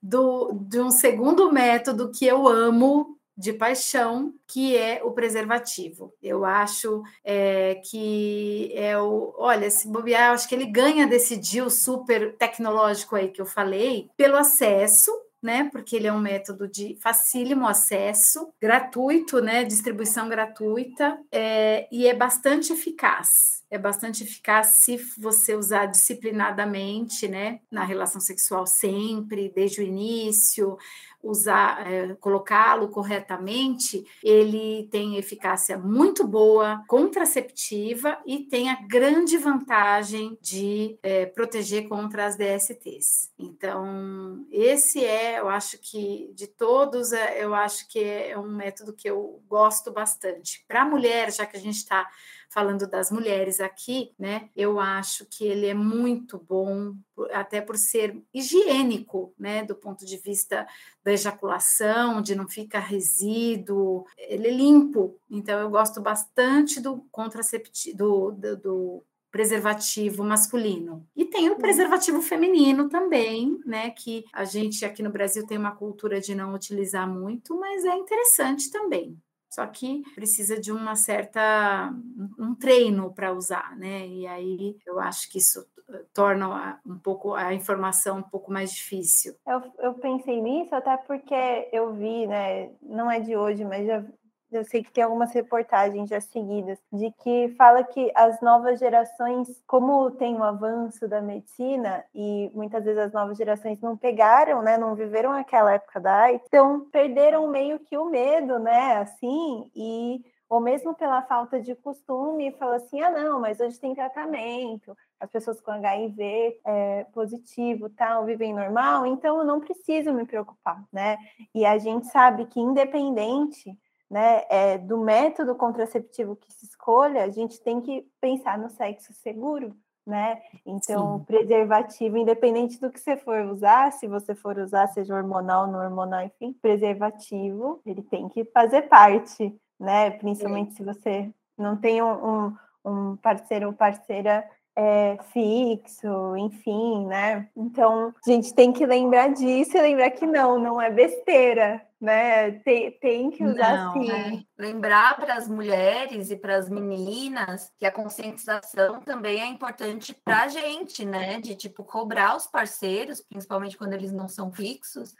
do, 0.00 0.52
de 0.52 0.80
um 0.80 0.90
segundo 0.90 1.52
método 1.52 2.12
que 2.12 2.26
eu 2.26 2.46
amo 2.46 3.18
de 3.36 3.52
paixão, 3.54 4.34
que 4.46 4.76
é 4.76 5.00
o 5.02 5.12
preservativo. 5.12 6.12
Eu 6.22 6.44
acho 6.44 7.02
é, 7.24 7.80
que 7.90 8.70
é 8.74 8.98
o. 8.98 9.34
Olha, 9.38 9.70
se 9.70 9.88
bobear, 9.88 10.28
eu 10.28 10.34
acho 10.34 10.46
que 10.46 10.54
ele 10.54 10.66
ganha 10.66 11.06
desse 11.06 11.36
deal 11.36 11.70
super 11.70 12.36
tecnológico 12.36 13.16
aí 13.16 13.28
que 13.30 13.40
eu 13.40 13.46
falei, 13.46 14.10
pelo 14.16 14.36
acesso 14.36 15.10
né? 15.42 15.68
Porque 15.72 15.96
ele 15.96 16.06
é 16.06 16.12
um 16.12 16.20
método 16.20 16.68
de 16.68 16.96
facílimo 17.00 17.66
acesso, 17.66 18.52
gratuito, 18.60 19.40
né? 19.40 19.64
Distribuição 19.64 20.28
gratuita 20.28 21.18
é, 21.32 21.88
e 21.90 22.06
é 22.06 22.14
bastante 22.14 22.72
eficaz. 22.72 23.60
É 23.70 23.78
bastante 23.78 24.24
eficaz 24.24 24.80
se 24.80 24.96
você 25.16 25.54
usar 25.54 25.86
disciplinadamente, 25.86 27.28
né? 27.28 27.60
Na 27.70 27.84
relação 27.84 28.20
sexual 28.20 28.66
sempre, 28.66 29.52
desde 29.54 29.80
o 29.80 29.84
início, 29.84 30.76
usar, 31.22 31.86
é, 31.86 32.14
colocá-lo 32.14 32.88
corretamente, 32.88 34.04
ele 34.22 34.88
tem 34.90 35.16
eficácia 35.16 35.78
muito 35.78 36.26
boa, 36.26 36.82
contraceptiva 36.86 38.18
e 38.26 38.40
tem 38.40 38.70
a 38.70 38.80
grande 38.86 39.36
vantagem 39.36 40.38
de 40.40 40.98
é, 41.02 41.26
proteger 41.26 41.88
contra 41.88 42.26
as 42.26 42.36
DSTs. 42.36 43.30
Então, 43.38 44.46
esse 44.50 45.04
é, 45.04 45.40
eu 45.40 45.48
acho 45.48 45.78
que 45.78 46.30
de 46.34 46.46
todos, 46.46 47.12
é, 47.12 47.44
eu 47.44 47.54
acho 47.54 47.88
que 47.88 48.02
é 48.02 48.38
um 48.38 48.50
método 48.50 48.92
que 48.92 49.08
eu 49.08 49.42
gosto 49.48 49.90
bastante. 49.92 50.64
Para 50.66 50.82
a 50.82 50.86
mulher, 50.86 51.32
já 51.32 51.44
que 51.44 51.56
a 51.56 51.60
gente 51.60 51.76
está 51.76 52.08
falando 52.52 52.86
das 52.86 53.10
mulheres 53.10 53.60
aqui, 53.60 54.12
né? 54.18 54.50
Eu 54.56 54.80
acho 54.80 55.24
que 55.24 55.44
ele 55.44 55.66
é 55.66 55.74
muito 55.74 56.36
bom, 56.36 56.94
até 57.32 57.60
por 57.60 57.76
ser 57.76 58.20
higiênico, 58.34 59.32
né? 59.38 59.64
Do 59.64 59.74
ponto 59.74 60.04
de 60.04 60.16
vista 60.16 60.66
da 61.02 61.12
ejaculação, 61.12 62.20
de 62.20 62.34
não 62.34 62.48
ficar 62.48 62.80
resíduo, 62.80 64.04
ele 64.18 64.48
é 64.48 64.50
limpo. 64.50 65.16
Então 65.30 65.60
eu 65.60 65.70
gosto 65.70 66.00
bastante 66.00 66.80
do 66.80 67.06
contraceptivo, 67.12 67.96
do, 67.96 68.32
do, 68.32 68.56
do 68.56 69.04
preservativo 69.30 70.24
masculino. 70.24 71.06
E 71.14 71.24
tem 71.24 71.48
o 71.50 71.56
preservativo 71.56 72.20
feminino 72.20 72.88
também, 72.88 73.60
né? 73.64 73.90
Que 73.90 74.24
a 74.32 74.44
gente 74.44 74.84
aqui 74.84 75.02
no 75.02 75.10
Brasil 75.10 75.46
tem 75.46 75.56
uma 75.56 75.76
cultura 75.76 76.20
de 76.20 76.34
não 76.34 76.52
utilizar 76.52 77.08
muito, 77.08 77.56
mas 77.58 77.84
é 77.84 77.94
interessante 77.94 78.70
também. 78.70 79.16
Só 79.50 79.66
que 79.66 80.02
precisa 80.14 80.60
de 80.60 80.70
uma 80.70 80.94
certa 80.94 81.92
um 82.38 82.54
treino 82.54 83.12
para 83.12 83.32
usar, 83.32 83.76
né? 83.76 84.06
E 84.06 84.26
aí 84.26 84.76
eu 84.86 85.00
acho 85.00 85.28
que 85.28 85.38
isso 85.38 85.66
eh, 85.88 86.04
torna 86.14 86.80
um 86.86 86.98
pouco 86.98 87.34
a 87.34 87.52
informação 87.52 88.18
um 88.18 88.22
pouco 88.22 88.52
mais 88.52 88.72
difícil. 88.72 89.34
Eu, 89.46 89.60
eu 89.80 89.94
pensei 89.94 90.40
nisso 90.40 90.72
até 90.74 90.96
porque 90.98 91.34
eu 91.72 91.92
vi, 91.92 92.28
né? 92.28 92.70
Não 92.80 93.10
é 93.10 93.18
de 93.18 93.36
hoje, 93.36 93.64
mas 93.64 93.86
já 93.86 94.04
eu 94.52 94.64
sei 94.64 94.82
que 94.82 94.90
tem 94.92 95.04
algumas 95.04 95.32
reportagens 95.32 96.08
já 96.08 96.20
seguidas, 96.20 96.78
de 96.92 97.10
que 97.22 97.54
fala 97.56 97.84
que 97.84 98.10
as 98.14 98.40
novas 98.40 98.78
gerações, 98.78 99.62
como 99.66 100.10
tem 100.10 100.34
um 100.34 100.42
avanço 100.42 101.06
da 101.08 101.20
medicina, 101.20 102.04
e 102.14 102.50
muitas 102.54 102.84
vezes 102.84 103.00
as 103.00 103.12
novas 103.12 103.36
gerações 103.36 103.80
não 103.80 103.96
pegaram, 103.96 104.62
né, 104.62 104.76
não 104.76 104.94
viveram 104.94 105.32
aquela 105.32 105.74
época 105.74 106.00
da 106.00 106.14
AIDS, 106.22 106.46
então 106.46 106.88
perderam 106.90 107.48
meio 107.48 107.78
que 107.78 107.96
o 107.96 108.06
medo, 108.06 108.58
né, 108.58 108.98
assim, 108.98 109.70
e 109.74 110.24
ou 110.50 110.60
mesmo 110.60 110.92
pela 110.96 111.22
falta 111.22 111.60
de 111.60 111.76
costume, 111.76 112.50
fala 112.58 112.74
assim: 112.74 113.00
ah, 113.00 113.10
não, 113.10 113.40
mas 113.40 113.60
hoje 113.60 113.78
tem 113.78 113.94
tratamento, 113.94 114.96
as 115.20 115.30
pessoas 115.30 115.60
com 115.60 115.70
HIV 115.70 116.60
é, 116.66 117.04
positivo 117.12 117.88
tal 117.90 118.24
vivem 118.24 118.52
normal, 118.52 119.06
então 119.06 119.38
eu 119.38 119.44
não 119.44 119.60
preciso 119.60 120.12
me 120.12 120.26
preocupar, 120.26 120.82
né? 120.92 121.16
E 121.54 121.64
a 121.64 121.78
gente 121.78 122.08
sabe 122.08 122.46
que, 122.46 122.58
independente 122.58 123.78
né, 124.10 124.42
é, 124.50 124.76
do 124.76 124.98
método 124.98 125.54
contraceptivo 125.54 126.36
que 126.36 126.52
se 126.52 126.66
escolha, 126.66 127.24
a 127.24 127.30
gente 127.30 127.60
tem 127.60 127.80
que 127.80 128.06
pensar 128.20 128.58
no 128.58 128.68
sexo 128.68 129.12
seguro, 129.14 129.74
né? 130.06 130.40
Então, 130.66 131.18
Sim. 131.18 131.24
preservativo, 131.24 132.16
independente 132.16 132.80
do 132.80 132.90
que 132.90 132.98
você 132.98 133.16
for 133.16 133.40
usar, 133.46 133.92
se 133.92 134.08
você 134.08 134.34
for 134.34 134.58
usar, 134.58 134.88
seja 134.88 135.14
hormonal, 135.14 135.66
não 135.66 135.78
hormonal, 135.78 136.22
enfim, 136.24 136.52
preservativo, 136.52 137.80
ele 137.86 138.02
tem 138.02 138.28
que 138.28 138.44
fazer 138.46 138.82
parte 138.88 139.54
né? 139.80 140.10
Principalmente 140.10 140.72
Sim. 140.72 140.76
se 140.76 140.84
você 140.84 141.30
não 141.56 141.76
tem 141.76 142.02
um, 142.02 142.54
um 142.84 143.16
parceiro 143.16 143.68
ou 143.68 143.72
parceira 143.72 144.46
é, 144.76 145.16
fixo, 145.32 146.36
enfim, 146.36 147.06
né? 147.06 147.48
Então, 147.56 148.14
a 148.24 148.30
gente 148.30 148.54
tem 148.54 148.72
que 148.72 148.84
lembrar 148.84 149.28
disso 149.28 149.76
e 149.76 149.80
lembrar 149.80 150.10
que 150.10 150.26
não, 150.26 150.58
não 150.58 150.80
é 150.80 150.90
besteira, 150.90 151.82
né? 152.00 152.52
Tem, 152.60 152.90
tem 152.98 153.30
que 153.30 153.44
usar 153.44 153.76
não, 153.76 153.92
sim. 153.92 154.10
É. 154.10 154.42
Lembrar 154.58 155.16
para 155.16 155.34
as 155.34 155.46
mulheres 155.46 156.30
e 156.30 156.36
para 156.36 156.56
as 156.56 156.68
meninas 156.68 157.70
que 157.78 157.84
a 157.84 157.92
conscientização 157.92 159.00
também 159.00 159.40
é 159.40 159.46
importante 159.46 160.14
para 160.24 160.44
a 160.44 160.48
gente, 160.48 161.04
né? 161.04 161.40
De 161.40 161.54
tipo 161.54 161.84
cobrar 161.84 162.36
os 162.36 162.46
parceiros, 162.46 163.20
principalmente 163.20 163.76
quando 163.76 163.92
eles 163.92 164.12
não 164.12 164.28
são 164.28 164.50
fixos, 164.50 165.14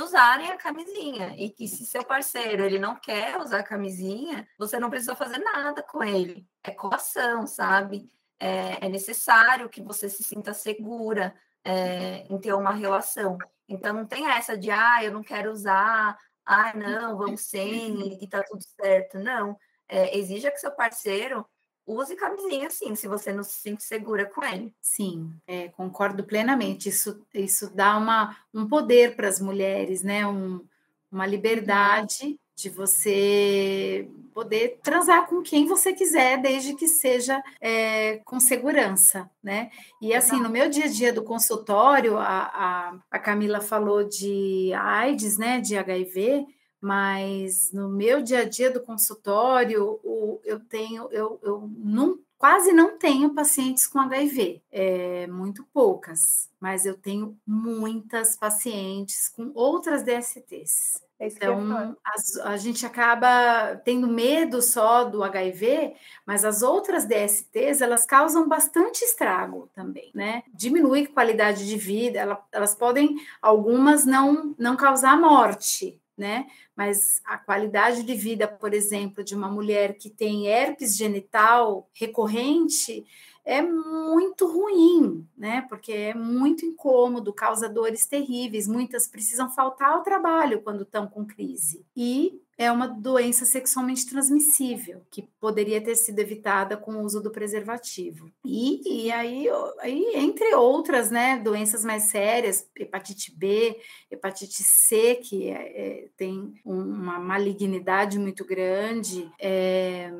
usarem 0.00 0.50
a 0.50 0.56
camisinha 0.56 1.34
e 1.36 1.50
que 1.50 1.66
se 1.66 1.86
seu 1.86 2.04
parceiro 2.04 2.64
ele 2.64 2.78
não 2.78 2.94
quer 2.94 3.38
usar 3.38 3.60
a 3.60 3.64
camisinha, 3.64 4.46
você 4.58 4.78
não 4.78 4.90
precisa 4.90 5.14
fazer 5.14 5.38
nada 5.38 5.82
com 5.82 6.04
ele. 6.04 6.46
É 6.62 6.70
coação, 6.70 7.46
sabe? 7.46 8.08
É, 8.38 8.86
é 8.86 8.88
necessário 8.88 9.68
que 9.68 9.82
você 9.82 10.08
se 10.08 10.22
sinta 10.22 10.52
segura 10.52 11.34
é, 11.64 12.26
em 12.30 12.38
ter 12.38 12.52
uma 12.52 12.72
relação. 12.72 13.38
Então 13.68 13.92
não 13.92 14.06
tem 14.06 14.26
essa 14.30 14.56
de 14.56 14.70
ah, 14.70 15.04
eu 15.04 15.12
não 15.12 15.22
quero 15.22 15.52
usar, 15.52 16.18
ah, 16.44 16.72
não, 16.74 17.16
vamos 17.18 17.42
sem 17.42 18.22
e 18.22 18.26
tá 18.26 18.42
tudo 18.42 18.62
certo. 18.62 19.18
Não. 19.18 19.56
É, 19.88 20.16
exija 20.18 20.50
que 20.50 20.58
seu 20.58 20.70
parceiro 20.72 21.46
use 21.86 22.14
camisinha 22.16 22.68
sim, 22.70 22.94
se 22.94 23.08
você 23.08 23.32
não 23.32 23.42
se 23.42 23.52
sente 23.52 23.82
segura 23.82 24.26
com 24.26 24.44
ele. 24.44 24.74
Sim, 24.80 25.34
é, 25.46 25.68
concordo 25.68 26.24
plenamente. 26.24 26.88
Isso, 26.88 27.24
isso 27.32 27.74
dá 27.74 27.96
uma, 27.96 28.36
um 28.52 28.68
poder 28.68 29.16
para 29.16 29.28
as 29.28 29.40
mulheres, 29.40 30.02
né? 30.02 30.26
Um, 30.26 30.66
uma 31.10 31.26
liberdade 31.26 32.38
de 32.58 32.68
você 32.68 34.10
poder 34.34 34.80
transar 34.82 35.28
com 35.28 35.40
quem 35.42 35.64
você 35.64 35.92
quiser, 35.92 36.42
desde 36.42 36.74
que 36.74 36.88
seja 36.88 37.40
é, 37.60 38.16
com 38.24 38.40
segurança, 38.40 39.30
né? 39.40 39.70
E 40.02 40.12
assim, 40.12 40.40
no 40.40 40.50
meu 40.50 40.68
dia 40.68 40.86
a 40.86 40.88
dia 40.88 41.12
do 41.12 41.22
consultório, 41.22 42.18
a, 42.18 42.50
a, 42.52 42.98
a 43.12 43.18
Camila 43.20 43.60
falou 43.60 44.02
de 44.02 44.72
AIDS, 44.74 45.38
né? 45.38 45.60
De 45.60 45.78
HIV 45.78 46.46
mas 46.80 47.72
no 47.72 47.88
meu 47.88 48.22
dia 48.22 48.40
a 48.40 48.44
dia 48.44 48.70
do 48.70 48.80
consultório, 48.80 49.98
o, 50.04 50.40
eu 50.44 50.60
tenho, 50.60 51.08
eu, 51.10 51.40
eu 51.42 51.68
não, 51.76 52.20
quase 52.38 52.72
não 52.72 52.96
tenho 52.96 53.34
pacientes 53.34 53.86
com 53.86 53.98
HIV, 53.98 54.62
é, 54.70 55.26
muito 55.26 55.64
poucas, 55.72 56.48
mas 56.60 56.86
eu 56.86 56.96
tenho 56.96 57.36
muitas 57.46 58.36
pacientes 58.36 59.28
com 59.28 59.50
outras 59.54 60.02
DSTs. 60.02 61.02
É 61.20 61.26
então, 61.26 61.96
a, 62.04 62.52
a 62.52 62.56
gente 62.56 62.86
acaba 62.86 63.74
tendo 63.84 64.06
medo 64.06 64.62
só 64.62 65.02
do 65.02 65.24
HIV, 65.24 65.96
mas 66.24 66.44
as 66.44 66.62
outras 66.62 67.04
DSTs, 67.04 67.80
elas 67.82 68.06
causam 68.06 68.48
bastante 68.48 69.02
estrago 69.02 69.68
também, 69.74 70.12
né? 70.14 70.44
Diminui 70.54 71.08
qualidade 71.08 71.66
de 71.66 71.76
vida, 71.76 72.20
ela, 72.20 72.46
elas 72.52 72.72
podem, 72.72 73.16
algumas 73.42 74.04
não, 74.04 74.54
não 74.56 74.76
causar 74.76 75.20
morte, 75.20 76.00
né? 76.18 76.46
Mas 76.76 77.22
a 77.24 77.38
qualidade 77.38 78.02
de 78.02 78.14
vida, 78.14 78.48
por 78.48 78.74
exemplo, 78.74 79.22
de 79.22 79.34
uma 79.34 79.48
mulher 79.48 79.96
que 79.96 80.10
tem 80.10 80.48
herpes 80.48 80.96
genital 80.96 81.88
recorrente 81.94 83.06
é 83.48 83.62
muito 83.62 84.46
ruim, 84.46 85.26
né? 85.34 85.64
Porque 85.70 85.90
é 85.90 86.14
muito 86.14 86.66
incômodo, 86.66 87.32
causa 87.32 87.66
dores 87.66 88.04
terríveis. 88.04 88.68
Muitas 88.68 89.08
precisam 89.08 89.48
faltar 89.48 89.92
ao 89.92 90.02
trabalho 90.02 90.60
quando 90.60 90.82
estão 90.82 91.06
com 91.06 91.24
crise. 91.24 91.82
E 91.96 92.42
é 92.58 92.70
uma 92.70 92.86
doença 92.86 93.46
sexualmente 93.46 94.06
transmissível, 94.06 95.00
que 95.10 95.22
poderia 95.40 95.80
ter 95.80 95.96
sido 95.96 96.18
evitada 96.18 96.76
com 96.76 96.96
o 96.96 97.02
uso 97.02 97.22
do 97.22 97.30
preservativo. 97.30 98.30
E, 98.44 99.06
e 99.06 99.10
aí, 99.10 99.46
aí, 99.80 100.12
entre 100.16 100.54
outras 100.54 101.10
né, 101.10 101.38
doenças 101.38 101.82
mais 101.82 102.02
sérias, 102.02 102.68
hepatite 102.76 103.34
B, 103.34 103.80
hepatite 104.10 104.62
C, 104.62 105.14
que 105.14 105.48
é, 105.48 105.54
é, 105.54 106.08
tem 106.18 106.52
uma 106.62 107.18
malignidade 107.18 108.18
muito 108.18 108.44
grande, 108.44 109.32
é, 109.40 110.12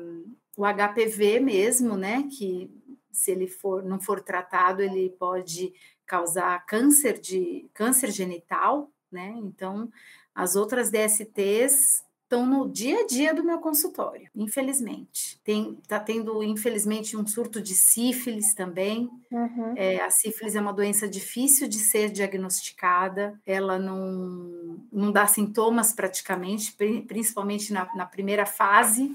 o 0.57 0.63
HPV 0.65 1.39
mesmo, 1.39 1.95
né, 1.95 2.27
que 2.35 2.69
se 3.11 3.31
ele 3.31 3.47
for, 3.47 3.83
não 3.83 3.99
for 3.99 4.21
tratado, 4.21 4.81
ele 4.81 5.09
pode 5.19 5.73
causar 6.05 6.65
câncer 6.65 7.19
de 7.19 7.69
câncer 7.73 8.11
genital, 8.11 8.91
né? 9.11 9.33
Então, 9.37 9.89
as 10.33 10.55
outras 10.55 10.89
DSTs 10.89 12.03
estão 12.29 12.45
no 12.45 12.69
dia 12.69 13.01
a 13.01 13.07
dia 13.07 13.33
do 13.33 13.43
meu 13.43 13.57
consultório, 13.57 14.29
infelizmente. 14.35 15.41
Tem, 15.43 15.79
tá 15.87 15.99
tendo, 15.99 16.43
infelizmente, 16.43 17.17
um 17.17 17.25
surto 17.25 17.59
de 17.59 17.73
sífilis 17.73 18.53
também. 18.53 19.09
Uhum. 19.31 19.73
É, 19.75 19.99
a 19.99 20.11
sífilis 20.11 20.55
é 20.55 20.61
uma 20.61 20.71
doença 20.71 21.09
difícil 21.09 21.67
de 21.67 21.79
ser 21.79 22.11
diagnosticada, 22.11 23.39
ela 23.47 23.79
não, 23.79 24.77
não 24.91 25.11
dá 25.11 25.25
sintomas 25.25 25.91
praticamente, 25.91 26.75
principalmente 27.07 27.73
na, 27.73 27.89
na 27.95 28.05
primeira 28.05 28.45
fase. 28.45 29.11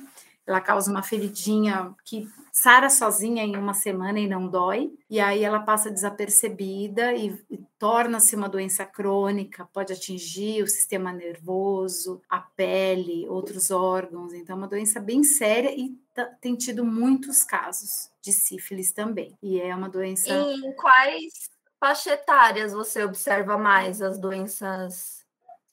Ela 0.46 0.60
causa 0.60 0.90
uma 0.90 1.02
feridinha 1.02 1.94
que 2.04 2.28
sara 2.52 2.88
sozinha 2.88 3.42
em 3.42 3.56
uma 3.56 3.74
semana 3.74 4.20
e 4.20 4.28
não 4.28 4.46
dói, 4.46 4.92
e 5.10 5.18
aí 5.18 5.42
ela 5.42 5.60
passa 5.60 5.90
desapercebida 5.90 7.12
e, 7.12 7.36
e 7.50 7.58
torna-se 7.78 8.36
uma 8.36 8.48
doença 8.48 8.84
crônica, 8.84 9.68
pode 9.72 9.92
atingir 9.92 10.62
o 10.62 10.68
sistema 10.68 11.12
nervoso, 11.12 12.22
a 12.28 12.38
pele, 12.38 13.28
outros 13.28 13.70
órgãos, 13.70 14.32
então 14.32 14.54
é 14.54 14.58
uma 14.58 14.68
doença 14.68 15.00
bem 15.00 15.24
séria 15.24 15.74
e 15.74 15.98
tem 16.40 16.54
tido 16.54 16.84
muitos 16.84 17.42
casos 17.42 18.10
de 18.22 18.32
sífilis 18.32 18.92
também, 18.92 19.36
e 19.42 19.60
é 19.60 19.74
uma 19.74 19.88
doença... 19.88 20.30
Em 20.32 20.72
quais 20.76 21.50
faixas 21.80 22.12
etárias 22.12 22.72
você 22.72 23.02
observa 23.02 23.58
mais 23.58 24.00
as 24.00 24.16
doenças 24.18 25.24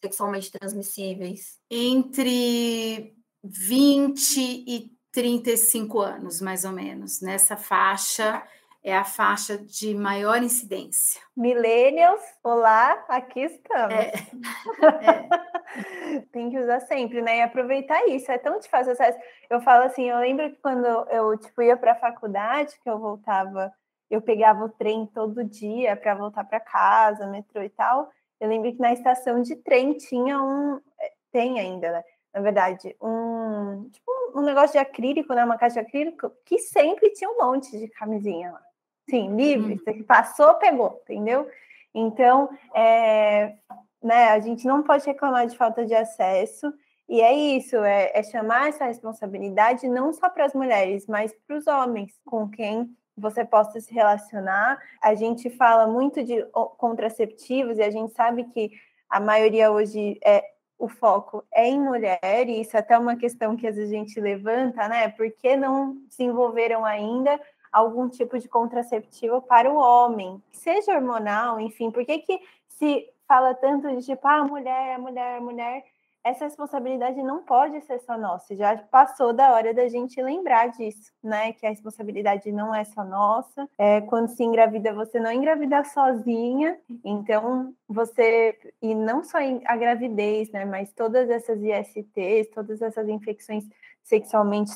sexualmente 0.04 0.52
transmissíveis? 0.52 1.60
Entre 1.70 3.16
20 3.44 4.38
e 4.68 4.92
35 5.12 6.00
anos, 6.00 6.42
mais 6.42 6.64
ou 6.64 6.72
menos. 6.72 7.22
Nessa 7.22 7.58
faixa 7.58 8.44
é 8.84 8.96
a 8.96 9.04
faixa 9.04 9.58
de 9.58 9.94
maior 9.94 10.42
incidência. 10.42 11.22
Millennials, 11.36 12.22
olá, 12.44 13.04
aqui 13.08 13.42
estamos. 13.42 13.94
É. 13.94 14.12
É. 15.74 16.20
Tem 16.34 16.50
que 16.50 16.60
usar 16.60 16.82
sempre, 16.82 17.22
né? 17.22 17.38
E 17.38 17.42
aproveitar 17.42 18.06
isso. 18.08 18.30
É 18.30 18.38
tão 18.38 18.60
de 18.60 18.68
fácil 18.68 18.92
acesso. 18.92 19.18
Eu 19.50 19.62
falo 19.62 19.86
assim, 19.86 20.10
eu 20.10 20.20
lembro 20.20 20.50
que 20.50 20.58
quando 20.58 20.86
eu 20.86 21.38
tipo 21.38 21.62
ia 21.62 21.78
para 21.78 21.94
a 21.94 22.00
faculdade, 22.00 22.78
que 22.84 22.90
eu 22.90 23.00
voltava, 23.00 23.72
eu 24.10 24.22
pegava 24.22 24.66
o 24.66 24.70
trem 24.70 25.06
todo 25.06 25.46
dia 25.46 25.96
para 25.96 26.14
voltar 26.14 26.44
para 26.44 26.60
casa, 26.60 27.28
metrô 27.28 27.62
e 27.64 27.70
tal. 27.70 28.12
Eu 28.38 28.50
lembro 28.50 28.72
que 28.74 28.82
na 28.82 28.92
estação 28.92 29.42
de 29.42 29.56
trem 29.56 29.94
tinha 29.94 30.42
um, 30.42 30.82
é, 31.00 31.12
tem 31.32 31.58
ainda, 31.60 31.92
né? 31.92 32.04
Na 32.34 32.42
verdade, 32.42 32.96
um 33.02 33.90
tipo 33.92 34.12
um 34.36 34.42
negócio 34.42 34.74
de 34.74 34.78
acrílico, 34.78 35.34
né? 35.34 35.44
Uma 35.44 35.58
caixa 35.58 35.82
de 35.82 35.88
acrílico, 35.88 36.32
que 36.46 36.58
sempre 36.60 37.10
tinha 37.12 37.30
um 37.30 37.38
monte 37.38 37.78
de 37.78 37.88
camisinha 37.90 38.52
lá. 38.52 38.62
Sim, 39.10 39.36
livre. 39.36 39.82
Uhum. 39.86 40.04
Passou, 40.04 40.54
pegou, 40.56 41.02
entendeu? 41.04 41.50
Então, 41.94 42.50
é, 42.74 43.56
né, 44.02 44.30
a 44.30 44.40
gente 44.40 44.66
não 44.66 44.82
pode 44.82 45.06
reclamar 45.06 45.48
de 45.48 45.58
falta 45.58 45.86
de 45.86 45.94
acesso. 45.94 46.74
E 47.10 47.20
é 47.20 47.34
isso, 47.34 47.76
é, 47.76 48.12
é 48.14 48.24
chamar 48.24 48.70
essa 48.70 48.86
responsabilidade 48.86 49.86
não 49.88 50.14
só 50.14 50.30
para 50.30 50.46
as 50.46 50.54
mulheres, 50.54 51.06
mas 51.08 51.34
para 51.46 51.58
os 51.58 51.68
homens 51.68 52.18
com 52.26 52.48
quem 52.50 52.96
você 53.18 53.44
possa 53.44 53.82
se 53.82 53.94
relacionar. 53.94 54.80
A 55.02 55.14
gente 55.14 55.50
fala 55.50 55.88
muito 55.88 56.24
de 56.24 56.42
contraceptivos 56.78 57.78
e 57.78 57.84
a 57.84 57.92
gente 57.92 58.14
sabe 58.14 58.46
que 58.46 58.72
a 59.10 59.20
maioria 59.20 59.72
hoje 59.72 60.18
é 60.24 60.42
o 60.82 60.88
foco 60.88 61.46
é 61.54 61.68
em 61.68 61.80
mulher, 61.80 62.50
e 62.50 62.62
isso 62.62 62.76
é 62.76 62.80
até 62.80 62.98
uma 62.98 63.16
questão 63.16 63.56
que 63.56 63.68
às 63.68 63.76
vezes 63.76 63.94
a 63.94 63.96
gente 63.96 64.20
levanta, 64.20 64.88
né? 64.88 65.10
Por 65.10 65.30
que 65.32 65.56
não 65.56 65.96
desenvolveram 66.08 66.84
ainda 66.84 67.40
algum 67.72 68.10
tipo 68.10 68.40
de 68.40 68.48
contraceptivo 68.50 69.44
para 69.44 69.72
o 69.72 69.76
homem, 69.76 70.42
seja 70.52 70.96
hormonal, 70.96 71.60
enfim, 71.60 71.92
por 71.92 72.04
que, 72.04 72.18
que 72.18 72.40
se 72.68 73.08
fala 73.28 73.54
tanto 73.54 73.88
de 73.96 74.04
tipo, 74.04 74.28
ah, 74.28 74.44
mulher, 74.44 74.98
mulher, 74.98 75.40
mulher, 75.40 75.86
essa 76.24 76.46
responsabilidade 76.46 77.22
não 77.24 77.44
pode 77.44 77.82
ser 77.82 78.00
só 78.00 78.18
nossa, 78.18 78.56
já 78.56 78.78
passou 78.78 79.34
da 79.34 79.54
hora 79.54 79.74
da 79.74 79.88
gente 79.88 80.22
lembrar 80.22 80.68
disso, 80.68 81.12
né? 81.24 81.52
Que 81.54 81.66
a 81.66 81.70
responsabilidade 81.70 82.52
não 82.52 82.74
é 82.74 82.84
só 82.84 83.04
nossa. 83.04 83.68
É, 83.78 84.02
quando 84.02 84.28
se 84.30 84.44
engravida, 84.44 84.94
você 84.94 85.20
não 85.20 85.32
engravida 85.32 85.84
sozinha, 85.84 86.78
então 87.04 87.74
você, 87.88 88.58
e 88.82 88.94
não 88.94 89.24
só 89.24 89.40
a 89.66 89.76
gravidez, 89.76 90.52
né? 90.52 90.64
Mas 90.64 90.94
todas 90.94 91.30
essas 91.30 91.60
ISTs, 91.62 92.50
todas 92.54 92.82
essas 92.82 93.08
infecções 93.10 93.68
sexualmente 94.04 94.72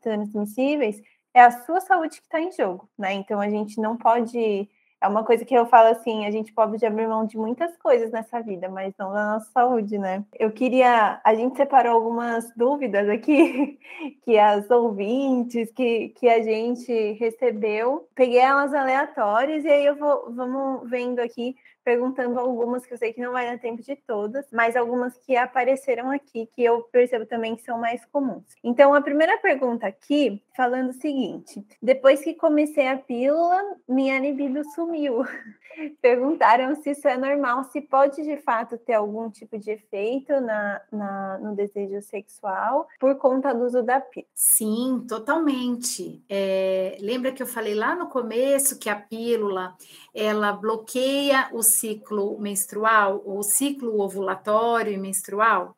transmissíveis, 0.00 1.02
é 1.34 1.42
a 1.42 1.50
sua 1.50 1.80
saúde 1.80 2.20
que 2.20 2.26
está 2.26 2.40
em 2.40 2.52
jogo, 2.52 2.88
né? 2.96 3.12
Então 3.12 3.40
a 3.40 3.50
gente 3.50 3.80
não 3.80 3.96
pode 3.96 4.68
é 5.00 5.06
uma 5.06 5.24
coisa 5.24 5.44
que 5.44 5.54
eu 5.54 5.66
falo 5.66 5.88
assim, 5.88 6.26
a 6.26 6.30
gente 6.30 6.52
pode 6.52 6.84
abrir 6.84 7.06
mão 7.06 7.24
de 7.24 7.36
muitas 7.36 7.76
coisas 7.76 8.10
nessa 8.10 8.40
vida, 8.40 8.68
mas 8.68 8.92
não 8.98 9.12
da 9.12 9.34
nossa 9.34 9.50
saúde, 9.52 9.96
né? 9.96 10.24
Eu 10.38 10.50
queria, 10.50 11.20
a 11.24 11.34
gente 11.34 11.56
separou 11.56 11.94
algumas 11.94 12.52
dúvidas 12.56 13.08
aqui 13.08 13.78
que 14.22 14.38
as 14.38 14.68
ouvintes, 14.70 15.70
que, 15.72 16.08
que 16.10 16.28
a 16.28 16.42
gente 16.42 17.12
recebeu, 17.12 18.08
peguei 18.14 18.40
elas 18.40 18.74
aleatórias 18.74 19.64
e 19.64 19.68
aí 19.68 19.86
eu 19.86 19.96
vou 19.96 20.32
vamos 20.34 20.88
vendo 20.90 21.20
aqui 21.20 21.56
perguntando 21.88 22.38
algumas 22.38 22.84
que 22.84 22.92
eu 22.92 22.98
sei 22.98 23.14
que 23.14 23.20
não 23.22 23.32
vai 23.32 23.46
dar 23.46 23.58
tempo 23.58 23.80
de 23.80 23.96
todas, 23.96 24.44
mas 24.52 24.76
algumas 24.76 25.16
que 25.16 25.34
apareceram 25.34 26.10
aqui 26.10 26.46
que 26.52 26.62
eu 26.62 26.82
percebo 26.82 27.24
também 27.24 27.56
que 27.56 27.62
são 27.62 27.78
mais 27.78 28.04
comuns. 28.04 28.44
Então, 28.62 28.92
a 28.92 29.00
primeira 29.00 29.38
pergunta 29.38 29.86
aqui, 29.86 30.42
falando 30.54 30.90
o 30.90 31.00
seguinte: 31.00 31.64
depois 31.80 32.20
que 32.20 32.34
comecei 32.34 32.88
a 32.88 32.98
pílula, 32.98 33.58
minha 33.88 34.20
libido 34.20 34.62
sumiu. 34.74 35.24
Perguntaram 36.02 36.74
se 36.74 36.90
isso 36.90 37.06
é 37.06 37.16
normal, 37.16 37.62
se 37.64 37.80
pode 37.80 38.22
de 38.22 38.36
fato 38.38 38.76
ter 38.76 38.94
algum 38.94 39.30
tipo 39.30 39.56
de 39.56 39.70
efeito 39.70 40.40
na, 40.40 40.80
na 40.90 41.38
no 41.38 41.54
desejo 41.54 42.02
sexual 42.02 42.88
por 42.98 43.14
conta 43.16 43.54
do 43.54 43.64
uso 43.64 43.82
da 43.82 44.00
pílula. 44.00 44.28
Sim, 44.34 45.04
totalmente. 45.08 46.20
É, 46.28 46.98
lembra 47.00 47.30
que 47.30 47.42
eu 47.42 47.46
falei 47.46 47.74
lá 47.74 47.94
no 47.94 48.08
começo 48.08 48.78
que 48.78 48.90
a 48.90 48.96
pílula 48.96 49.76
ela 50.12 50.52
bloqueia 50.52 51.48
os 51.52 51.66
ciclo 51.78 52.38
menstrual, 52.38 53.22
o 53.24 53.42
ciclo 53.42 54.00
ovulatório 54.00 54.92
e 54.92 54.96
menstrual. 54.96 55.76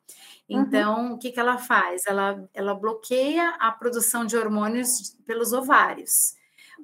Uhum. 0.49 0.61
Então, 0.61 1.05
uhum. 1.05 1.13
o 1.13 1.17
que, 1.17 1.31
que 1.31 1.39
ela 1.39 1.57
faz? 1.57 2.03
Ela, 2.05 2.43
ela 2.53 2.73
bloqueia 2.73 3.49
a 3.59 3.71
produção 3.71 4.25
de 4.25 4.35
hormônios 4.35 5.15
pelos 5.25 5.53
ovários. 5.53 6.35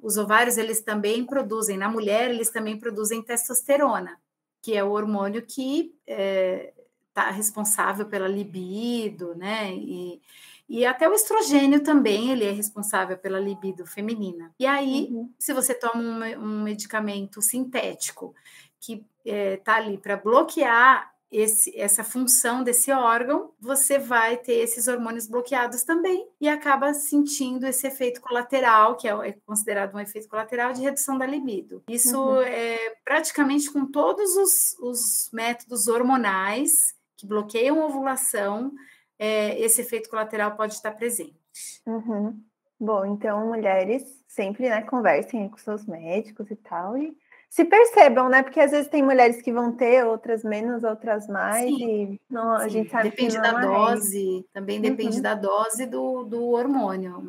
Os 0.02 0.16
ovários, 0.16 0.56
eles 0.56 0.80
também 0.80 1.24
produzem, 1.24 1.76
na 1.76 1.88
mulher, 1.88 2.30
eles 2.30 2.50
também 2.50 2.78
produzem 2.78 3.22
testosterona, 3.22 4.18
que 4.62 4.76
é 4.76 4.84
o 4.84 4.92
hormônio 4.92 5.42
que 5.42 5.94
está 6.06 6.22
é, 6.22 6.72
tá 7.12 7.30
responsável 7.30 8.06
pela 8.06 8.28
libido, 8.28 9.34
né? 9.34 9.74
E, 9.74 10.20
e 10.68 10.84
até 10.84 11.08
o 11.08 11.14
estrogênio 11.14 11.82
também, 11.82 12.30
ele 12.30 12.44
é 12.44 12.50
responsável 12.52 13.16
pela 13.16 13.40
libido 13.40 13.86
feminina. 13.86 14.54
E 14.58 14.66
aí, 14.66 15.08
uhum. 15.10 15.32
se 15.38 15.52
você 15.52 15.74
toma 15.74 16.00
um, 16.00 16.44
um 16.44 16.62
medicamento 16.62 17.40
sintético 17.40 18.34
que 18.80 19.04
está 19.24 19.36
é, 19.36 19.56
tá 19.56 19.76
ali 19.76 19.98
para 19.98 20.16
bloquear 20.16 21.12
esse, 21.30 21.78
essa 21.78 22.02
função 22.02 22.62
desse 22.62 22.90
órgão, 22.90 23.52
você 23.60 23.98
vai 23.98 24.36
ter 24.38 24.54
esses 24.54 24.88
hormônios 24.88 25.26
bloqueados 25.26 25.82
também 25.82 26.26
e 26.40 26.48
acaba 26.48 26.94
sentindo 26.94 27.66
esse 27.66 27.86
efeito 27.86 28.20
colateral, 28.20 28.96
que 28.96 29.06
é, 29.06 29.12
é 29.28 29.32
considerado 29.46 29.94
um 29.94 30.00
efeito 30.00 30.28
colateral 30.28 30.72
de 30.72 30.82
redução 30.82 31.18
da 31.18 31.26
libido. 31.26 31.82
Isso 31.88 32.18
uhum. 32.18 32.40
é 32.40 32.94
praticamente 33.04 33.70
com 33.70 33.84
todos 33.86 34.36
os, 34.36 34.78
os, 34.80 35.30
métodos 35.32 35.86
hormonais 35.86 36.96
que 37.16 37.26
bloqueiam 37.26 37.82
a 37.82 37.86
ovulação, 37.86 38.72
é, 39.18 39.60
esse 39.60 39.82
efeito 39.82 40.08
colateral 40.08 40.56
pode 40.56 40.74
estar 40.74 40.92
presente. 40.92 41.36
Uhum. 41.84 42.40
Bom, 42.80 43.04
então 43.04 43.48
mulheres 43.48 44.04
sempre 44.28 44.68
né, 44.68 44.82
conversem 44.82 45.48
com 45.48 45.58
seus 45.58 45.84
médicos 45.84 46.50
e 46.50 46.56
tal, 46.56 46.96
e 46.96 47.14
se 47.48 47.64
percebam, 47.64 48.28
né? 48.28 48.42
Porque 48.42 48.60
às 48.60 48.70
vezes 48.70 48.88
tem 48.88 49.02
mulheres 49.02 49.40
que 49.40 49.52
vão 49.52 49.72
ter, 49.72 50.04
outras 50.04 50.44
menos, 50.44 50.84
outras 50.84 51.26
mais, 51.26 51.64
sim, 51.64 52.12
e 52.12 52.20
não, 52.30 52.52
a 52.52 52.68
gente 52.68 52.90
sabe 52.90 53.10
depende 53.10 53.36
que 53.36 53.42
da 53.42 53.48
é 53.48 53.66
dose, 53.66 54.46
também 54.52 54.80
depende 54.80 55.16
uhum. 55.16 55.22
da 55.22 55.34
dose 55.34 55.86
do, 55.86 56.24
do 56.24 56.50
hormônio. 56.50 57.20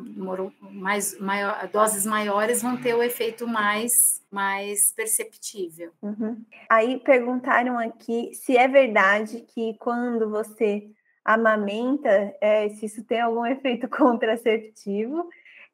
Mais, 0.72 1.18
maior, 1.18 1.66
doses 1.72 2.04
maiores 2.04 2.62
vão 2.62 2.76
ter 2.76 2.94
o 2.94 3.02
efeito 3.02 3.46
mais, 3.46 4.22
mais 4.30 4.92
perceptível. 4.94 5.90
Uhum. 6.02 6.36
Aí 6.68 6.98
perguntaram 6.98 7.78
aqui 7.78 8.32
se 8.34 8.56
é 8.56 8.68
verdade 8.68 9.40
que 9.54 9.74
quando 9.78 10.28
você 10.28 10.86
amamenta, 11.24 12.34
é, 12.40 12.68
se 12.70 12.86
isso 12.86 13.04
tem 13.04 13.20
algum 13.20 13.46
efeito 13.46 13.88
contraceptivo. 13.90 15.28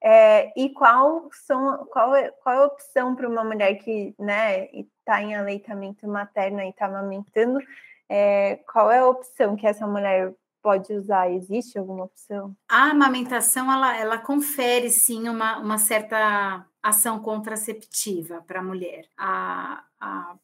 É, 0.08 0.52
e 0.56 0.70
qual, 0.70 1.28
são, 1.32 1.84
qual, 1.86 2.14
é, 2.14 2.30
qual 2.30 2.54
é 2.54 2.58
a 2.58 2.66
opção 2.66 3.16
para 3.16 3.28
uma 3.28 3.42
mulher 3.42 3.74
que 3.74 4.14
né, 4.16 4.66
está 4.70 5.20
em 5.20 5.34
aleitamento 5.34 6.06
materno 6.06 6.60
e 6.60 6.68
está 6.68 6.86
amamentando? 6.86 7.58
É, 8.08 8.60
qual 8.72 8.88
é 8.92 9.00
a 9.00 9.08
opção 9.08 9.56
que 9.56 9.66
essa 9.66 9.84
mulher 9.84 10.32
pode 10.62 10.92
usar? 10.92 11.28
Existe 11.32 11.76
alguma 11.76 12.04
opção? 12.04 12.54
A 12.68 12.90
amamentação 12.90 13.72
ela, 13.72 13.96
ela 13.96 14.18
confere 14.18 14.90
sim 14.90 15.28
uma, 15.28 15.58
uma 15.58 15.76
certa 15.76 16.64
ação 16.80 17.18
contraceptiva 17.18 18.44
para 18.46 18.60
a 18.60 18.62
mulher. 18.62 19.06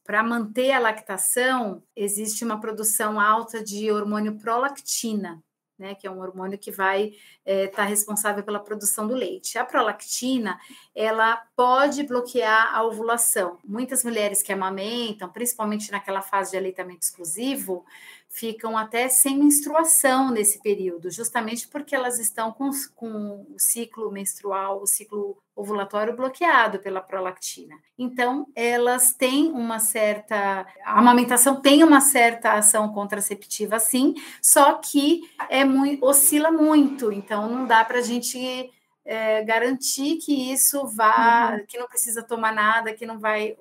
Para 0.02 0.24
manter 0.24 0.72
a 0.72 0.80
lactação, 0.80 1.84
existe 1.94 2.44
uma 2.44 2.58
produção 2.58 3.20
alta 3.20 3.62
de 3.62 3.92
hormônio 3.92 4.36
prolactina, 4.38 5.40
né, 5.82 5.96
que 5.96 6.06
é 6.06 6.10
um 6.10 6.20
hormônio 6.20 6.56
que 6.56 6.70
vai 6.70 7.06
estar 7.06 7.18
é, 7.44 7.66
tá 7.66 7.82
responsável 7.82 8.44
pela 8.44 8.60
produção 8.60 9.08
do 9.08 9.14
leite. 9.14 9.58
A 9.58 9.64
prolactina, 9.64 10.60
ela 10.94 11.42
pode 11.56 12.04
bloquear 12.04 12.72
a 12.72 12.84
ovulação. 12.84 13.58
Muitas 13.64 14.04
mulheres 14.04 14.44
que 14.44 14.52
amamentam, 14.52 15.28
principalmente 15.28 15.90
naquela 15.90 16.22
fase 16.22 16.52
de 16.52 16.56
aleitamento 16.56 17.02
exclusivo, 17.02 17.84
ficam 18.32 18.78
até 18.78 19.10
sem 19.10 19.38
menstruação 19.38 20.30
nesse 20.30 20.58
período, 20.62 21.10
justamente 21.10 21.68
porque 21.68 21.94
elas 21.94 22.18
estão 22.18 22.50
com, 22.50 22.70
com 22.96 23.46
o 23.54 23.58
ciclo 23.58 24.10
menstrual, 24.10 24.80
o 24.80 24.86
ciclo 24.86 25.36
ovulatório 25.54 26.16
bloqueado 26.16 26.78
pela 26.78 27.02
prolactina. 27.02 27.76
Então, 27.98 28.46
elas 28.54 29.12
têm 29.12 29.52
uma 29.52 29.78
certa. 29.78 30.66
A 30.82 30.98
amamentação 30.98 31.60
tem 31.60 31.84
uma 31.84 32.00
certa 32.00 32.54
ação 32.54 32.90
contraceptiva, 32.94 33.78
sim, 33.78 34.14
só 34.40 34.74
que 34.74 35.20
é 35.50 35.62
muito, 35.62 36.02
oscila 36.02 36.50
muito, 36.50 37.12
então 37.12 37.50
não 37.50 37.66
dá 37.66 37.84
para 37.84 37.98
a 37.98 38.02
gente 38.02 38.72
é, 39.04 39.42
garantir 39.44 40.16
que 40.16 40.52
isso 40.52 40.86
vá, 40.86 41.52
uhum. 41.52 41.66
que 41.66 41.78
não 41.78 41.86
precisa 41.86 42.22
tomar 42.22 42.54
nada, 42.54 42.94
que 42.94 43.04
não 43.04 43.18
vai 43.18 43.54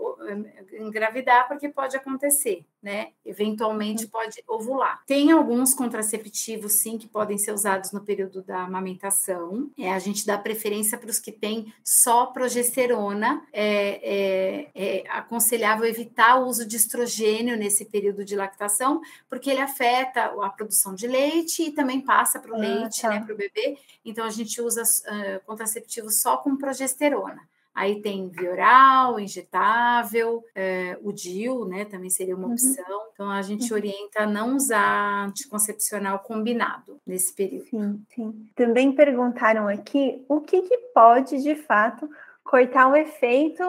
engravidar, 0.80 1.50
porque 1.50 1.68
pode 1.68 1.98
acontecer, 1.98 2.66
né? 2.82 3.10
Eventualmente 3.26 4.06
uhum. 4.06 4.10
pode 4.10 4.44
ovular. 4.48 5.04
Tem 5.06 5.32
alguns 5.32 5.74
contraceptivos, 5.74 6.74
sim, 6.74 6.98
que 6.98 7.08
podem 7.08 7.38
ser 7.38 7.52
usados 7.52 7.92
no 7.92 8.02
período 8.02 8.42
da 8.42 8.64
amamentação. 8.64 9.70
É, 9.78 9.92
a 9.92 10.00
gente 10.00 10.26
dá 10.26 10.38
preferência 10.38 10.98
para 10.98 11.10
os 11.10 11.20
que 11.20 11.32
têm 11.32 11.72
só 11.84 12.26
progesterona. 12.28 13.46
É, 13.54 14.00
é, 14.04 14.70
é 14.74 15.04
aconselhável 15.10 15.86
evitar 15.86 16.40
o 16.40 16.48
uso 16.48 16.66
de 16.66 16.76
estrogênio 16.76 17.56
nesse 17.56 17.86
período 17.86 18.26
de 18.26 18.36
lactação, 18.36 19.02
porque 19.30 19.50
ele 19.50 19.62
afeta 19.62 20.34
a 20.42 20.50
produção 20.50 20.96
de 20.96 21.08
leite 21.08 21.64
e 21.64 21.72
também 21.72 22.02
passa 22.02 22.40
para 22.40 22.52
o 22.52 22.56
ah, 22.56 22.60
leite, 22.60 23.02
tá. 23.02 23.10
né, 23.10 23.22
para 23.24 23.34
o 23.34 23.38
bebê. 23.38 23.78
Então 24.04 24.26
a 24.26 24.30
gente 24.30 24.60
usa 24.62 24.82
uh, 24.82 25.46
contraceptivo 25.46 26.10
só 26.10 26.38
com 26.38 26.58
progesterona. 26.58 27.51
Aí 27.74 28.02
tem 28.02 28.28
via 28.30 28.52
oral, 28.52 29.20
injetável, 29.20 30.44
é, 30.54 30.98
o 31.02 31.14
DIU, 31.14 31.66
né, 31.66 31.86
também 31.86 32.10
seria 32.10 32.36
uma 32.36 32.48
uhum. 32.48 32.54
opção. 32.54 33.02
Então 33.14 33.30
a 33.30 33.42
gente 33.42 33.72
uhum. 33.72 33.78
orienta 33.78 34.24
a 34.24 34.28
não 34.28 34.56
usar 34.56 35.28
anticoncepcional 35.28 36.20
combinado 36.20 37.00
nesse 37.08 37.34
período. 37.34 37.68
Sim, 37.70 38.06
sim. 38.14 38.50
Também 38.56 38.92
perguntaram 38.92 39.68
aqui 39.68 40.24
o 40.28 40.42
que, 40.42 40.62
que 40.62 40.78
pode, 40.94 41.42
de 41.42 41.56
fato, 41.56 42.10
cortar 42.44 42.90
o 42.90 42.96
efeito 42.96 43.64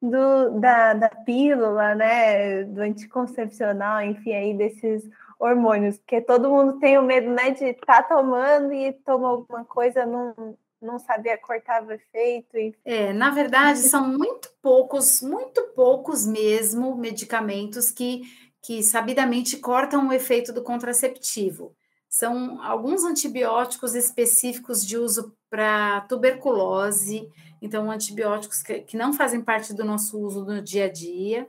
do, 0.00 0.58
da, 0.58 0.94
da 0.94 1.08
pílula, 1.08 1.94
né, 1.94 2.64
do 2.64 2.80
anticoncepcional, 2.80 4.02
enfim, 4.02 4.32
aí 4.32 4.54
desses 4.54 5.08
hormônios, 5.38 5.98
porque 5.98 6.20
todo 6.20 6.48
mundo 6.48 6.78
tem 6.78 6.96
o 6.98 7.02
medo, 7.02 7.28
né, 7.30 7.50
de 7.50 7.64
estar 7.66 8.02
tá 8.02 8.14
tomando 8.14 8.72
e 8.72 8.92
tomar 8.92 9.28
alguma 9.28 9.64
coisa, 9.64 10.06
não, 10.06 10.56
não 10.82 10.98
sabia 10.98 11.38
cortar 11.38 11.84
o 11.84 11.92
efeito. 11.92 12.58
E... 12.58 12.74
É, 12.84 13.12
na 13.12 13.30
verdade, 13.30 13.78
são 13.78 14.06
muito 14.06 14.50
poucos, 14.60 15.22
muito 15.22 15.62
poucos 15.74 16.26
mesmo 16.26 16.96
medicamentos 16.96 17.90
que 17.90 18.22
que 18.62 18.80
sabidamente 18.80 19.56
cortam 19.56 20.08
o 20.08 20.12
efeito 20.12 20.52
do 20.52 20.62
contraceptivo. 20.62 21.74
São 22.08 22.62
alguns 22.62 23.04
antibióticos 23.04 23.94
específicos 23.94 24.86
de 24.86 24.96
uso 24.96 25.34
para 25.50 26.02
tuberculose, 26.02 27.28
então 27.60 27.90
antibióticos 27.90 28.62
que, 28.62 28.80
que, 28.80 28.96
não 28.96 29.12
fazem 29.12 29.40
parte 29.40 29.74
do 29.74 29.84
nosso 29.84 30.18
uso 30.18 30.44
no 30.44 30.62
dia 30.62 30.84
a 30.84 30.88
dia, 30.88 31.46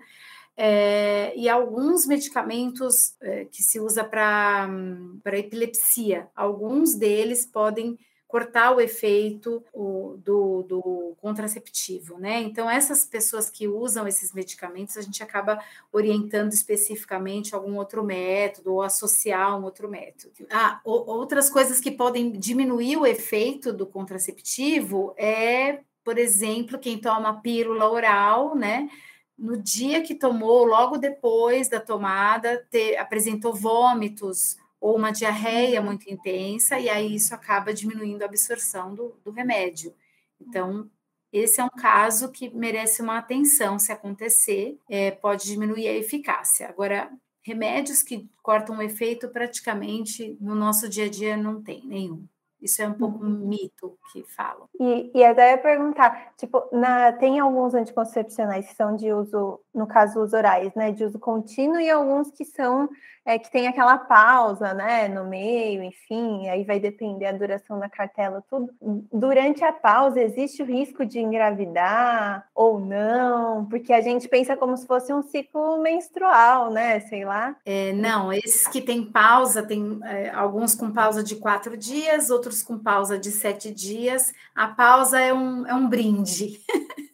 é, 0.57 1.33
e 1.35 1.47
alguns 1.47 2.07
medicamentos 2.07 3.15
é, 3.21 3.45
que 3.45 3.61
se 3.61 3.79
usa 3.79 4.03
para 4.03 4.67
epilepsia. 5.33 6.27
Alguns 6.35 6.95
deles 6.95 7.45
podem 7.45 7.97
cortar 8.33 8.75
o 8.75 8.81
efeito 8.81 9.63
o, 9.71 10.17
do, 10.17 10.63
do, 10.63 11.15
contraceptivo, 11.21 12.17
né? 12.17 12.41
Então, 12.41 12.67
essas 12.67 13.05
pessoas 13.05 13.47
que 13.47 13.67
usam 13.67 14.07
esses 14.07 14.33
medicamentos, 14.33 14.97
a 14.97 15.03
gente 15.03 15.21
acaba 15.21 15.59
orientando 15.91 16.51
especificamente 16.51 17.53
algum 17.53 17.77
outro 17.77 18.03
método 18.03 18.73
ou 18.73 18.81
associar 18.81 19.55
um 19.55 19.63
outro 19.63 19.87
método. 19.87 20.47
Ah, 20.49 20.81
outras 20.83 21.47
coisas 21.47 21.79
que 21.79 21.91
podem 21.91 22.31
diminuir 22.31 22.97
o 22.97 23.05
efeito 23.05 23.71
do 23.71 23.85
contraceptivo 23.85 25.13
é, 25.15 25.81
por 26.03 26.17
exemplo, 26.17 26.79
quem 26.79 26.97
toma 26.97 27.39
pílula 27.39 27.87
oral, 27.87 28.55
né? 28.55 28.89
No 29.37 29.55
dia 29.55 30.01
que 30.01 30.15
tomou, 30.15 30.65
logo 30.65 30.97
depois 30.97 31.69
da 31.69 31.79
tomada, 31.79 32.65
ter, 32.71 32.97
apresentou 32.97 33.53
vômitos 33.53 34.57
ou 34.83 34.97
uma 34.97 35.11
diarreia 35.11 35.81
muito 35.81 36.11
intensa, 36.11 36.77
e 36.77 36.89
aí 36.89 37.15
isso 37.15 37.33
acaba 37.33 37.73
diminuindo 37.73 38.21
a 38.21 38.25
absorção 38.25 38.93
do, 38.93 39.15
do 39.23 39.31
remédio. 39.31 39.95
Então, 40.41 40.89
esse 41.31 41.61
é 41.61 41.63
um 41.63 41.69
caso 41.69 42.29
que 42.29 42.53
merece 42.53 43.01
uma 43.01 43.17
atenção 43.17 43.79
se 43.79 43.93
acontecer, 43.93 44.77
é, 44.89 45.09
pode 45.09 45.45
diminuir 45.45 45.87
a 45.87 45.93
eficácia. 45.93 46.67
Agora, 46.67 47.09
remédios 47.41 48.03
que 48.03 48.29
cortam 48.41 48.77
o 48.77 48.81
efeito 48.81 49.29
praticamente 49.29 50.37
no 50.41 50.53
nosso 50.53 50.89
dia 50.89 51.05
a 51.05 51.09
dia 51.09 51.37
não 51.37 51.63
tem 51.63 51.81
nenhum. 51.85 52.27
Isso 52.61 52.81
é 52.81 52.87
um 52.87 52.93
pouco 52.93 53.23
um 53.23 53.29
uhum. 53.29 53.47
mito 53.47 53.97
que 54.11 54.21
falam. 54.23 54.67
E, 54.77 55.11
e 55.15 55.23
até 55.23 55.51
ia 55.51 55.57
perguntar, 55.59 56.33
tipo, 56.37 56.61
na, 56.73 57.13
tem 57.13 57.39
alguns 57.39 57.73
anticoncepcionais 57.73 58.67
que 58.67 58.75
são 58.75 58.97
de 58.97 59.13
uso, 59.13 59.61
no 59.73 59.87
caso, 59.87 60.21
os 60.21 60.33
orais, 60.33 60.73
né, 60.75 60.91
de 60.91 61.03
uso 61.03 61.17
contínuo, 61.17 61.79
e 61.79 61.89
alguns 61.89 62.29
que 62.31 62.45
são, 62.45 62.87
é, 63.25 63.39
que 63.39 63.51
tem 63.51 63.67
aquela 63.67 63.97
pausa, 63.97 64.73
né, 64.73 65.07
no 65.07 65.25
meio, 65.25 65.81
enfim, 65.81 66.47
aí 66.47 66.63
vai 66.63 66.79
depender 66.79 67.25
a 67.25 67.31
duração 67.31 67.79
da 67.79 67.89
cartela, 67.89 68.43
tudo. 68.49 68.71
Durante 69.11 69.63
a 69.63 69.71
pausa, 69.71 70.21
existe 70.21 70.61
o 70.61 70.65
risco 70.65 71.05
de 71.05 71.19
engravidar 71.19 72.47
ou 72.53 72.79
não? 72.79 73.65
Porque 73.65 73.91
a 73.91 74.01
gente 74.01 74.27
pensa 74.27 74.55
como 74.55 74.77
se 74.77 74.85
fosse 74.85 75.11
um 75.11 75.23
ciclo 75.23 75.81
menstrual, 75.81 76.69
né, 76.69 76.99
sei 77.01 77.25
lá. 77.25 77.55
É, 77.65 77.93
não, 77.93 78.31
esses 78.31 78.67
que 78.67 78.81
tem 78.81 79.03
pausa, 79.03 79.63
tem 79.63 79.99
é, 80.03 80.29
alguns 80.29 80.75
com 80.75 80.91
pausa 80.91 81.23
de 81.23 81.35
quatro 81.35 81.75
dias, 81.75 82.29
outros 82.29 82.61
com 82.61 82.77
pausa 82.77 83.17
de 83.17 83.31
sete 83.31 83.73
dias. 83.73 84.33
A 84.53 84.67
pausa 84.67 85.19
é 85.19 85.33
um, 85.33 85.65
é 85.65 85.73
um 85.73 85.87
brinde, 85.87 86.59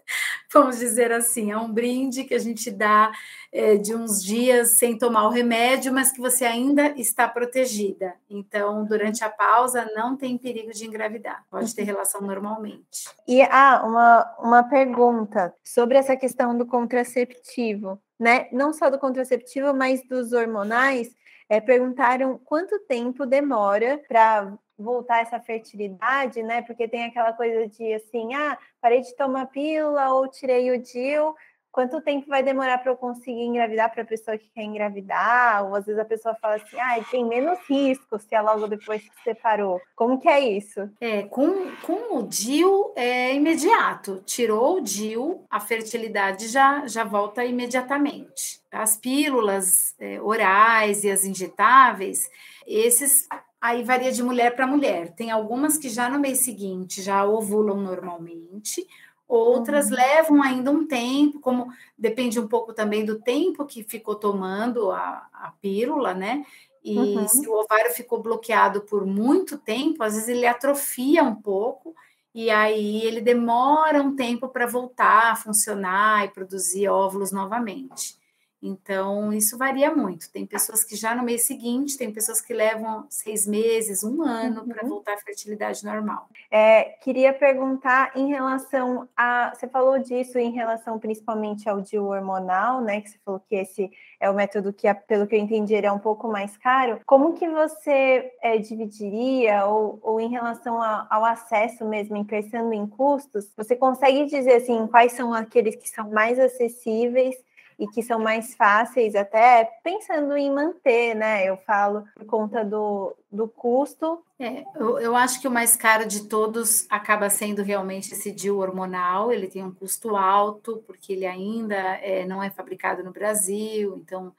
vamos 0.52 0.80
dizer 0.80 1.12
assim, 1.12 1.52
é 1.52 1.58
um 1.58 1.72
brinde 1.72 2.24
que 2.24 2.34
a 2.34 2.40
gente 2.40 2.72
dá 2.72 3.12
é, 3.52 3.78
de 3.78 3.96
uns 3.96 4.24
dias 4.24 4.78
sem 4.78 4.98
tomar 4.98 5.28
o 5.28 5.30
remédio, 5.30 5.94
mas 5.94 6.12
que 6.12 6.20
você 6.20 6.46
ainda 6.46 6.90
está 7.00 7.28
protegida. 7.28 8.16
Então, 8.30 8.84
durante 8.86 9.24
a 9.24 9.30
pausa, 9.30 9.90
não 9.96 10.16
tem 10.16 10.38
perigo 10.38 10.72
de 10.72 10.86
engravidar, 10.86 11.46
pode 11.50 11.74
ter 11.74 11.84
relação 11.84 12.22
normalmente. 12.22 13.10
E 13.28 13.42
ah, 13.44 13.84
uma, 13.86 14.36
uma 14.40 14.64
pergunta 14.64 15.54
sobre 15.64 15.98
essa 15.98 16.16
questão 16.16 16.58
do 16.58 16.66
contraceptivo, 16.66 18.02
né? 18.20 18.48
Não 18.52 18.74
só 18.74 18.90
do 18.90 19.00
contraceptivo, 19.00 19.74
mas 19.74 20.02
dos 20.08 20.34
hormonais. 20.34 21.18
É, 21.52 21.60
perguntaram 21.60 22.40
quanto 22.46 22.78
tempo 22.82 23.26
demora 23.26 24.00
para 24.08 24.56
voltar 24.80 25.22
essa 25.22 25.40
fertilidade, 25.40 26.42
né? 26.44 26.62
Porque 26.62 26.88
tem 26.88 27.06
aquela 27.06 27.34
coisa 27.34 27.68
de 27.68 27.94
assim, 27.94 28.34
ah, 28.34 28.58
parei 28.82 29.02
de 29.02 29.16
tomar 29.16 29.48
pílula 29.48 30.14
ou 30.14 30.28
tirei 30.28 30.72
o 30.72 30.82
DIL, 30.82 31.36
quanto 31.72 32.02
tempo 32.02 32.28
vai 32.28 32.44
demorar 32.44 32.80
para 32.80 32.92
eu 32.92 32.98
conseguir 32.98 33.44
engravidar 33.44 33.92
para 33.92 34.04
a 34.04 34.06
pessoa 34.06 34.38
que 34.38 34.50
quer 34.50 34.64
engravidar? 34.64 35.66
Ou 35.66 35.76
às 35.76 35.86
vezes 35.86 36.00
a 36.00 36.06
pessoa 36.06 36.36
fala 36.36 36.56
assim, 36.56 36.80
ah, 36.80 37.04
tem 37.10 37.26
menos 37.26 37.60
risco 37.70 38.20
se 38.20 38.34
ela 38.36 38.54
logo 38.54 38.68
depois 38.68 39.02
se 39.02 39.10
separou. 39.24 39.80
Como 39.96 40.20
que 40.20 40.28
é 40.28 40.40
isso? 40.40 40.90
É, 41.00 41.24
com, 41.24 41.72
com 41.84 42.18
o 42.18 42.24
DIL 42.24 42.94
é 42.96 43.34
imediato. 43.34 44.22
Tirou 44.26 44.78
o 44.78 44.82
DIL, 44.82 45.46
a 45.50 45.60
fertilidade 45.60 46.48
já, 46.48 46.86
já 46.88 47.04
volta 47.04 47.46
imediatamente. 47.46 48.62
As 48.72 48.98
pílulas 48.98 49.96
é, 50.00 50.22
orais 50.22 51.04
e 51.04 51.10
as 51.10 51.24
injetáveis, 51.24 52.30
esses 52.68 53.28
Aí 53.62 53.84
varia 53.84 54.12
de 54.12 54.24
mulher 54.24 54.56
para 54.56 54.68
mulher. 54.68 55.14
Tem 55.14 55.32
algumas 55.32 55.78
que 55.78 55.90
já 55.90 56.10
no 56.10 56.20
mês 56.20 56.40
seguinte 56.40 57.02
já 57.02 57.26
ovulam 57.26 57.82
normalmente, 57.82 58.88
outras 59.28 59.88
uhum. 59.90 59.96
levam 59.96 60.44
ainda 60.44 60.72
um 60.72 60.88
tempo, 60.88 61.40
como 61.40 61.68
depende 61.98 62.40
um 62.40 62.48
pouco 62.48 62.74
também 62.74 63.06
do 63.06 63.20
tempo 63.20 63.66
que 63.66 63.84
ficou 63.84 64.16
tomando 64.16 64.92
a, 64.92 65.28
a 65.32 65.54
pílula, 65.62 66.14
né? 66.14 66.44
E 66.84 66.98
uhum. 66.98 67.28
se 67.28 67.48
o 67.48 67.54
ovário 67.54 67.92
ficou 67.92 68.22
bloqueado 68.22 68.82
por 68.82 69.06
muito 69.06 69.58
tempo, 69.58 70.02
às 70.02 70.14
vezes 70.14 70.30
ele 70.30 70.48
atrofia 70.48 71.24
um 71.24 71.36
pouco, 71.36 71.94
e 72.34 72.50
aí 72.50 73.02
ele 73.04 73.22
demora 73.22 74.02
um 74.02 74.16
tempo 74.16 74.48
para 74.48 74.66
voltar 74.66 75.32
a 75.32 75.36
funcionar 75.36 76.26
e 76.26 76.30
produzir 76.30 76.88
óvulos 76.88 77.32
novamente. 77.32 78.19
Então, 78.62 79.32
isso 79.32 79.58
varia 79.58 79.96
muito. 79.96 80.30
Tem 80.32 80.46
pessoas 80.46 80.84
que 80.84 80.96
já 80.96 81.16
no 81.16 81.24
mês 81.24 81.44
seguinte, 81.44 81.98
tem 81.98 82.12
pessoas 82.12 82.42
que 82.42 82.54
levam 82.54 83.06
seis 83.10 83.48
meses, 83.48 84.04
um 84.04 84.22
ano 84.22 84.62
uhum. 84.62 84.68
para 84.68 84.88
voltar 84.88 85.14
à 85.14 85.18
fertilidade 85.18 85.84
normal. 85.86 86.28
É, 86.52 86.84
queria 87.02 87.34
perguntar 87.34 88.12
em 88.16 88.28
relação 88.28 89.08
a. 89.16 89.54
Você 89.56 89.68
falou 89.68 89.98
disso 90.00 90.38
em 90.38 90.52
relação 90.52 91.00
principalmente 91.00 91.70
ao 91.70 91.80
DIU 91.80 92.06
hormonal, 92.06 92.82
né? 92.82 93.00
Que 93.00 93.10
você 93.10 93.18
falou 93.24 93.40
que 93.40 93.56
esse 93.56 93.90
é 94.20 94.30
o 94.30 94.34
método 94.34 94.74
que, 94.74 94.94
pelo 95.08 95.26
que 95.26 95.36
eu 95.36 95.40
entendi, 95.40 95.74
ele 95.74 95.88
é 95.88 95.92
um 95.92 96.00
pouco 96.00 96.28
mais 96.28 96.58
caro. 96.58 97.00
Como 97.06 97.34
que 97.34 97.48
você 97.48 98.32
é, 98.42 98.58
dividiria, 98.58 99.66
ou, 99.66 100.00
ou 100.02 100.20
em 100.20 100.30
relação 100.30 100.82
a, 100.82 101.08
ao 101.10 101.24
acesso 101.24 101.86
mesmo, 101.86 102.24
pensando 102.26 102.74
em 102.74 102.86
custos, 102.86 103.50
você 103.56 103.76
consegue 103.76 104.26
dizer 104.26 104.56
assim 104.56 104.86
quais 104.88 105.14
são 105.14 105.34
aqueles 105.34 105.78
que 105.78 105.88
são 105.88 106.10
mais 106.10 106.38
acessíveis? 106.38 107.36
E 107.80 107.88
que 107.88 108.04
são 108.04 108.20
mais 108.20 108.54
fáceis, 108.56 109.16
até 109.16 109.64
pensando 109.82 110.36
em 110.36 110.54
manter, 110.54 111.16
né? 111.16 111.46
Eu 111.46 111.56
falo 111.56 112.04
por 112.14 112.26
conta 112.26 112.64
do, 112.66 113.16
do 113.32 113.48
custo. 113.48 114.22
É, 114.38 114.66
eu, 114.76 115.00
eu 115.00 115.16
acho 115.16 115.40
que 115.40 115.48
o 115.48 115.52
mais 115.52 115.78
caro 115.78 116.06
de 116.06 116.28
todos 116.28 116.86
acaba 116.90 117.30
sendo 117.30 117.64
realmente 117.64 118.14
esse 118.14 118.34
DIU 118.34 118.58
hormonal. 118.58 119.32
Ele 119.32 119.48
tem 119.48 119.64
um 119.64 119.74
custo 119.74 120.18
alto, 120.18 120.84
porque 120.86 121.14
ele 121.14 121.26
ainda 121.26 121.76
é, 121.76 122.26
não 122.26 122.44
é 122.44 122.50
fabricado 122.50 123.02
no 123.02 123.12
Brasil, 123.14 123.96
então 123.96 124.34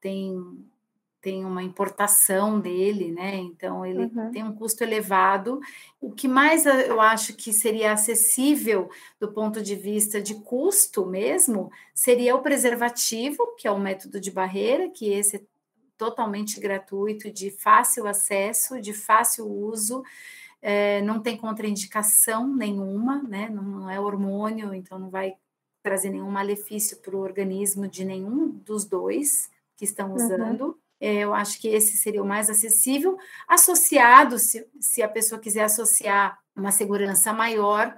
tem 0.00 0.34
tem 1.20 1.44
uma 1.44 1.62
importação 1.62 2.60
dele, 2.60 3.10
né? 3.10 3.36
Então 3.36 3.84
ele 3.84 4.04
uhum. 4.04 4.30
tem 4.30 4.44
um 4.44 4.54
custo 4.54 4.84
elevado. 4.84 5.60
O 6.00 6.12
que 6.12 6.28
mais 6.28 6.66
eu 6.66 7.00
acho 7.00 7.34
que 7.34 7.52
seria 7.52 7.92
acessível 7.92 8.88
do 9.18 9.32
ponto 9.32 9.62
de 9.62 9.74
vista 9.74 10.20
de 10.20 10.34
custo 10.36 11.04
mesmo 11.04 11.70
seria 11.94 12.36
o 12.36 12.42
preservativo, 12.42 13.56
que 13.56 13.66
é 13.66 13.70
o 13.70 13.78
método 13.78 14.20
de 14.20 14.30
barreira, 14.30 14.88
que 14.88 15.10
esse 15.10 15.36
é 15.36 15.42
totalmente 15.96 16.60
gratuito, 16.60 17.30
de 17.30 17.50
fácil 17.50 18.06
acesso, 18.06 18.80
de 18.80 18.92
fácil 18.92 19.46
uso. 19.46 20.02
É, 20.60 21.00
não 21.02 21.20
tem 21.20 21.36
contraindicação 21.36 22.54
nenhuma, 22.54 23.22
né? 23.22 23.48
Não, 23.48 23.90
é 23.90 23.98
hormônio, 23.98 24.74
então 24.74 24.98
não 24.98 25.10
vai 25.10 25.34
trazer 25.82 26.10
nenhum 26.10 26.30
malefício 26.30 26.98
para 26.98 27.16
o 27.16 27.20
organismo 27.20 27.88
de 27.88 28.04
nenhum 28.04 28.48
dos 28.48 28.84
dois 28.84 29.50
que 29.76 29.84
estão 29.84 30.10
uhum. 30.10 30.14
usando. 30.14 30.64
Uhum. 30.66 30.74
É, 31.00 31.16
eu 31.16 31.34
acho 31.34 31.60
que 31.60 31.68
esse 31.68 31.96
seria 31.96 32.22
o 32.22 32.26
mais 32.26 32.48
acessível, 32.48 33.18
associado, 33.46 34.38
se, 34.38 34.66
se 34.80 35.02
a 35.02 35.08
pessoa 35.08 35.40
quiser 35.40 35.64
associar 35.64 36.38
uma 36.54 36.70
segurança 36.70 37.32
maior, 37.32 37.94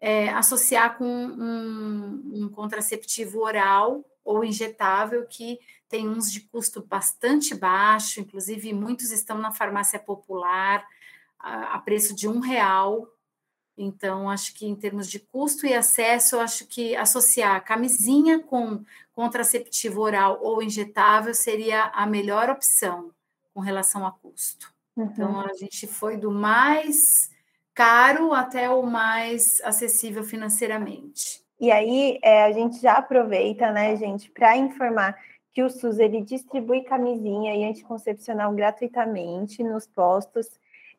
é, 0.00 0.28
associar 0.30 0.98
com 0.98 1.06
um, 1.06 2.44
um 2.44 2.48
contraceptivo 2.48 3.40
oral 3.40 4.04
ou 4.24 4.44
injetável 4.44 5.26
que 5.26 5.58
tem 5.88 6.08
uns 6.08 6.30
de 6.30 6.40
custo 6.40 6.84
bastante 6.84 7.54
baixo, 7.54 8.20
inclusive 8.20 8.72
muitos 8.72 9.10
estão 9.10 9.38
na 9.38 9.52
farmácia 9.52 9.98
popular 9.98 10.84
a, 11.38 11.74
a 11.74 11.78
preço 11.78 12.14
de 12.14 12.28
um 12.28 12.40
real 12.40 13.08
então, 13.76 14.28
acho 14.28 14.54
que 14.54 14.66
em 14.66 14.74
termos 14.74 15.08
de 15.08 15.18
custo 15.18 15.66
e 15.66 15.74
acesso, 15.74 16.38
acho 16.38 16.66
que 16.66 16.94
associar 16.94 17.64
camisinha 17.64 18.40
com 18.40 18.84
contraceptivo 19.12 20.00
oral 20.00 20.38
ou 20.42 20.62
injetável 20.62 21.34
seria 21.34 21.84
a 21.94 22.06
melhor 22.06 22.50
opção 22.50 23.10
com 23.54 23.60
relação 23.60 24.06
a 24.06 24.12
custo. 24.12 24.72
Uhum. 24.96 25.04
Então, 25.04 25.40
a 25.40 25.52
gente 25.54 25.86
foi 25.86 26.16
do 26.16 26.30
mais 26.30 27.30
caro 27.74 28.32
até 28.32 28.68
o 28.68 28.82
mais 28.82 29.60
acessível 29.62 30.22
financeiramente. 30.22 31.42
E 31.58 31.70
aí, 31.70 32.18
é, 32.22 32.44
a 32.44 32.52
gente 32.52 32.80
já 32.80 32.94
aproveita, 32.94 33.70
né, 33.70 33.96
gente, 33.96 34.30
para 34.30 34.56
informar 34.56 35.16
que 35.52 35.62
o 35.62 35.70
SUS 35.70 35.98
ele 35.98 36.22
distribui 36.22 36.82
camisinha 36.82 37.54
e 37.54 37.64
anticoncepcional 37.64 38.52
gratuitamente 38.52 39.62
nos 39.62 39.86
postos. 39.86 40.46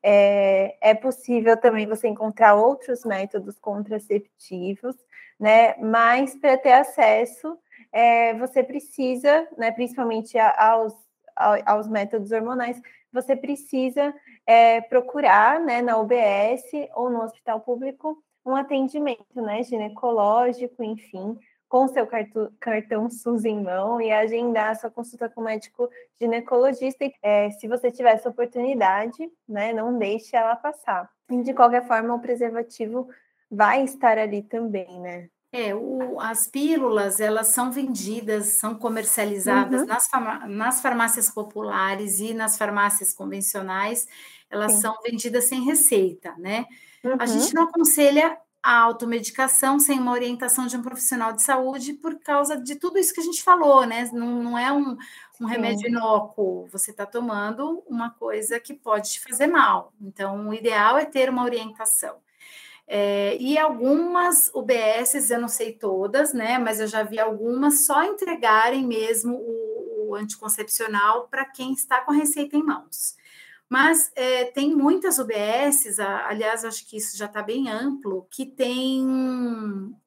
É, 0.04 0.76
é 0.82 0.94
possível 0.94 1.56
também 1.56 1.88
você 1.88 2.10
encontrar 2.10 2.56
outros 2.56 3.06
métodos 3.06 3.58
contraceptivos, 3.58 4.96
né? 5.40 5.76
Mas 5.78 6.36
para 6.36 6.58
ter 6.58 6.74
acesso, 6.74 7.58
é, 7.92 8.34
você 8.34 8.62
precisa, 8.64 9.48
né, 9.58 9.72
principalmente 9.72 10.38
aos, 10.38 10.94
aos 11.66 11.88
métodos 11.88 12.32
hormonais, 12.32 12.82
você 13.14 13.36
precisa 13.36 14.14
é, 14.46 14.82
procurar 14.82 15.60
né, 15.60 15.82
na 15.82 15.98
UBS 15.98 16.64
ou 16.96 17.10
no 17.10 17.22
hospital 17.22 17.62
público 17.62 18.22
um 18.46 18.56
atendimento 18.56 19.42
né, 19.42 19.64
ginecológico, 19.64 20.84
enfim, 20.84 21.38
com 21.74 21.88
seu 21.88 22.08
cartão 22.60 23.10
SUS 23.10 23.46
em 23.46 23.64
mão 23.64 24.00
e 24.00 24.12
agendar 24.12 24.70
a 24.70 24.76
sua 24.76 24.92
consulta 24.92 25.28
com 25.28 25.42
o 25.42 25.44
médico 25.44 25.90
ginecologista. 26.22 27.04
É, 27.20 27.50
se 27.50 27.68
você 27.68 27.90
tiver 27.90 28.12
essa 28.12 28.30
oportunidade, 28.30 29.18
né, 29.50 29.74
não 29.74 29.98
deixe 29.98 30.36
ela 30.36 30.56
passar. 30.56 31.10
E 31.32 31.42
de 31.42 31.52
qualquer 31.52 31.88
forma, 31.88 32.14
o 32.14 32.20
preservativo 32.20 33.10
vai 33.50 33.84
estar 33.84 34.20
ali 34.20 34.44
também, 34.44 35.00
né? 35.00 35.30
É, 35.52 35.74
o, 35.74 36.20
as 36.20 36.48
pílulas, 36.48 37.20
elas 37.20 37.48
são 37.48 37.72
vendidas, 37.72 38.46
são 38.50 38.76
comercializadas 38.76 39.82
uhum. 39.82 39.88
nas, 39.88 40.08
nas 40.48 40.80
farmácias 40.80 41.32
populares 41.32 42.20
e 42.20 42.36
nas 42.36 42.56
farmácias 42.56 43.14
convencionais, 43.14 44.08
elas 44.48 44.74
Sim. 44.74 44.82
são 44.82 44.96
vendidas 45.02 45.46
sem 45.46 45.64
receita, 45.66 46.36
né? 46.38 46.68
Uhum. 47.04 47.16
A 47.18 47.26
gente 47.26 47.52
não 47.56 47.64
aconselha 47.64 48.38
a 48.64 48.80
automedicação 48.80 49.78
sem 49.78 50.00
uma 50.00 50.14
orientação 50.14 50.66
de 50.66 50.78
um 50.78 50.82
profissional 50.82 51.34
de 51.34 51.42
saúde 51.42 51.94
por 51.94 52.18
causa 52.20 52.56
de 52.56 52.76
tudo 52.76 52.98
isso 52.98 53.14
que 53.14 53.20
a 53.20 53.24
gente 53.24 53.44
falou, 53.44 53.86
né? 53.86 54.10
Não, 54.14 54.42
não 54.42 54.58
é 54.58 54.72
um, 54.72 54.98
um 55.42 55.46
remédio 55.46 55.90
inócuo, 55.90 56.66
você 56.72 56.92
está 56.92 57.06
tomando 57.06 57.84
uma 57.86 58.12
coisa 58.12 58.60
que 58.62 58.74
pode 58.74 59.12
te 59.12 59.20
fazer 59.20 59.48
mal. 59.48 59.94
Então, 60.00 60.48
o 60.48 60.54
ideal 60.54 60.98
é 60.98 61.04
ter 61.04 61.30
uma 61.30 61.44
orientação. 61.44 62.16
É, 62.88 63.38
e 63.38 63.58
algumas 63.58 64.50
UBSs, 64.54 65.32
eu 65.34 65.42
não 65.42 65.48
sei 65.50 65.74
todas, 65.74 66.34
né? 66.34 66.58
Mas 66.58 66.80
eu 66.80 66.88
já 66.88 67.04
vi 67.04 67.20
algumas 67.20 67.86
só 67.86 68.04
entregarem 68.04 68.86
mesmo 68.88 69.36
o, 69.36 70.10
o 70.10 70.16
anticoncepcional 70.16 71.28
para 71.28 71.44
quem 71.46 71.74
está 71.74 72.02
com 72.02 72.12
a 72.12 72.16
receita 72.16 72.56
em 72.56 72.64
mãos. 72.64 73.18
Mas 73.74 74.12
é, 74.16 74.46
tem 74.46 74.76
muitas 74.76 75.18
UBSs, 75.18 76.00
aliás, 76.00 76.64
acho 76.64 76.88
que 76.88 76.96
isso 76.96 77.18
já 77.18 77.26
está 77.26 77.42
bem 77.42 77.72
amplo, 77.72 78.28
que 78.30 78.46
tem 78.46 79.04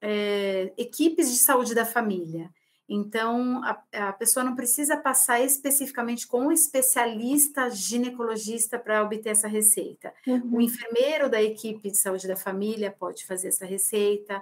é, 0.01 0.73
equipes 0.79 1.33
de 1.33 1.39
saúde 1.39 1.75
da 1.75 1.85
família. 1.85 2.49
Então, 2.89 3.61
a, 3.65 3.83
a, 4.09 4.13
pessoa 4.13 4.45
não 4.45 4.55
precisa 4.55 4.97
passar 4.97 5.41
especificamente 5.41 6.29
com 6.29 6.43
um 6.43 6.53
especialista 6.53 7.69
ginecologista 7.69 8.79
para 8.79 9.03
obter 9.03 9.31
essa 9.31 9.49
receita. 9.49 10.15
Uhum. 10.25 10.59
O 10.59 10.61
enfermeiro 10.61 11.29
da 11.29 11.43
equipe 11.43 11.91
de 11.91 11.97
saúde 11.97 12.29
da 12.29 12.37
família 12.37 12.95
pode 12.97 13.27
fazer 13.27 13.49
essa 13.49 13.67
receita, 13.67 14.41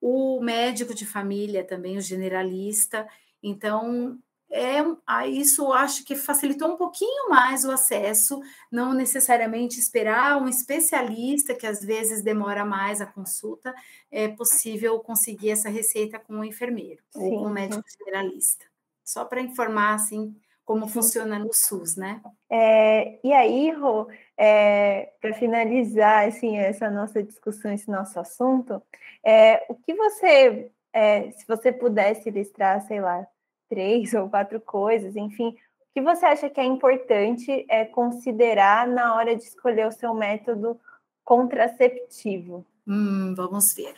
o 0.00 0.40
médico 0.40 0.94
de 0.94 1.04
família 1.04 1.62
também, 1.62 1.98
o 1.98 2.00
generalista. 2.00 3.06
Então, 3.42 4.18
é, 4.52 5.28
isso 5.28 5.72
acho 5.72 6.04
que 6.04 6.14
facilitou 6.14 6.72
um 6.72 6.76
pouquinho 6.76 7.30
mais 7.30 7.64
o 7.64 7.70
acesso, 7.70 8.38
não 8.70 8.92
necessariamente 8.92 9.80
esperar 9.80 10.36
um 10.36 10.46
especialista, 10.46 11.54
que 11.54 11.66
às 11.66 11.82
vezes 11.82 12.22
demora 12.22 12.62
mais 12.62 13.00
a 13.00 13.06
consulta, 13.06 13.74
é 14.10 14.28
possível 14.28 15.00
conseguir 15.00 15.50
essa 15.50 15.70
receita 15.70 16.18
com 16.18 16.34
o 16.34 16.44
enfermeiro 16.44 17.02
Sim. 17.10 17.22
ou 17.22 17.38
com 17.38 17.46
o 17.46 17.50
médico 17.50 17.82
generalista. 17.98 18.66
Só 19.02 19.24
para 19.24 19.40
informar, 19.40 19.94
assim, 19.94 20.36
como 20.64 20.86
funciona 20.86 21.38
no 21.38 21.50
SUS, 21.52 21.96
né? 21.96 22.20
É, 22.50 23.18
e 23.26 23.32
aí, 23.32 23.70
Rô, 23.70 24.06
é, 24.36 25.12
para 25.20 25.34
finalizar 25.34 26.28
assim, 26.28 26.58
essa 26.58 26.90
nossa 26.90 27.22
discussão, 27.22 27.72
esse 27.72 27.90
nosso 27.90 28.20
assunto, 28.20 28.82
é, 29.24 29.64
o 29.68 29.74
que 29.74 29.94
você, 29.94 30.70
é, 30.92 31.30
se 31.32 31.46
você 31.46 31.72
pudesse 31.72 32.28
ilustrar, 32.28 32.80
sei 32.86 33.00
lá, 33.00 33.26
três 33.72 34.12
ou 34.14 34.28
quatro 34.28 34.60
coisas, 34.60 35.16
enfim. 35.16 35.48
O 35.48 35.94
que 35.94 36.02
você 36.02 36.26
acha 36.26 36.50
que 36.50 36.60
é 36.60 36.64
importante 36.64 37.64
é 37.68 37.84
considerar 37.84 38.86
na 38.86 39.14
hora 39.14 39.34
de 39.34 39.42
escolher 39.42 39.86
o 39.86 39.92
seu 39.92 40.14
método 40.14 40.78
contraceptivo? 41.24 42.66
Hum, 42.86 43.34
vamos 43.34 43.72
ver. 43.74 43.94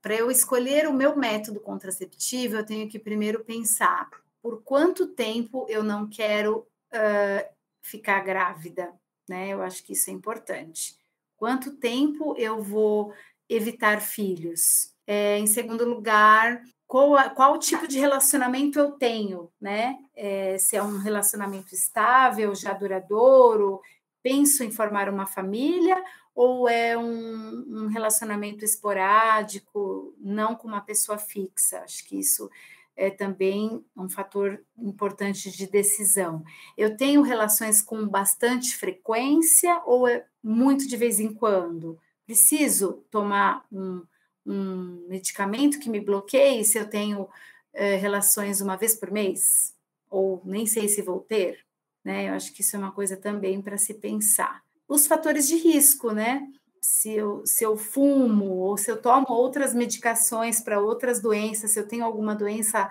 Para 0.00 0.14
eu 0.14 0.30
escolher 0.30 0.88
o 0.88 0.92
meu 0.92 1.16
método 1.16 1.60
contraceptivo, 1.60 2.56
eu 2.56 2.66
tenho 2.66 2.88
que 2.88 2.98
primeiro 2.98 3.44
pensar 3.44 4.10
por 4.42 4.62
quanto 4.62 5.06
tempo 5.06 5.66
eu 5.68 5.82
não 5.82 6.08
quero 6.08 6.66
uh, 6.92 7.54
ficar 7.80 8.20
grávida, 8.20 8.92
né? 9.28 9.48
Eu 9.48 9.62
acho 9.62 9.82
que 9.84 9.92
isso 9.92 10.10
é 10.10 10.12
importante. 10.12 10.96
Quanto 11.36 11.76
tempo 11.76 12.34
eu 12.36 12.60
vou 12.62 13.14
evitar 13.48 14.00
filhos? 14.00 14.92
É, 15.06 15.38
em 15.38 15.46
segundo 15.46 15.84
lugar, 15.84 16.62
qual, 16.92 17.30
qual 17.30 17.58
tipo 17.58 17.88
de 17.88 17.98
relacionamento 17.98 18.78
eu 18.78 18.92
tenho, 18.92 19.50
né? 19.58 19.98
É, 20.14 20.58
se 20.58 20.76
é 20.76 20.82
um 20.82 20.98
relacionamento 20.98 21.74
estável, 21.74 22.54
já 22.54 22.74
duradouro, 22.74 23.80
penso 24.22 24.62
em 24.62 24.70
formar 24.70 25.08
uma 25.08 25.26
família, 25.26 25.96
ou 26.34 26.68
é 26.68 26.94
um, 26.98 27.64
um 27.66 27.86
relacionamento 27.86 28.62
esporádico, 28.62 30.14
não 30.18 30.54
com 30.54 30.68
uma 30.68 30.82
pessoa 30.82 31.16
fixa? 31.16 31.78
Acho 31.78 32.06
que 32.06 32.20
isso 32.20 32.50
é 32.94 33.08
também 33.08 33.82
um 33.96 34.10
fator 34.10 34.62
importante 34.76 35.50
de 35.50 35.66
decisão. 35.66 36.44
Eu 36.76 36.94
tenho 36.94 37.22
relações 37.22 37.80
com 37.80 38.06
bastante 38.06 38.76
frequência 38.76 39.80
ou 39.86 40.06
é 40.06 40.26
muito 40.42 40.86
de 40.86 40.98
vez 40.98 41.18
em 41.18 41.32
quando? 41.32 41.98
Preciso 42.26 43.02
tomar 43.10 43.64
um 43.72 44.02
um 44.46 45.06
medicamento 45.08 45.78
que 45.78 45.90
me 45.90 46.00
bloqueie 46.00 46.64
se 46.64 46.78
eu 46.78 46.88
tenho 46.88 47.28
é, 47.72 47.96
relações 47.96 48.60
uma 48.60 48.76
vez 48.76 48.94
por 48.94 49.10
mês? 49.10 49.74
Ou 50.10 50.42
nem 50.44 50.66
sei 50.66 50.88
se 50.88 51.02
vou 51.02 51.20
ter? 51.20 51.64
Né? 52.04 52.28
Eu 52.28 52.34
acho 52.34 52.52
que 52.52 52.60
isso 52.60 52.76
é 52.76 52.78
uma 52.78 52.92
coisa 52.92 53.16
também 53.16 53.62
para 53.62 53.78
se 53.78 53.94
pensar. 53.94 54.62
Os 54.88 55.06
fatores 55.06 55.46
de 55.48 55.56
risco, 55.56 56.10
né? 56.12 56.46
Se 56.80 57.12
eu, 57.12 57.46
se 57.46 57.64
eu 57.64 57.76
fumo 57.76 58.56
ou 58.56 58.76
se 58.76 58.90
eu 58.90 59.00
tomo 59.00 59.26
outras 59.30 59.72
medicações 59.72 60.60
para 60.60 60.80
outras 60.80 61.20
doenças, 61.20 61.70
se 61.70 61.78
eu 61.78 61.86
tenho 61.86 62.04
alguma 62.04 62.34
doença 62.34 62.90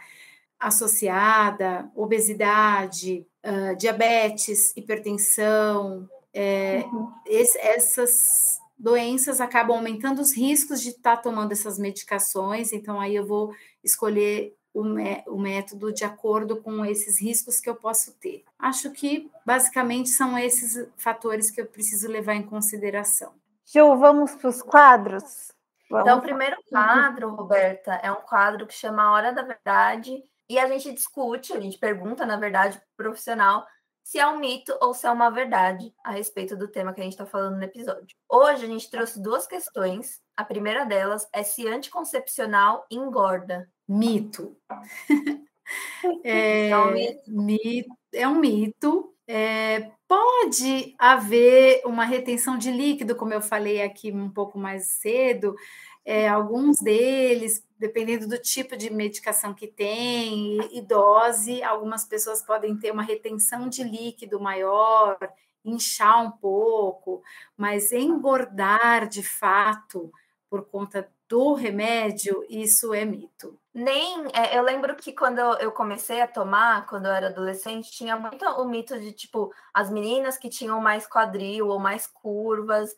associada, 0.57 1.91
obesidade, 1.93 3.27
uh, 3.45 3.75
diabetes, 3.75 4.71
hipertensão, 4.77 6.09
é, 6.33 6.85
uhum. 6.85 7.11
essas 7.27 8.60
doenças 8.81 9.39
acabam 9.39 9.77
aumentando 9.77 10.21
os 10.21 10.35
riscos 10.35 10.81
de 10.81 10.89
estar 10.89 11.17
tá 11.17 11.21
tomando 11.21 11.51
essas 11.51 11.77
medicações, 11.77 12.73
então 12.73 12.99
aí 12.99 13.15
eu 13.15 13.25
vou 13.25 13.53
escolher 13.83 14.55
o, 14.73 14.81
o, 15.27 15.39
método 15.39 15.93
de 15.93 16.03
acordo 16.03 16.61
com 16.61 16.83
esses 16.83 17.21
riscos 17.21 17.59
que 17.59 17.69
eu 17.69 17.75
posso 17.75 18.13
ter. 18.13 18.43
Acho 18.57 18.89
que 18.91 19.29
basicamente 19.45 20.09
são 20.09 20.37
esses 20.37 20.87
fatores 20.97 21.51
que 21.51 21.61
eu 21.61 21.65
preciso 21.65 22.07
levar 22.07 22.33
em 22.33 22.43
consideração. 22.43 23.33
Ju, 23.65 23.95
vamos 23.97 24.33
para 24.35 24.49
os 24.49 24.61
quadros? 24.61 25.51
Vamos. 25.89 26.07
Então, 26.07 26.19
o 26.19 26.21
primeiro 26.21 26.57
quadro, 26.69 27.29
Roberta, 27.35 27.93
é 28.01 28.11
um 28.11 28.21
quadro 28.21 28.65
que 28.65 28.73
chama 28.73 29.03
A 29.03 29.11
Hora 29.11 29.33
da 29.33 29.43
Verdade, 29.43 30.23
e 30.49 30.57
a 30.57 30.67
gente 30.67 30.93
discute, 30.93 31.53
a 31.53 31.59
gente 31.59 31.77
pergunta, 31.77 32.25
na 32.25 32.37
verdade, 32.37 32.81
profissional 32.97 33.65
se 34.03 34.19
é 34.19 34.27
um 34.27 34.39
mito 34.39 34.77
ou 34.81 34.93
se 34.93 35.05
é 35.05 35.11
uma 35.11 35.29
verdade 35.29 35.93
a 36.03 36.11
respeito 36.11 36.55
do 36.55 36.67
tema 36.67 36.93
que 36.93 37.01
a 37.01 37.03
gente 37.03 37.13
está 37.13 37.25
falando 37.25 37.57
no 37.57 37.63
episódio. 37.63 38.15
Hoje 38.29 38.65
a 38.65 38.67
gente 38.67 38.89
trouxe 38.89 39.21
duas 39.21 39.47
questões. 39.47 40.21
A 40.35 40.43
primeira 40.43 40.85
delas 40.85 41.27
é 41.33 41.43
se 41.43 41.67
anticoncepcional 41.67 42.85
engorda. 42.89 43.69
Mito. 43.87 44.57
é, 46.23 46.69
é, 46.69 46.77
um 46.77 46.91
mito. 46.91 47.97
É 48.13 48.27
um 48.27 48.35
mito. 48.35 49.13
É, 49.27 49.91
pode 50.07 50.93
haver 50.99 51.81
uma 51.85 52.03
retenção 52.03 52.57
de 52.57 52.69
líquido, 52.69 53.15
como 53.15 53.33
eu 53.33 53.41
falei 53.41 53.81
aqui 53.81 54.11
um 54.11 54.29
pouco 54.29 54.59
mais 54.59 54.87
cedo, 54.87 55.55
é, 56.03 56.27
alguns 56.27 56.77
deles, 56.77 57.63
dependendo 57.77 58.27
do 58.27 58.37
tipo 58.37 58.75
de 58.75 58.91
medicação 58.91 59.53
que 59.53 59.67
tem 59.67 60.59
e, 60.59 60.79
e 60.79 60.81
dose, 60.81 61.63
algumas 61.63 62.05
pessoas 62.05 62.41
podem 62.41 62.77
ter 62.77 62.91
uma 62.91 63.03
retenção 63.03 63.69
de 63.69 63.83
líquido 63.83 64.39
maior, 64.39 65.17
inchar 65.63 66.23
um 66.25 66.31
pouco, 66.31 67.21
mas 67.55 67.91
engordar 67.91 69.07
de 69.07 69.21
fato 69.21 70.11
por 70.49 70.65
conta 70.65 71.09
do 71.29 71.53
remédio, 71.53 72.45
isso 72.49 72.93
é 72.93 73.05
mito. 73.05 73.57
Nem, 73.73 74.25
é, 74.33 74.57
eu 74.57 74.63
lembro 74.63 74.97
que 74.97 75.13
quando 75.13 75.39
eu 75.39 75.71
comecei 75.71 76.19
a 76.19 76.27
tomar, 76.27 76.85
quando 76.87 77.05
eu 77.05 77.11
era 77.13 77.27
adolescente, 77.27 77.89
tinha 77.89 78.17
muito 78.17 78.43
o 78.43 78.65
mito 78.65 78.99
de 78.99 79.13
tipo 79.13 79.53
as 79.73 79.89
meninas 79.89 80.37
que 80.37 80.49
tinham 80.49 80.81
mais 80.81 81.07
quadril 81.07 81.69
ou 81.69 81.79
mais 81.79 82.05
curvas, 82.05 82.93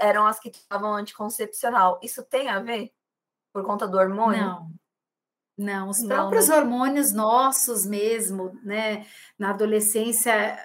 eram 0.00 0.26
as 0.26 0.38
que 0.38 0.48
estavam 0.48 0.94
anticoncepcional. 0.94 1.98
Isso 2.02 2.22
tem 2.22 2.48
a 2.48 2.60
ver? 2.60 2.92
Por 3.52 3.64
conta 3.64 3.86
do 3.86 3.98
hormônio? 3.98 4.42
Não. 4.42 4.70
Não, 5.58 5.88
os 5.90 6.02
próprios 6.02 6.48
não, 6.48 6.56
né? 6.56 6.62
hormônios 6.62 7.12
nossos 7.12 7.84
mesmo, 7.84 8.58
né? 8.62 9.06
Na 9.38 9.50
adolescência 9.50 10.58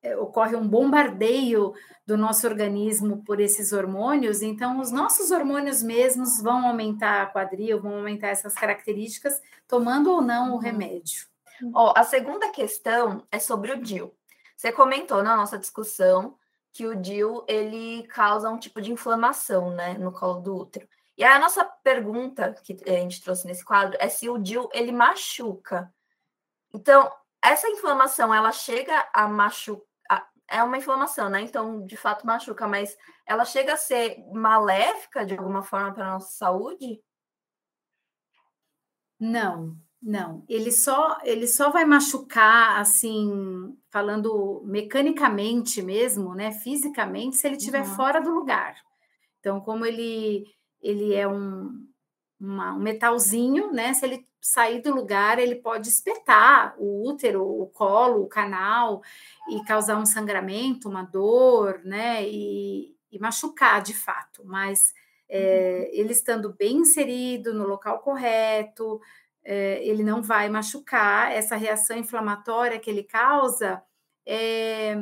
é, 0.00 0.16
ocorre 0.16 0.54
um 0.54 0.68
bombardeio 0.68 1.74
do 2.06 2.16
nosso 2.16 2.46
organismo 2.46 3.24
por 3.24 3.40
esses 3.40 3.72
hormônios, 3.72 4.42
então 4.42 4.78
os 4.78 4.92
nossos 4.92 5.32
hormônios 5.32 5.82
mesmos 5.82 6.40
vão 6.40 6.64
aumentar 6.68 7.22
a 7.22 7.26
quadril, 7.26 7.82
vão 7.82 7.96
aumentar 7.96 8.28
essas 8.28 8.54
características, 8.54 9.40
tomando 9.66 10.12
ou 10.12 10.22
não 10.22 10.50
o 10.50 10.52
uhum. 10.52 10.58
remédio. 10.58 11.26
Ó, 11.74 11.92
a 11.96 12.04
segunda 12.04 12.50
questão 12.50 13.26
é 13.32 13.40
sobre 13.40 13.72
o 13.72 13.82
DIL. 13.82 14.14
Você 14.56 14.70
comentou 14.70 15.24
na 15.24 15.36
nossa 15.36 15.58
discussão 15.58 16.36
que 16.76 16.86
o 16.86 16.94
DIL 16.94 17.44
ele 17.48 18.06
causa 18.08 18.50
um 18.50 18.58
tipo 18.58 18.80
de 18.80 18.92
inflamação, 18.92 19.70
né, 19.70 19.94
no 19.94 20.12
colo 20.12 20.40
do 20.40 20.54
útero. 20.54 20.86
E 21.16 21.24
a 21.24 21.38
nossa 21.38 21.64
pergunta 21.64 22.54
que 22.62 22.76
a 22.86 22.92
gente 22.92 23.22
trouxe 23.22 23.46
nesse 23.46 23.64
quadro 23.64 23.96
é 23.98 24.08
se 24.08 24.28
o 24.28 24.36
DIL 24.38 24.68
ele 24.72 24.92
machuca. 24.92 25.92
Então, 26.74 27.10
essa 27.42 27.68
inflamação 27.68 28.34
ela 28.34 28.52
chega 28.52 29.08
a 29.14 29.26
machucar 29.26 29.86
é 30.48 30.62
uma 30.62 30.78
inflamação, 30.78 31.28
né? 31.28 31.40
Então, 31.40 31.84
de 31.84 31.96
fato, 31.96 32.26
machuca, 32.26 32.68
mas 32.68 32.96
ela 33.26 33.44
chega 33.44 33.74
a 33.74 33.76
ser 33.76 34.24
maléfica 34.32 35.26
de 35.26 35.36
alguma 35.36 35.62
forma 35.62 35.92
para 35.92 36.06
a 36.06 36.12
nossa 36.12 36.30
saúde? 36.36 37.02
Não, 39.18 39.76
não. 40.02 40.44
Ele 40.48 40.70
só, 40.70 41.18
ele 41.24 41.46
só 41.46 41.70
vai 41.70 41.84
machucar, 41.84 42.80
assim, 42.80 43.76
falando 43.90 44.62
mecanicamente 44.64 45.82
mesmo, 45.82 46.34
né? 46.34 46.52
Fisicamente, 46.52 47.36
se 47.36 47.46
ele 47.46 47.56
estiver 47.56 47.80
uhum. 47.80 47.94
fora 47.96 48.20
do 48.20 48.30
lugar. 48.30 48.76
Então, 49.40 49.60
como 49.60 49.84
ele 49.84 50.46
ele 50.86 51.14
é 51.14 51.26
um, 51.26 51.84
uma, 52.38 52.74
um 52.74 52.78
metalzinho, 52.78 53.72
né? 53.72 53.92
Se 53.94 54.04
ele 54.04 54.26
sair 54.40 54.80
do 54.80 54.94
lugar, 54.94 55.38
ele 55.38 55.56
pode 55.56 55.88
espetar 55.88 56.76
o 56.78 57.08
útero, 57.08 57.42
o 57.42 57.66
colo, 57.66 58.22
o 58.22 58.28
canal 58.28 59.02
e 59.50 59.60
causar 59.64 59.98
um 59.98 60.06
sangramento, 60.06 60.88
uma 60.88 61.02
dor, 61.02 61.80
né? 61.84 62.24
E, 62.24 62.94
e 63.10 63.18
machucar 63.18 63.82
de 63.82 63.94
fato. 63.94 64.42
Mas 64.44 64.94
é, 65.28 65.90
ele 65.92 66.12
estando 66.12 66.54
bem 66.54 66.78
inserido 66.78 67.52
no 67.52 67.66
local 67.66 67.98
correto, 67.98 69.00
ele 69.46 70.02
não 70.02 70.22
vai 70.22 70.48
machucar. 70.48 71.32
Essa 71.32 71.56
reação 71.56 71.96
inflamatória 71.96 72.78
que 72.78 72.90
ele 72.90 73.02
causa 73.02 73.82
é, 74.26 74.94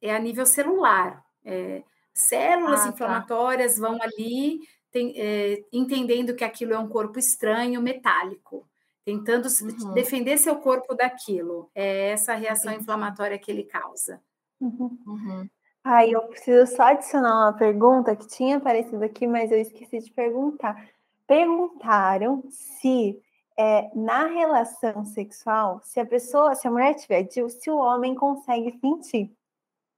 é 0.00 0.14
a 0.14 0.18
nível 0.18 0.46
celular. 0.46 1.24
É, 1.44 1.82
células 2.12 2.80
ah, 2.80 2.84
tá. 2.84 2.88
inflamatórias 2.90 3.78
vão 3.78 3.98
ali 4.02 4.60
tem, 4.90 5.14
é, 5.16 5.64
entendendo 5.72 6.34
que 6.34 6.44
aquilo 6.44 6.74
é 6.74 6.78
um 6.78 6.88
corpo 6.88 7.18
estranho, 7.18 7.80
metálico, 7.80 8.66
tentando 9.04 9.46
uhum. 9.46 9.94
defender 9.94 10.36
seu 10.36 10.56
corpo 10.56 10.94
daquilo. 10.94 11.70
É 11.74 12.10
essa 12.10 12.34
reação 12.34 12.70
Entendi. 12.70 12.82
inflamatória 12.82 13.38
que 13.38 13.50
ele 13.50 13.64
causa. 13.64 14.20
Uhum. 14.60 14.98
Uhum. 15.06 15.48
Ai, 15.82 16.14
eu 16.14 16.20
preciso 16.22 16.76
só 16.76 16.82
adicionar 16.82 17.46
uma 17.46 17.52
pergunta 17.54 18.14
que 18.14 18.28
tinha 18.28 18.58
aparecido 18.58 19.02
aqui, 19.02 19.26
mas 19.26 19.50
eu 19.50 19.58
esqueci 19.58 20.00
de 20.00 20.10
perguntar. 20.10 20.88
Perguntaram 21.26 22.44
se 22.50 23.18
é, 23.60 23.90
na 23.94 24.24
relação 24.24 25.04
sexual, 25.04 25.82
se 25.84 26.00
a 26.00 26.06
pessoa, 26.06 26.54
se 26.54 26.66
a 26.66 26.70
mulher 26.70 26.94
tiver, 26.94 27.28
se 27.28 27.70
o 27.70 27.76
homem 27.76 28.14
consegue 28.14 28.78
sentir. 28.80 29.30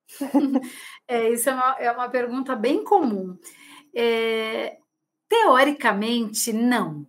É, 1.08 1.28
isso 1.30 1.50
é 1.50 1.54
uma, 1.54 1.76
é 1.78 1.92
uma 1.92 2.08
pergunta 2.08 2.56
bem 2.56 2.82
comum. 2.84 3.38
É, 3.94 4.78
Teoricamente, 5.28 6.52
não. 6.52 7.06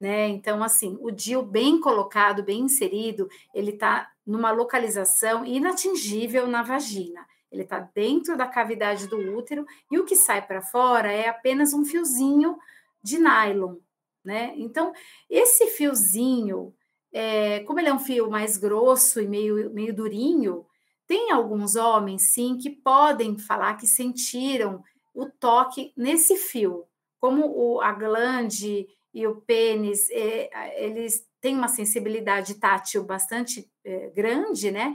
Né? 0.00 0.28
Então, 0.28 0.62
assim, 0.62 0.98
o 1.00 1.10
DIL 1.10 1.42
bem 1.42 1.80
colocado, 1.80 2.42
bem 2.42 2.60
inserido, 2.60 3.28
ele 3.54 3.70
está 3.70 4.10
numa 4.26 4.50
localização 4.50 5.44
inatingível 5.44 6.46
na 6.46 6.62
vagina. 6.62 7.26
Ele 7.50 7.62
está 7.62 7.80
dentro 7.94 8.36
da 8.36 8.46
cavidade 8.46 9.06
do 9.06 9.16
útero 9.36 9.64
e 9.90 9.98
o 9.98 10.04
que 10.04 10.16
sai 10.16 10.46
para 10.46 10.60
fora 10.60 11.10
é 11.10 11.28
apenas 11.28 11.72
um 11.72 11.84
fiozinho 11.84 12.58
de 13.02 13.18
nylon, 13.18 13.76
né? 14.24 14.52
Então, 14.56 14.92
esse 15.28 15.66
fiozinho, 15.68 16.74
é, 17.12 17.60
como 17.60 17.80
ele 17.80 17.88
é 17.88 17.94
um 17.94 17.98
fio 17.98 18.30
mais 18.30 18.56
grosso 18.56 19.20
e 19.20 19.28
meio, 19.28 19.70
meio 19.72 19.94
durinho, 19.94 20.66
tem 21.06 21.30
alguns 21.30 21.76
homens, 21.76 22.32
sim, 22.32 22.56
que 22.56 22.70
podem 22.70 23.38
falar 23.38 23.76
que 23.76 23.86
sentiram 23.86 24.82
o 25.14 25.26
toque 25.26 25.92
nesse 25.96 26.36
fio, 26.36 26.84
como 27.20 27.46
o, 27.46 27.80
a 27.80 27.92
glande 27.92 28.86
e 29.12 29.26
o 29.26 29.36
pênis, 29.42 30.08
é, 30.10 30.84
eles 30.84 31.26
têm 31.40 31.54
uma 31.56 31.68
sensibilidade 31.68 32.54
tátil 32.54 33.04
bastante 33.04 33.70
é, 33.84 34.08
grande, 34.10 34.70
né? 34.70 34.94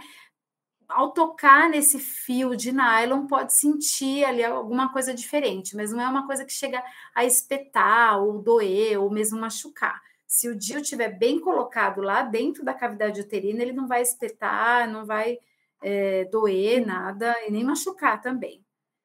Ao 0.88 1.12
tocar 1.12 1.70
nesse 1.70 2.00
fio 2.00 2.56
de 2.56 2.72
nylon, 2.72 3.28
pode 3.28 3.54
sentir 3.54 4.24
ali 4.24 4.44
alguma 4.44 4.92
coisa 4.92 5.14
diferente, 5.14 5.76
mas 5.76 5.92
não 5.92 6.02
é 6.02 6.08
uma 6.08 6.26
coisa 6.26 6.46
que 6.46 6.54
chega 6.54 6.82
a 7.14 7.26
espetar, 7.26 8.22
ou 8.22 8.42
doer, 8.42 8.98
ou 9.00 9.10
mesmo 9.10 9.40
machucar. 9.40 10.02
Se 10.26 10.48
o 10.50 10.56
DIU 10.56 10.80
estiver 10.80 11.10
bem 11.10 11.40
colocado 11.40 12.02
lá 12.02 12.22
dentro 12.22 12.64
da 12.64 12.74
cavidade 12.74 13.20
uterina, 13.20 13.62
ele 13.62 13.74
não 13.74 13.88
vai 13.88 14.02
espetar, 14.02 14.90
não 14.90 15.06
vai 15.06 15.38
é, 15.82 16.26
doer 16.26 16.86
nada 16.86 17.36
e 17.46 17.52
nem 17.52 17.64
machucar 17.64 18.22
também. 18.22 18.64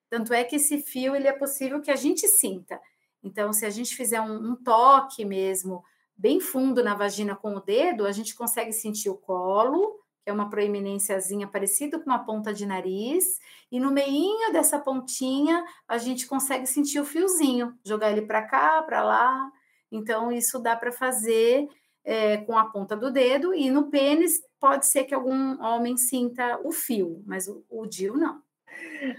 Tanto 0.09 0.33
é 0.35 0.45
que 0.45 0.57
esse 0.57 0.83
fio 0.83 1.17
ele 1.17 1.27
é 1.27 1.33
possível 1.33 1.81
que 1.81 1.91
a 1.91 1.97
gente 1.97 2.29
sinta. 2.29 2.81
Então, 3.23 3.53
se 3.53 3.65
a 3.65 3.71
gente 3.71 3.95
fizer 3.95 4.21
um, 4.21 4.53
um 4.53 4.57
toque 4.57 5.25
mesmo, 5.25 5.83
bem 6.17 6.41
fundo 6.41 6.83
na 6.83 6.95
vagina 6.95 7.35
com 7.35 7.55
o 7.55 7.61
dedo, 7.61 8.07
a 8.07 8.13
gente 8.13 8.35
consegue 8.35 8.73
sentir 8.73 9.09
o 9.09 9.17
colo, 9.17 10.01
que 10.25 10.31
é 10.31 10.33
uma 10.33 10.49
proeminênciazinha 10.49 11.49
parecida 11.49 11.99
com 11.99 12.07
uma 12.07 12.25
ponta 12.25 12.55
de 12.55 12.65
nariz, 12.65 13.41
e 13.71 13.81
no 13.81 13.91
meinho 13.91 14.53
dessa 14.53 14.79
pontinha 14.79 15.65
a 15.89 15.99
gente 15.99 16.27
consegue 16.27 16.67
sentir 16.67 17.01
o 17.01 17.05
fiozinho, 17.05 17.77
jogar 17.85 18.11
ele 18.13 18.23
para 18.23 18.43
cá, 18.43 18.83
para 18.83 19.03
lá. 19.03 19.51
Então, 19.91 20.31
isso 20.31 20.59
dá 20.59 20.77
para 20.77 20.93
fazer 20.93 21.69
é, 22.05 22.39
com 22.39 22.57
a 22.57 22.71
ponta 22.71 22.97
do 22.97 23.11
dedo, 23.11 23.53
e 23.55 23.71
no 23.71 23.91
pênis 23.91 24.41
pode 24.61 24.87
ser 24.87 25.05
que 25.05 25.15
algum 25.15 25.61
homem 25.63 25.97
sinta 25.97 26.59
o 26.63 26.73
fio, 26.73 27.23
mas 27.27 27.49
o, 27.49 27.65
o 27.69 27.87
DIU 27.87 28.17
não. 28.17 28.41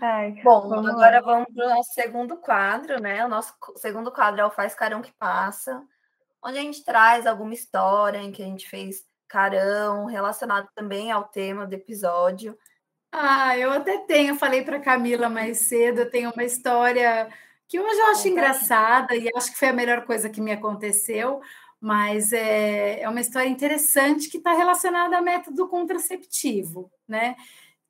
Ai, 0.02 0.32
Bom, 0.44 0.70
vamos 0.70 0.90
agora 0.90 1.20
lá. 1.20 1.22
vamos 1.22 1.54
para 1.54 1.66
o 1.66 1.70
nosso 1.70 1.94
segundo 1.94 2.38
quadro, 2.38 3.02
né? 3.02 3.26
O 3.26 3.30
nosso 3.30 3.54
segundo 3.76 4.12
quadro 4.12 4.42
é 4.42 4.46
o 4.46 4.52
Faz 4.52 4.74
Carão 4.74 5.02
que 5.02 5.12
Passa, 5.14 5.84
onde 6.42 6.58
a 6.58 6.62
gente 6.62 6.84
traz 6.84 7.28
alguma 7.28 7.54
história 7.54 8.18
em 8.20 8.32
que 8.32 8.42
a 8.42 8.46
gente 8.46 8.68
fez 8.68 9.06
carão, 9.34 10.06
relacionado 10.06 10.70
também 10.76 11.12
ao 11.12 11.24
tema 11.24 11.66
do 11.66 11.74
episódio. 11.74 12.56
Ah, 13.12 13.58
eu 13.58 13.72
até 13.72 13.98
tenho, 13.98 14.36
falei 14.36 14.62
para 14.64 14.80
Camila 14.80 15.28
mais 15.28 15.58
cedo, 15.58 16.02
eu 16.02 16.12
tenho 16.12 16.30
uma 16.30 16.44
história 16.44 17.28
que 17.68 17.80
hoje 17.80 18.00
eu 18.00 18.08
acho 18.12 18.28
engraçada 18.28 19.16
e 19.16 19.28
acho 19.36 19.52
que 19.52 19.58
foi 19.58 19.70
a 19.70 19.74
melhor 19.74 20.06
coisa 20.06 20.30
que 20.30 20.40
me 20.40 20.52
aconteceu, 20.52 21.42
mas 21.82 22.32
é, 22.32 23.02
é 23.02 23.10
uma 23.10 23.22
história 23.22 23.50
interessante 23.50 24.30
que 24.30 24.38
está 24.38 24.54
relacionada 24.54 25.18
a 25.18 25.22
método 25.22 25.68
contraceptivo, 25.68 26.92
né? 27.08 27.36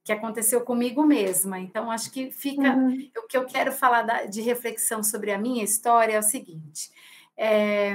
que 0.01 0.11
aconteceu 0.11 0.61
comigo 0.61 1.05
mesma. 1.05 1.59
Então, 1.59 1.89
acho 1.89 2.11
que 2.11 2.31
fica. 2.31 2.73
Uhum. 2.73 3.09
O 3.17 3.27
que 3.27 3.37
eu 3.37 3.45
quero 3.45 3.71
falar 3.71 4.01
da, 4.03 4.25
de 4.25 4.41
reflexão 4.41 5.01
sobre 5.01 5.31
a 5.31 5.37
minha 5.37 5.63
história 5.63 6.13
é 6.13 6.19
o 6.19 6.23
seguinte: 6.23 6.91
é, 7.37 7.93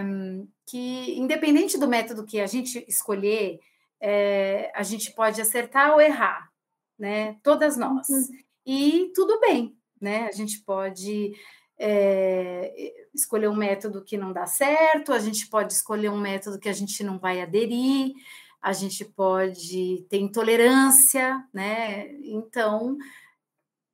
que, 0.67 1.19
independente 1.19 1.79
do 1.79 1.89
método 1.89 2.27
que 2.27 2.41
a 2.41 2.47
gente 2.47 2.85
escolher, 2.89 3.59
é, 4.01 4.71
a 4.75 4.83
gente 4.83 5.13
pode 5.13 5.41
acertar 5.41 5.93
ou 5.93 6.01
errar, 6.01 6.51
né? 6.99 7.37
Todas 7.43 7.77
nós. 7.77 8.09
Uhum. 8.09 8.29
E 8.67 9.13
tudo 9.15 9.41
bem, 9.41 9.77
né? 10.01 10.27
A 10.27 10.33
gente 10.33 10.61
pode. 10.61 11.33
É, 11.81 12.93
escolher 13.15 13.49
um 13.49 13.55
método 13.55 14.03
que 14.03 14.17
não 14.17 14.33
dá 14.33 14.47
certo, 14.47 15.13
a 15.13 15.19
gente 15.21 15.49
pode 15.49 15.73
escolher 15.73 16.09
um 16.09 16.19
método 16.19 16.59
que 16.59 16.69
a 16.69 16.73
gente 16.73 17.05
não 17.05 17.21
vai 17.21 17.41
aderir, 17.41 18.15
a 18.61 18.73
gente 18.73 19.05
pode 19.05 20.05
ter 20.09 20.19
intolerância, 20.19 21.41
né? 21.55 22.11
Então, 22.25 22.97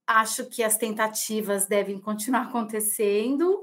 acho 0.06 0.46
que 0.46 0.62
as 0.62 0.76
tentativas 0.76 1.66
devem 1.66 1.98
continuar 1.98 2.42
acontecendo, 2.48 3.62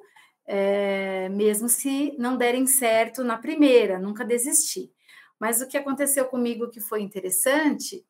é, 0.53 1.30
mesmo 1.30 1.69
se 1.69 2.14
não 2.19 2.36
derem 2.36 2.68
certo 2.68 3.23
na 3.23 3.38
primeira, 3.38 3.98
nunca 3.98 4.26
desistir. 4.26 4.91
Mas 5.40 5.61
o 5.61 5.68
que 5.68 5.78
aconteceu 5.78 6.26
comigo 6.26 6.69
que 6.69 6.82
foi 6.82 7.02
interessante, 7.02 8.06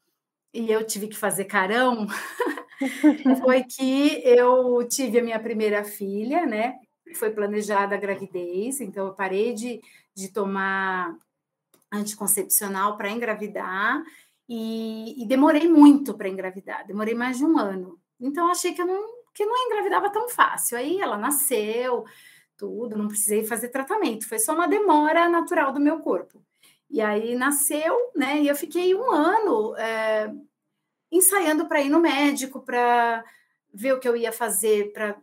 e 0.52 0.72
eu 0.72 0.84
tive 0.84 1.08
que 1.08 1.16
fazer 1.16 1.46
carão, 1.46 2.08
foi 3.46 3.64
que 3.64 4.24
eu 4.26 4.84
tive 4.88 5.20
a 5.20 5.24
minha 5.24 5.40
primeira 5.40 5.84
filha, 5.84 6.44
né? 6.48 6.80
Foi 7.14 7.30
planejada 7.30 7.94
a 7.94 8.00
gravidez, 8.00 8.82
então 8.82 9.06
eu 9.06 9.14
parei 9.14 9.54
de, 9.54 9.80
de 10.16 10.30
tomar 10.34 11.16
anticoncepcional 11.92 12.98
para 12.98 13.12
engravidar 13.12 14.04
e, 14.50 15.22
e, 15.22 15.28
demorei 15.28 15.70
muito 15.70 16.18
para 16.18 16.28
engravidar, 16.28 16.88
demorei 16.88 17.14
mais 17.14 17.38
de 17.38 17.46
um 17.46 17.60
ano. 17.60 18.00
Então 18.20 18.50
achei 18.50 18.74
que 18.74 18.82
eu 18.82 18.88
não 18.88 19.22
que 19.34 19.46
não 19.46 19.56
engravidava 19.68 20.10
tão 20.10 20.28
fácil. 20.28 20.78
Aí 20.78 21.00
ela 21.00 21.18
nasceu, 21.18 22.04
tudo, 22.62 22.96
não 22.96 23.08
precisei 23.08 23.44
fazer 23.44 23.70
tratamento, 23.70 24.30
foi 24.30 24.38
só 24.38 24.54
uma 24.54 24.68
demora 24.68 25.28
natural 25.28 25.74
do 25.74 25.80
meu 25.80 26.00
corpo. 26.00 26.46
E 26.88 27.02
aí 27.02 27.34
nasceu, 27.34 27.98
né? 28.16 28.40
E 28.40 28.48
eu 28.48 28.56
fiquei 28.56 28.94
um 28.94 29.10
ano 29.10 29.76
é, 29.78 30.32
ensaiando 31.12 31.66
para 31.66 31.82
ir 31.82 31.90
no 31.90 32.00
médico, 32.00 32.62
para 32.62 33.24
ver 33.74 33.94
o 33.94 34.00
que 34.00 34.08
eu 34.08 34.16
ia 34.16 34.32
fazer 34.32 34.94
para 34.94 35.18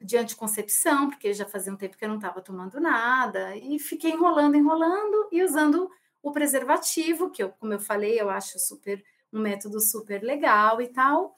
de 0.00 0.16
anticoncepção, 0.16 1.10
porque 1.10 1.32
já 1.32 1.44
fazia 1.44 1.72
um 1.72 1.76
tempo 1.76 1.96
que 1.96 2.04
eu 2.04 2.08
não 2.08 2.16
estava 2.16 2.40
tomando 2.40 2.80
nada, 2.80 3.54
e 3.56 3.78
fiquei 3.78 4.10
enrolando, 4.10 4.56
enrolando 4.56 5.28
e 5.30 5.44
usando 5.44 5.88
o 6.20 6.32
preservativo, 6.32 7.30
que 7.30 7.40
eu, 7.40 7.50
como 7.50 7.72
eu 7.72 7.78
falei, 7.78 8.20
eu 8.20 8.28
acho 8.28 8.58
super 8.58 9.04
um 9.32 9.38
método 9.38 9.80
super 9.80 10.20
legal 10.22 10.80
e 10.80 10.88
tal. 10.88 11.36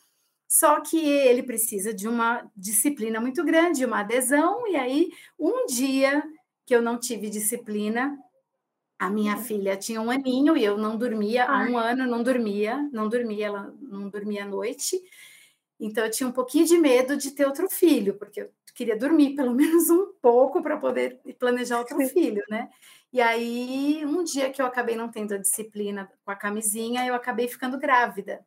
Só 0.55 0.81
que 0.81 1.05
ele 1.05 1.43
precisa 1.43 1.93
de 1.93 2.07
uma 2.07 2.49
disciplina 2.57 3.21
muito 3.21 3.43
grande, 3.45 3.85
uma 3.85 4.03
adesão, 4.03 4.69
e 4.69 4.77
aí 4.77 5.11
um 5.37 5.67
dia 5.67 6.23
que 6.65 6.73
eu 6.73 6.81
não 6.81 6.97
tive 6.97 7.29
disciplina, 7.29 8.17
a 8.97 9.11
minha 9.11 9.37
filha 9.37 9.77
tinha 9.77 10.01
um 10.01 10.13
aninho 10.13 10.57
e 10.57 10.65
eu 10.65 10.79
não 10.79 10.97
dormia, 10.97 11.45
há 11.45 11.59
um 11.69 11.77
ano 11.77 12.07
não 12.07 12.23
dormia, 12.23 12.89
não 12.93 13.09
dormia, 13.09 13.47
ela 13.47 13.75
não 13.83 14.09
dormia 14.09 14.45
à 14.45 14.47
noite. 14.47 15.03
Então 15.81 16.05
eu 16.05 16.11
tinha 16.13 16.29
um 16.29 16.33
pouquinho 16.33 16.67
de 16.67 16.79
medo 16.79 17.17
de 17.17 17.33
ter 17.33 17.47
outro 17.47 17.69
filho, 17.69 18.15
porque 18.15 18.43
eu 18.43 18.51
queria 18.77 18.97
dormir 18.97 19.35
pelo 19.35 19.51
menos 19.57 19.91
um 19.91 20.13
pouco 20.23 20.63
para 20.63 20.77
poder 20.77 21.21
planejar 21.37 21.81
outro 21.81 21.99
filho, 22.07 22.45
né? 22.49 22.71
E 23.13 23.21
aí, 23.21 24.07
um 24.07 24.23
dia 24.23 24.51
que 24.51 24.63
eu 24.63 24.67
acabei 24.67 24.95
não 24.95 25.11
tendo 25.11 25.35
a 25.35 25.39
disciplina 25.39 26.09
com 26.25 26.31
a 26.31 26.37
camisinha, 26.37 27.05
eu 27.05 27.15
acabei 27.17 27.49
ficando 27.49 27.77
grávida. 27.77 28.47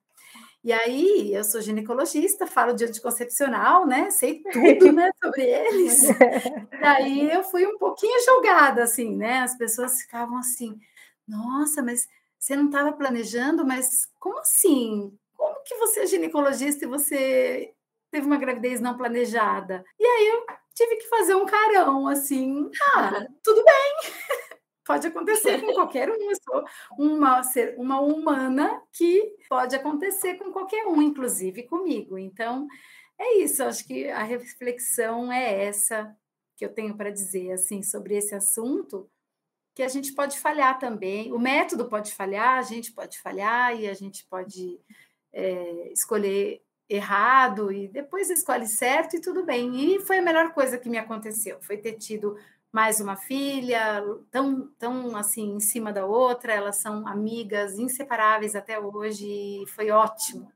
E 0.67 0.73
aí, 0.73 1.33
eu 1.33 1.45
sou 1.45 1.61
ginecologista, 1.61 2.45
falo 2.45 2.73
de 2.73 2.83
anticoncepcional, 2.83 3.87
né? 3.87 4.09
Sei 4.11 4.43
tudo, 4.51 4.91
né, 4.91 5.09
sobre 5.23 5.43
eles. 5.43 6.01
E 6.81 6.85
aí 6.85 7.31
eu 7.31 7.41
fui 7.41 7.65
um 7.65 7.77
pouquinho 7.77 8.21
julgada, 8.25 8.83
assim, 8.83 9.15
né? 9.15 9.39
As 9.39 9.57
pessoas 9.57 10.01
ficavam 10.01 10.37
assim: 10.37 10.77
"Nossa, 11.25 11.81
mas 11.81 12.05
você 12.37 12.53
não 12.57 12.65
estava 12.65 12.91
planejando, 12.91 13.65
mas 13.65 14.07
como 14.19 14.39
assim? 14.39 15.17
Como 15.37 15.55
que 15.63 15.75
você 15.75 16.01
é 16.01 16.05
ginecologista 16.07 16.83
e 16.83 16.87
você 16.89 17.71
teve 18.11 18.25
uma 18.27 18.35
gravidez 18.37 18.81
não 18.81 18.97
planejada?" 18.97 19.85
E 19.97 20.03
aí 20.05 20.27
eu 20.27 20.45
tive 20.75 20.97
que 20.97 21.07
fazer 21.07 21.35
um 21.35 21.45
carão, 21.45 22.09
assim: 22.09 22.69
"Ah, 22.93 23.25
tudo 23.41 23.63
bem." 23.63 24.11
Pode 24.87 25.05
acontecer 25.05 25.59
com 25.59 25.73
qualquer 25.73 26.09
um. 26.09 26.31
Eu 26.31 26.37
sou 26.43 26.63
uma, 26.97 27.41
uma 27.75 27.99
humana 27.99 28.81
que 28.93 29.35
pode 29.49 29.75
acontecer 29.75 30.35
com 30.35 30.51
qualquer 30.51 30.87
um, 30.87 31.01
inclusive 31.01 31.63
comigo. 31.63 32.17
Então, 32.17 32.67
é 33.19 33.39
isso. 33.39 33.61
Acho 33.63 33.85
que 33.85 34.07
a 34.09 34.23
reflexão 34.23 35.31
é 35.31 35.65
essa 35.65 36.15
que 36.55 36.65
eu 36.65 36.73
tenho 36.73 36.95
para 36.95 37.11
dizer 37.11 37.51
assim 37.51 37.83
sobre 37.83 38.15
esse 38.15 38.33
assunto, 38.33 39.07
que 39.75 39.83
a 39.83 39.87
gente 39.87 40.13
pode 40.13 40.39
falhar 40.39 40.79
também. 40.79 41.31
O 41.31 41.37
método 41.37 41.87
pode 41.87 42.13
falhar, 42.13 42.57
a 42.57 42.63
gente 42.63 42.91
pode 42.91 43.19
falhar 43.19 43.79
e 43.79 43.87
a 43.87 43.93
gente 43.93 44.25
pode 44.25 44.79
é, 45.31 45.91
escolher 45.91 46.63
errado 46.89 47.71
e 47.71 47.87
depois 47.89 48.29
escolhe 48.29 48.65
certo 48.65 49.15
e 49.15 49.21
tudo 49.21 49.45
bem. 49.45 49.95
E 49.95 49.99
foi 49.99 50.17
a 50.19 50.21
melhor 50.21 50.53
coisa 50.53 50.77
que 50.77 50.89
me 50.89 50.97
aconteceu, 50.97 51.59
foi 51.61 51.77
ter 51.77 51.93
tido 51.93 52.37
mais 52.77 52.99
uma 52.99 53.15
filha, 53.17 54.03
tão, 54.29 54.67
tão 54.77 55.17
assim 55.17 55.55
em 55.55 55.59
cima 55.59 55.91
da 55.91 56.05
outra, 56.05 56.53
elas 56.53 56.75
são 56.77 57.07
amigas 57.07 57.79
inseparáveis 57.79 58.55
até 58.55 58.79
hoje, 58.79 59.25
e 59.25 59.65
foi 59.69 59.89
ótimo. 59.89 60.51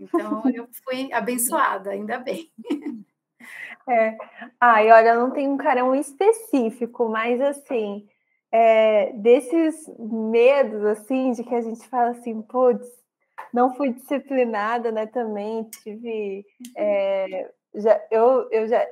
Então 0.00 0.42
eu 0.52 0.66
fui 0.82 1.12
abençoada, 1.12 1.90
ainda 1.90 2.18
bem. 2.18 2.50
É. 3.88 4.18
Ai, 4.60 4.90
olha, 4.90 5.14
não 5.14 5.30
tem 5.30 5.48
um 5.48 5.56
carão 5.56 5.94
específico, 5.94 7.08
mas 7.08 7.40
assim, 7.40 8.08
é, 8.50 9.12
desses 9.12 9.88
medos 10.00 10.84
assim 10.84 11.30
de 11.30 11.44
que 11.44 11.54
a 11.54 11.60
gente 11.60 11.86
fala 11.88 12.10
assim, 12.10 12.42
putz, 12.42 12.88
não 13.54 13.72
fui 13.76 13.92
disciplinada, 13.92 14.90
né? 14.90 15.06
Também 15.06 15.62
tive. 15.82 16.44
É, 16.76 17.52
já, 17.74 18.00
eu, 18.10 18.48
eu 18.50 18.66
já 18.66 18.84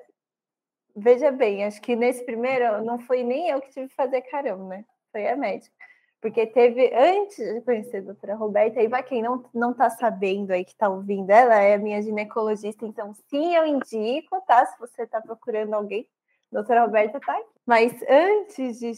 Veja 0.96 1.30
bem, 1.30 1.64
acho 1.64 1.80
que 1.80 1.94
nesse 1.94 2.24
primeiro 2.24 2.84
não 2.84 2.98
foi 2.98 3.22
nem 3.22 3.48
eu 3.48 3.60
que 3.60 3.70
tive 3.70 3.88
que 3.88 3.94
fazer 3.94 4.22
carão, 4.22 4.68
né? 4.68 4.84
Foi 5.12 5.26
a 5.26 5.36
médica. 5.36 5.74
Porque 6.20 6.46
teve, 6.46 6.92
antes 6.94 7.38
de 7.38 7.60
conhecer 7.62 7.98
a 7.98 8.02
doutora 8.02 8.34
Roberta, 8.34 8.82
e 8.82 8.88
para 8.88 9.02
quem 9.02 9.22
não, 9.22 9.42
não 9.54 9.72
tá 9.72 9.88
sabendo 9.88 10.50
aí, 10.50 10.64
que 10.64 10.72
está 10.72 10.88
ouvindo, 10.88 11.30
ela 11.30 11.54
é 11.54 11.78
minha 11.78 12.02
ginecologista, 12.02 12.84
então 12.84 13.14
sim, 13.30 13.54
eu 13.54 13.66
indico, 13.66 14.40
tá? 14.46 14.66
Se 14.66 14.78
você 14.78 15.04
está 15.04 15.20
procurando 15.20 15.72
alguém, 15.72 16.06
a 16.52 16.56
doutora 16.56 16.84
Roberta 16.84 17.18
tá 17.20 17.32
aqui. 17.32 17.48
Mas 17.64 17.94
antes 18.06 18.78
de, 18.80 18.92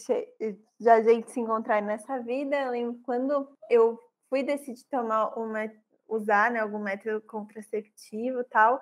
de 0.81 0.89
a 0.89 1.01
gente 1.01 1.31
se 1.31 1.39
encontrar 1.39 1.81
nessa 1.81 2.19
vida, 2.19 2.57
eu 2.57 2.71
lembro 2.73 3.01
quando 3.05 3.49
eu 3.71 4.01
fui 4.29 4.43
decidir 4.43 4.85
tomar 4.91 5.39
uma, 5.39 5.71
usar 6.09 6.51
né, 6.51 6.59
algum 6.59 6.79
método 6.79 7.21
contraceptivo 7.21 8.41
e 8.41 8.45
tal, 8.45 8.81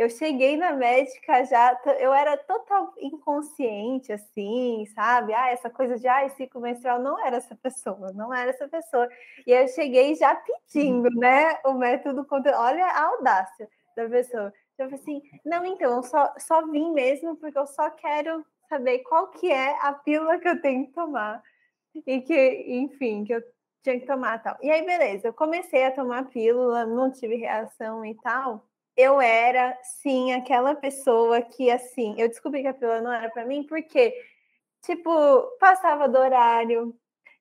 eu 0.00 0.08
cheguei 0.08 0.56
na 0.56 0.72
médica 0.72 1.44
já, 1.44 1.78
eu 1.98 2.14
era 2.14 2.34
total 2.34 2.94
inconsciente, 2.96 4.10
assim, 4.10 4.86
sabe? 4.94 5.34
Ah, 5.34 5.50
essa 5.50 5.68
coisa 5.68 5.98
de 5.98 6.08
ah, 6.08 6.26
ciclo 6.30 6.58
menstrual 6.58 6.98
não 6.98 7.22
era 7.22 7.36
essa 7.36 7.54
pessoa, 7.54 8.10
não 8.14 8.32
era 8.32 8.48
essa 8.48 8.66
pessoa. 8.66 9.06
E 9.46 9.52
eu 9.52 9.68
cheguei 9.68 10.14
já 10.14 10.34
pedindo, 10.34 11.10
né, 11.10 11.58
o 11.66 11.74
método 11.74 12.24
contra. 12.24 12.58
Olha 12.58 12.82
a 12.86 13.08
audácia 13.08 13.68
da 13.94 14.08
pessoa. 14.08 14.50
Eu 14.78 14.88
falei 14.88 15.00
assim, 15.02 15.22
não, 15.44 15.66
então, 15.66 15.96
eu 15.96 16.02
só, 16.02 16.32
só 16.38 16.66
vim 16.66 16.92
mesmo 16.94 17.36
porque 17.36 17.58
eu 17.58 17.66
só 17.66 17.90
quero 17.90 18.42
saber 18.70 19.00
qual 19.00 19.28
que 19.28 19.52
é 19.52 19.76
a 19.82 19.92
pílula 19.92 20.38
que 20.38 20.48
eu 20.48 20.62
tenho 20.62 20.86
que 20.86 20.92
tomar. 20.94 21.42
E 22.06 22.22
que, 22.22 22.64
enfim, 22.68 23.24
que 23.24 23.34
eu 23.34 23.42
tinha 23.82 24.00
que 24.00 24.06
tomar 24.06 24.42
tal. 24.42 24.56
E 24.62 24.70
aí, 24.70 24.82
beleza, 24.82 25.28
eu 25.28 25.34
comecei 25.34 25.84
a 25.84 25.92
tomar 25.92 26.30
pílula, 26.30 26.86
não 26.86 27.10
tive 27.12 27.36
reação 27.36 28.02
e 28.02 28.14
tal 28.14 28.69
eu 29.00 29.20
era, 29.20 29.76
sim, 29.82 30.32
aquela 30.32 30.74
pessoa 30.74 31.42
que, 31.42 31.70
assim, 31.70 32.14
eu 32.18 32.28
descobri 32.28 32.62
que 32.62 32.68
a 32.68 32.74
pílula 32.74 33.00
não 33.00 33.12
era 33.12 33.30
para 33.30 33.44
mim, 33.46 33.64
porque, 33.64 34.14
tipo, 34.82 35.10
passava 35.60 36.08
do 36.08 36.18
horário, 36.18 36.94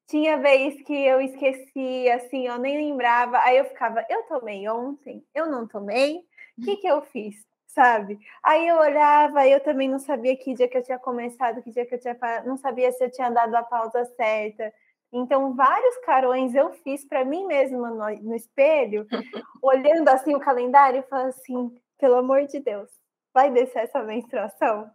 tinha 0.07 0.37
vez 0.37 0.81
que 0.83 0.93
eu 0.93 1.21
esquecia, 1.21 2.15
assim, 2.15 2.47
eu 2.47 2.57
nem 2.57 2.77
lembrava, 2.77 3.39
aí 3.39 3.57
eu 3.57 3.65
ficava, 3.65 4.05
eu 4.09 4.23
tomei 4.23 4.67
ontem, 4.69 5.23
eu 5.35 5.47
não 5.47 5.67
tomei, 5.67 6.17
o 6.57 6.61
que, 6.61 6.77
que 6.77 6.87
eu 6.87 7.01
fiz? 7.03 7.35
Sabe? 7.67 8.19
Aí 8.43 8.67
eu 8.67 8.77
olhava, 8.77 9.47
eu 9.47 9.59
também 9.61 9.87
não 9.87 9.99
sabia 9.99 10.35
que 10.35 10.53
dia 10.55 10.67
que 10.67 10.77
eu 10.77 10.83
tinha 10.83 10.99
começado, 10.99 11.61
que 11.61 11.71
dia 11.71 11.85
que 11.85 11.95
eu 11.95 11.99
tinha 11.99 12.17
não 12.45 12.57
sabia 12.57 12.91
se 12.91 13.03
eu 13.03 13.11
tinha 13.11 13.29
dado 13.29 13.55
a 13.55 13.63
pausa 13.63 14.03
certa. 14.17 14.73
Então, 15.11 15.55
vários 15.55 15.97
carões 15.99 16.53
eu 16.53 16.71
fiz 16.71 17.03
para 17.05 17.25
mim 17.25 17.45
mesma 17.45 17.89
no, 17.89 18.21
no 18.21 18.35
espelho, 18.35 19.07
olhando 19.61 20.07
assim 20.09 20.35
o 20.35 20.39
calendário 20.39 20.99
e 20.99 21.09
falando 21.09 21.29
assim: 21.29 21.75
pelo 21.97 22.15
amor 22.15 22.45
de 22.45 22.59
Deus, 22.59 22.89
vai 23.33 23.51
descer 23.51 23.83
essa 23.83 24.03
menstruação? 24.03 24.89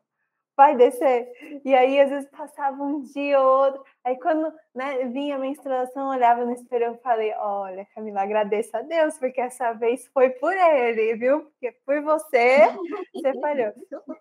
Vai 0.57 0.77
descer. 0.77 1.31
E 1.65 1.75
aí, 1.75 2.01
às 2.01 2.11
vezes, 2.11 2.31
passava 2.31 2.83
um 2.83 3.01
dia 3.01 3.41
ou 3.41 3.65
outro. 3.65 3.85
Aí, 4.05 4.17
quando 4.19 4.53
né, 4.75 5.05
vinha 5.07 5.37
a 5.37 5.39
menstruação, 5.39 6.09
olhava 6.09 6.45
no 6.45 6.53
espelho 6.53 6.95
e 6.95 7.03
falei: 7.03 7.33
Olha, 7.37 7.87
Camila, 7.95 8.23
agradeça 8.23 8.79
a 8.79 8.83
Deus, 8.83 9.19
porque 9.19 9.41
essa 9.41 9.73
vez 9.73 10.07
foi 10.09 10.31
por 10.31 10.53
ele, 10.53 11.17
viu? 11.17 11.43
Porque 11.43 11.73
por 11.85 12.01
você, 12.03 12.69
você 13.13 13.41
falhou. 13.41 13.73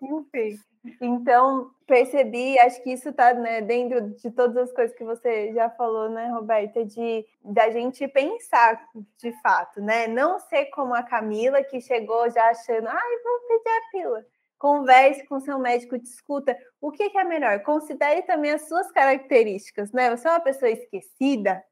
Enfim. 0.02 0.58
Então, 1.00 1.70
percebi, 1.86 2.58
acho 2.58 2.82
que 2.82 2.92
isso 2.92 3.08
está 3.08 3.32
né, 3.32 3.62
dentro 3.62 4.10
de 4.10 4.30
todas 4.30 4.56
as 4.56 4.72
coisas 4.72 4.94
que 4.94 5.04
você 5.04 5.52
já 5.54 5.70
falou, 5.70 6.10
né, 6.10 6.28
Roberta, 6.28 6.84
de 6.84 7.24
da 7.42 7.70
gente 7.70 8.06
pensar 8.08 8.84
de 9.18 9.32
fato, 9.40 9.80
né? 9.80 10.06
Não 10.06 10.38
ser 10.38 10.66
como 10.66 10.94
a 10.94 11.02
Camila, 11.02 11.62
que 11.62 11.80
chegou 11.80 12.28
já 12.30 12.50
achando, 12.50 12.88
ai, 12.88 13.18
vou 13.24 13.40
pedir 13.48 13.70
a 13.70 13.90
pílula 13.92 14.33
converse 14.58 15.26
com 15.26 15.40
seu 15.40 15.58
médico, 15.58 15.98
discuta 15.98 16.56
o 16.80 16.90
que, 16.90 17.10
é 17.16 17.24
melhor. 17.24 17.60
Considere 17.62 18.22
também 18.22 18.52
as 18.52 18.68
suas 18.68 18.90
características, 18.92 19.92
né? 19.92 20.10
Você 20.10 20.26
é 20.26 20.30
uma 20.30 20.40
pessoa 20.40 20.70
esquecida, 20.70 21.62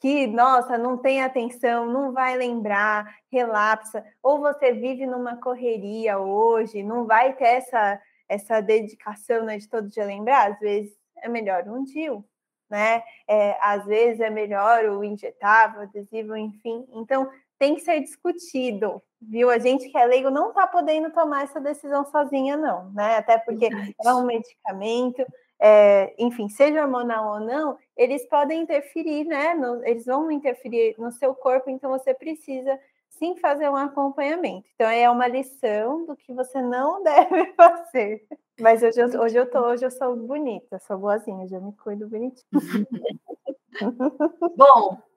que, 0.00 0.26
nossa, 0.26 0.78
não 0.78 0.96
tem 0.96 1.22
atenção, 1.22 1.86
não 1.86 2.12
vai 2.12 2.36
lembrar, 2.36 3.14
relapsa, 3.30 4.02
ou 4.22 4.40
você 4.40 4.72
vive 4.72 5.06
numa 5.06 5.36
correria 5.36 6.18
hoje, 6.18 6.82
não 6.82 7.06
vai 7.06 7.34
ter 7.34 7.44
essa, 7.44 8.00
essa 8.26 8.60
dedicação 8.62 9.44
né, 9.44 9.58
de 9.58 9.68
todo 9.68 9.90
dia 9.90 10.04
lembrar, 10.06 10.52
às 10.52 10.58
vezes 10.58 10.92
é 11.22 11.28
melhor 11.28 11.68
um 11.68 11.84
DIU, 11.84 12.24
né? 12.70 13.02
É, 13.28 13.58
às 13.60 13.84
vezes 13.84 14.20
é 14.20 14.30
melhor 14.30 14.86
o 14.86 15.04
injetável, 15.04 15.82
adesivo, 15.82 16.34
enfim. 16.34 16.86
Então, 16.92 17.30
tem 17.60 17.74
que 17.74 17.82
ser 17.82 18.00
discutido, 18.00 19.02
viu? 19.20 19.50
A 19.50 19.58
gente 19.58 19.90
que 19.90 19.98
é 19.98 20.06
leigo 20.06 20.30
não 20.30 20.48
está 20.48 20.66
podendo 20.66 21.10
tomar 21.10 21.44
essa 21.44 21.60
decisão 21.60 22.06
sozinha, 22.06 22.56
não, 22.56 22.90
né? 22.92 23.18
Até 23.18 23.36
porque 23.36 23.68
é 24.02 24.14
um 24.14 24.24
medicamento, 24.24 25.22
é, 25.60 26.14
enfim, 26.18 26.48
seja 26.48 26.80
hormonal 26.80 27.34
ou 27.34 27.40
não, 27.40 27.76
eles 27.94 28.26
podem 28.30 28.62
interferir, 28.62 29.24
né? 29.24 29.52
No, 29.52 29.86
eles 29.86 30.06
vão 30.06 30.30
interferir 30.30 30.94
no 30.98 31.12
seu 31.12 31.34
corpo, 31.34 31.68
então 31.68 31.90
você 31.90 32.14
precisa 32.14 32.80
sim 33.10 33.36
fazer 33.36 33.68
um 33.68 33.76
acompanhamento. 33.76 34.66
Então, 34.74 34.88
é 34.88 35.10
uma 35.10 35.28
lição 35.28 36.06
do 36.06 36.16
que 36.16 36.32
você 36.32 36.62
não 36.62 37.02
deve 37.04 37.52
fazer. 37.52 38.26
Mas 38.58 38.82
hoje 38.82 39.02
eu, 39.02 39.20
hoje 39.20 39.36
eu 39.36 39.50
tô, 39.50 39.60
hoje 39.66 39.84
eu 39.84 39.90
sou 39.90 40.16
bonita, 40.16 40.78
sou 40.78 40.96
boazinha, 40.96 41.46
já 41.46 41.60
me 41.60 41.74
cuido 41.74 42.08
bonitinho. 42.08 42.42
Bom, 44.56 45.09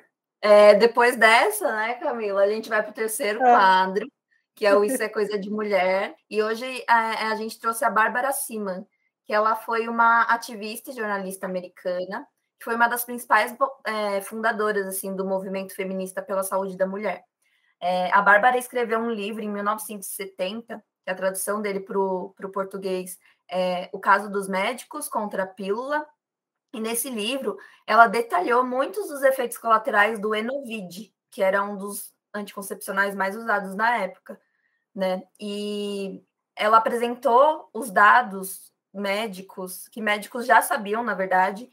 é, 0.43 0.75
depois 0.75 1.15
dessa, 1.15 1.73
né, 1.73 1.93
Camila, 1.93 2.43
a 2.43 2.49
gente 2.49 2.67
vai 2.67 2.83
para 2.83 2.91
o 2.91 2.93
terceiro 2.93 3.41
é. 3.41 3.49
quadro, 3.49 4.05
que 4.53 4.65
é 4.65 4.75
o 4.75 4.83
Isso 4.83 5.01
é 5.01 5.07
Coisa 5.07 5.39
de 5.39 5.49
Mulher. 5.49 6.13
E 6.29 6.43
hoje 6.43 6.83
a, 6.85 7.29
a 7.29 7.35
gente 7.35 7.57
trouxe 7.57 7.85
a 7.85 7.89
Bárbara 7.89 8.33
Siman, 8.33 8.85
que 9.23 9.33
ela 9.33 9.55
foi 9.55 9.87
uma 9.87 10.23
ativista 10.23 10.91
e 10.91 10.95
jornalista 10.95 11.45
americana, 11.45 12.27
que 12.59 12.65
foi 12.65 12.75
uma 12.75 12.89
das 12.89 13.05
principais 13.05 13.55
é, 13.85 14.19
fundadoras 14.19 14.85
assim 14.85 15.15
do 15.15 15.25
movimento 15.25 15.73
feminista 15.73 16.21
pela 16.21 16.43
saúde 16.43 16.75
da 16.75 16.85
mulher. 16.85 17.23
É, 17.81 18.11
a 18.11 18.21
Bárbara 18.21 18.57
escreveu 18.57 18.99
um 18.99 19.11
livro 19.11 19.41
em 19.41 19.49
1970, 19.49 20.83
que 21.05 21.09
a 21.09 21.15
tradução 21.15 21.61
dele 21.61 21.79
para 21.79 21.97
o 21.97 22.33
português 22.51 23.17
é 23.49 23.89
O 23.93 23.99
Caso 23.99 24.29
dos 24.29 24.49
Médicos 24.49 25.07
contra 25.07 25.43
a 25.43 25.47
Pílula. 25.47 26.05
E 26.73 26.79
nesse 26.79 27.09
livro, 27.09 27.57
ela 27.85 28.07
detalhou 28.07 28.65
muitos 28.65 29.07
dos 29.07 29.21
efeitos 29.21 29.57
colaterais 29.57 30.19
do 30.19 30.33
Enovid, 30.33 31.13
que 31.29 31.43
era 31.43 31.63
um 31.63 31.77
dos 31.77 32.11
anticoncepcionais 32.33 33.15
mais 33.15 33.35
usados 33.35 33.75
na 33.75 33.97
época, 33.97 34.41
né? 34.93 35.23
E 35.39 36.23
ela 36.55 36.77
apresentou 36.77 37.69
os 37.73 37.91
dados 37.91 38.71
médicos, 38.93 39.87
que 39.87 40.01
médicos 40.01 40.45
já 40.45 40.61
sabiam, 40.61 41.03
na 41.03 41.13
verdade, 41.13 41.71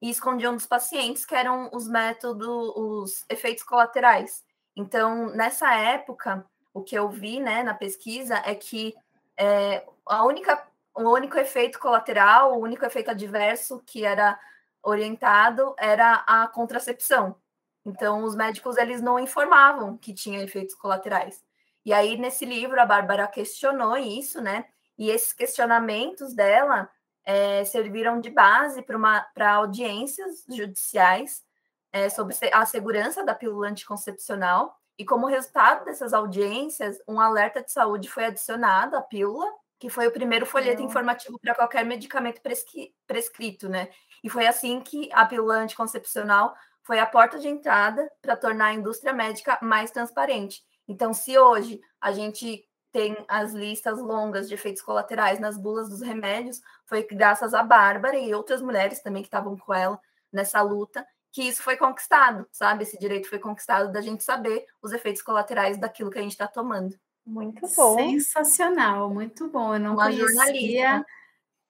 e 0.00 0.10
escondiam 0.10 0.54
dos 0.54 0.66
pacientes, 0.66 1.24
que 1.24 1.34
eram 1.34 1.70
os 1.72 1.88
métodos, 1.88 2.46
os 2.76 3.24
efeitos 3.28 3.62
colaterais. 3.62 4.44
Então, 4.76 5.30
nessa 5.34 5.74
época, 5.74 6.44
o 6.72 6.82
que 6.82 6.94
eu 6.94 7.08
vi 7.08 7.40
né, 7.40 7.62
na 7.62 7.72
pesquisa 7.72 8.42
é 8.44 8.54
que 8.54 8.94
é, 9.36 9.86
a 10.06 10.24
única, 10.24 10.66
o 10.94 11.10
único 11.12 11.38
efeito 11.38 11.78
colateral, 11.78 12.54
o 12.54 12.62
único 12.62 12.84
efeito 12.84 13.10
adverso 13.10 13.82
que 13.84 14.04
era 14.04 14.38
orientado 14.82 15.74
era 15.78 16.24
a 16.26 16.46
contracepção. 16.48 17.36
Então, 17.84 18.22
os 18.22 18.34
médicos 18.34 18.76
eles 18.76 19.02
não 19.02 19.18
informavam 19.18 19.96
que 19.96 20.14
tinha 20.14 20.42
efeitos 20.42 20.74
colaterais. 20.74 21.44
E 21.84 21.92
aí, 21.92 22.16
nesse 22.16 22.44
livro, 22.44 22.80
a 22.80 22.86
Bárbara 22.86 23.26
questionou 23.26 23.96
isso, 23.96 24.40
né? 24.40 24.64
E 24.96 25.10
esses 25.10 25.32
questionamentos 25.32 26.32
dela 26.34 26.88
é, 27.24 27.64
serviram 27.64 28.20
de 28.20 28.30
base 28.30 28.82
para 28.82 29.52
audiências 29.52 30.44
judiciais 30.48 31.44
é, 31.92 32.08
sobre 32.08 32.34
a 32.52 32.64
segurança 32.64 33.24
da 33.24 33.34
pílula 33.34 33.68
anticoncepcional. 33.68 34.78
E 34.96 35.04
como 35.04 35.26
resultado 35.26 35.84
dessas 35.84 36.14
audiências, 36.14 36.98
um 37.06 37.20
alerta 37.20 37.62
de 37.62 37.70
saúde 37.70 38.08
foi 38.08 38.26
adicionado 38.26 38.96
à 38.96 39.02
pílula, 39.02 39.46
que 39.84 39.90
foi 39.90 40.06
o 40.06 40.10
primeiro 40.10 40.46
folheto 40.46 40.80
Não. 40.80 40.88
informativo 40.88 41.38
para 41.38 41.54
qualquer 41.54 41.84
medicamento 41.84 42.40
prescri 42.40 42.94
prescrito, 43.06 43.68
né? 43.68 43.90
E 44.22 44.30
foi 44.30 44.46
assim 44.46 44.80
que 44.80 45.10
a 45.12 45.26
pílula 45.26 45.56
anticoncepcional 45.56 46.54
foi 46.82 46.98
a 46.98 47.04
porta 47.04 47.38
de 47.38 47.48
entrada 47.48 48.10
para 48.22 48.34
tornar 48.34 48.68
a 48.68 48.72
indústria 48.72 49.12
médica 49.12 49.58
mais 49.60 49.90
transparente. 49.90 50.62
Então, 50.88 51.12
se 51.12 51.38
hoje 51.38 51.82
a 52.00 52.12
gente 52.12 52.66
tem 52.90 53.14
as 53.28 53.52
listas 53.52 53.98
longas 53.98 54.48
de 54.48 54.54
efeitos 54.54 54.80
colaterais 54.80 55.38
nas 55.38 55.58
bulas 55.58 55.90
dos 55.90 56.00
remédios, 56.00 56.62
foi 56.86 57.06
graças 57.06 57.52
a 57.52 57.62
Bárbara 57.62 58.16
e 58.16 58.34
outras 58.34 58.62
mulheres 58.62 59.02
também 59.02 59.20
que 59.20 59.26
estavam 59.26 59.54
com 59.54 59.74
ela 59.74 60.00
nessa 60.32 60.62
luta, 60.62 61.06
que 61.30 61.42
isso 61.42 61.62
foi 61.62 61.76
conquistado, 61.76 62.48
sabe? 62.50 62.84
Esse 62.84 62.98
direito 62.98 63.28
foi 63.28 63.38
conquistado 63.38 63.92
da 63.92 64.00
gente 64.00 64.24
saber 64.24 64.64
os 64.80 64.92
efeitos 64.92 65.20
colaterais 65.20 65.76
daquilo 65.76 66.10
que 66.10 66.18
a 66.18 66.22
gente 66.22 66.32
está 66.32 66.48
tomando. 66.48 66.98
Muito 67.26 67.66
bom. 67.74 67.96
Sensacional, 67.96 69.08
muito 69.10 69.48
bom. 69.48 69.74
Eu 69.74 69.80
não 69.80 69.94
Uma 69.94 70.04
conhecia. 70.04 70.26
Jornalista. 70.26 71.06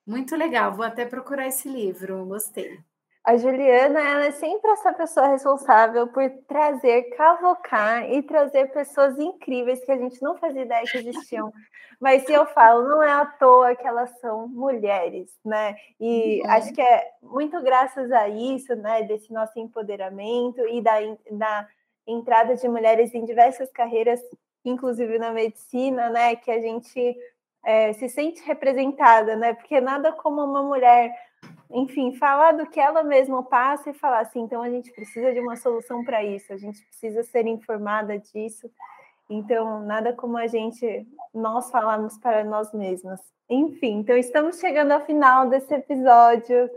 Muito 0.07 0.37
legal, 0.37 0.75
vou 0.75 0.85
até 0.85 1.07
procurar 1.07 1.47
esse 1.47 1.69
livro, 1.69 2.27
gostei. 2.27 2.79
A 3.25 3.39
Juliana, 3.39 4.01
ela 4.01 4.27
é 4.27 4.33
sempre 4.33 4.71
essa 4.71 4.93
pessoa 4.93 5.29
responsável 5.29 6.07
por 6.09 6.29
trazer, 6.47 7.05
cavocar 7.17 8.05
e 8.11 8.23
trazer 8.23 8.71
pessoas 8.71 9.19
incríveis 9.19 9.83
que 9.83 9.91
a 9.91 9.97
gente 9.97 10.21
não 10.21 10.37
fazia 10.37 10.61
ideia 10.61 10.85
que 10.85 10.99
existiam. 10.99 11.51
Mas 11.99 12.27
se 12.27 12.35
eu 12.35 12.45
falo, 12.45 12.87
não 12.87 13.03
é 13.03 13.11
à 13.11 13.25
toa 13.25 13.75
que 13.75 13.87
elas 13.87 14.11
são 14.21 14.47
mulheres, 14.47 15.31
né? 15.43 15.75
E 15.99 16.43
uhum. 16.43 16.51
acho 16.51 16.75
que 16.75 16.83
é 16.83 17.11
muito 17.23 17.63
graças 17.63 18.13
a 18.13 18.29
isso, 18.29 18.77
né, 18.77 19.05
desse 19.05 19.33
nosso 19.33 19.59
empoderamento 19.59 20.61
e 20.69 20.83
da, 20.83 20.99
da 21.31 21.67
entrada 22.07 22.55
de 22.57 22.69
mulheres 22.69 23.15
em 23.15 23.25
diversas 23.25 23.71
carreiras, 23.73 24.21
inclusive 24.65 25.19
na 25.19 25.33
medicina, 25.33 26.11
né, 26.11 26.37
que 26.37 26.51
a 26.51 26.61
gente 26.61 27.17
é, 27.65 27.93
se 27.93 28.09
sente 28.09 28.43
representada, 28.45 29.37
né? 29.37 29.55
Porque 29.55 29.81
nada 29.81 30.13
como 30.13 30.43
uma 30.43 30.63
mulher 30.63 31.13
enfim, 31.71 32.13
falar 32.15 32.53
do 32.53 32.67
que 32.67 32.79
ela 32.79 33.03
mesma 33.03 33.43
passa 33.43 33.91
e 33.91 33.95
falar 33.95 34.21
assim, 34.21 34.41
então 34.41 34.63
a 34.63 34.71
gente 34.71 34.93
precisa 34.93 35.33
de 35.33 35.41
uma 35.41 35.57
solução 35.57 36.05
para 36.05 36.23
isso, 36.23 36.53
a 36.53 36.57
gente 36.57 36.81
precisa 36.87 37.23
ser 37.25 37.47
informada 37.47 38.19
disso. 38.19 38.71
Então, 39.29 39.81
nada 39.81 40.13
como 40.13 40.37
a 40.37 40.47
gente, 40.47 41.07
nós 41.35 41.71
falamos 41.71 42.19
para 42.19 42.45
nós 42.45 42.73
mesmas. 42.73 43.21
Enfim, 43.49 43.99
então 43.99 44.17
estamos 44.17 44.61
chegando 44.61 44.93
ao 44.93 45.05
final 45.05 45.49
desse 45.49 45.75
episódio. 45.75 46.71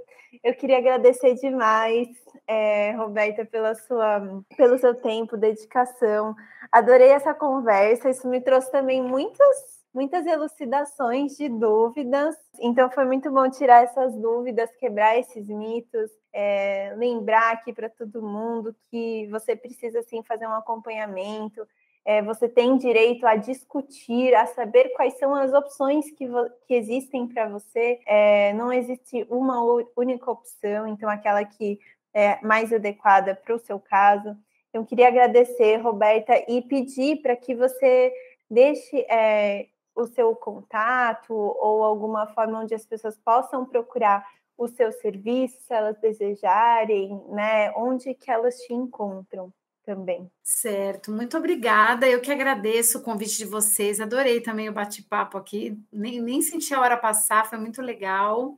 Eu 0.44 0.54
queria 0.56 0.78
agradecer 0.78 1.36
demais, 1.36 2.08
é, 2.48 2.92
Roberta, 2.94 3.46
pela 3.46 3.76
sua, 3.76 4.42
pelo 4.56 4.78
seu 4.78 4.96
tempo, 4.96 5.36
dedicação. 5.36 6.36
Adorei 6.72 7.10
essa 7.10 7.34
conversa. 7.34 8.10
Isso 8.10 8.28
me 8.28 8.42
trouxe 8.42 8.72
também 8.72 9.02
muitas 9.02 9.78
muitas 9.98 10.28
elucidações 10.28 11.36
de 11.36 11.50
dúvidas. 11.50 12.36
Então 12.60 12.90
foi 12.92 13.04
muito 13.06 13.32
bom 13.32 13.50
tirar 13.50 13.84
essas 13.84 14.16
dúvidas, 14.16 14.70
quebrar 14.76 15.18
esses 15.18 15.48
mitos, 15.48 16.12
é, 16.32 16.94
lembrar 16.96 17.54
aqui 17.54 17.74
para 17.74 17.90
todo 17.90 18.22
mundo 18.22 18.76
que 18.92 19.28
você 19.32 19.56
precisa 19.56 20.04
sim 20.04 20.22
fazer 20.22 20.46
um 20.46 20.54
acompanhamento. 20.54 21.68
É, 22.06 22.22
você 22.22 22.48
tem 22.48 22.78
direito 22.78 23.26
a 23.26 23.36
discutir, 23.36 24.36
a 24.36 24.46
saber 24.46 24.90
quais 24.96 25.18
são 25.18 25.34
as 25.34 25.52
opções 25.52 26.10
que, 26.12 26.26
que 26.68 26.76
existem 26.76 27.28
para 27.28 27.50
você. 27.50 28.00
É, 28.06 28.54
não 28.54 28.72
existe 28.72 29.26
uma 29.30 29.62
única 29.96 30.30
opção, 30.30 30.88
então 30.88 31.10
aquela 31.10 31.44
que 31.44 31.80
é 32.18 32.40
mais 32.42 32.74
adequada 32.74 33.36
para 33.36 33.56
o 33.56 33.60
seu 33.60 33.80
caso. 33.80 34.36
Então, 34.70 34.84
queria 34.84 35.08
agradecer, 35.08 35.78
Roberta, 35.78 36.34
e 36.52 36.64
pedir 36.64 37.22
para 37.22 37.36
que 37.36 37.54
você 37.54 38.12
deixe 38.50 39.06
é, 39.08 39.68
o 39.96 40.08
seu 40.08 40.36
contato 40.36 41.32
ou 41.32 41.84
alguma 41.84 42.26
forma 42.26 42.62
onde 42.62 42.74
as 42.74 42.86
pessoas 42.86 43.16
possam 43.18 43.66
procurar 43.66 44.26
o 44.58 44.68
seu 44.68 44.92
serviço, 44.92 45.60
se 45.62 45.72
elas 45.72 46.00
desejarem, 46.00 47.22
né? 47.30 47.72
Onde 47.76 48.16
que 48.16 48.32
elas 48.32 48.56
te 48.62 48.74
encontram 48.74 49.54
também. 49.86 50.30
Certo, 50.44 51.12
muito 51.12 51.38
obrigada. 51.38 52.10
Eu 52.10 52.20
que 52.20 52.32
agradeço 52.32 52.98
o 52.98 53.04
convite 53.04 53.38
de 53.38 53.46
vocês. 53.46 54.02
Adorei 54.02 54.42
também 54.42 54.68
o 54.68 54.74
bate-papo 54.74 55.38
aqui. 55.38 55.80
Nem, 55.94 56.20
nem 56.20 56.42
senti 56.42 56.74
a 56.74 56.82
hora 56.82 56.98
passar, 56.98 57.48
foi 57.48 57.60
muito 57.60 57.80
legal. 57.80 58.58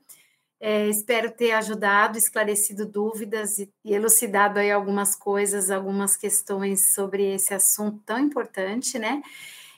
É, 0.61 0.87
espero 0.87 1.31
ter 1.31 1.53
ajudado, 1.53 2.17
esclarecido 2.17 2.85
dúvidas 2.85 3.59
e, 3.59 3.71
e 3.83 3.93
elucidado 3.93 4.59
aí 4.59 4.69
algumas 4.69 5.15
coisas, 5.15 5.71
algumas 5.71 6.17
questões 6.17 6.93
sobre 6.93 7.33
esse 7.33 7.53
assunto 7.53 8.01
tão 8.05 8.19
importante, 8.19 8.99
né? 8.99 9.21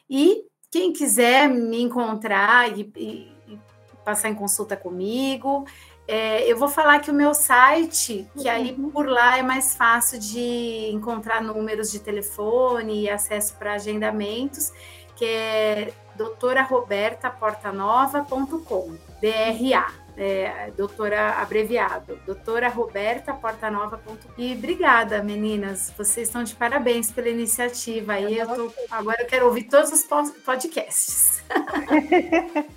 E 0.10 0.44
quem 0.72 0.92
quiser 0.92 1.48
me 1.48 1.82
encontrar 1.82 2.76
e, 2.76 2.92
e, 2.96 3.32
e 3.48 3.60
passar 4.04 4.30
em 4.30 4.36
consulta 4.36 4.76
comigo, 4.76 5.68
é, 6.08 6.52
eu 6.52 6.58
vou 6.58 6.68
falar 6.68 6.98
que 7.00 7.12
o 7.12 7.14
meu 7.14 7.32
site, 7.34 8.28
que 8.38 8.50
aí 8.50 8.74
uhum. 8.74 8.90
por 8.90 9.08
lá 9.08 9.38
é 9.38 9.44
mais 9.44 9.76
fácil 9.76 10.20
de 10.20 10.90
encontrar 10.92 11.42
números 11.42 11.90
de 11.92 12.00
telefone 12.00 13.04
e 13.04 13.10
acesso 13.10 13.56
para 13.58 13.76
agendamentos, 13.76 14.74
que 15.16 15.26
é 15.26 15.94
doutorarobertaportanova.com, 16.16 18.98
DRA 19.22 20.01
é, 20.22 20.72
doutora 20.78 21.42
abreviado, 21.42 22.20
doutora 22.28 22.70
Roberta 22.70 23.34
Portanova. 23.34 24.00
E 24.38 24.54
obrigada, 24.54 25.24
meninas. 25.24 25.92
Vocês 25.98 26.28
estão 26.28 26.44
de 26.44 26.54
parabéns 26.54 27.12
pela 27.12 27.28
iniciativa. 27.28 28.14
Aí 28.14 28.38
eu 28.38 28.48
tô, 28.48 28.72
agora 28.92 29.24
eu 29.24 29.26
quero 29.26 29.48
ouvir 29.48 29.64
todos 29.64 29.92
os 29.92 30.04
podcasts. 30.46 31.44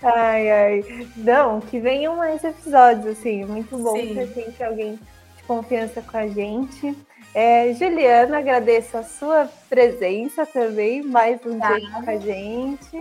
ai, 0.00 0.50
ai. 0.50 1.08
Não, 1.16 1.60
que 1.60 1.80
venham 1.80 2.16
mais 2.16 2.44
episódios, 2.44 3.18
assim. 3.18 3.44
Muito 3.44 3.76
bom 3.76 3.96
Sim. 3.96 4.14
ter 4.14 4.28
sempre 4.28 4.64
alguém 4.64 4.94
de 5.36 5.42
confiança 5.42 6.00
com 6.00 6.16
a 6.16 6.28
gente. 6.28 6.96
É, 7.34 7.74
Juliana, 7.74 8.38
agradeço 8.38 8.96
a 8.96 9.02
sua 9.02 9.50
presença 9.68 10.46
também, 10.46 11.02
mais 11.02 11.44
um 11.44 11.58
dia 11.58 11.90
com 11.90 12.08
a 12.08 12.16
gente. 12.18 13.00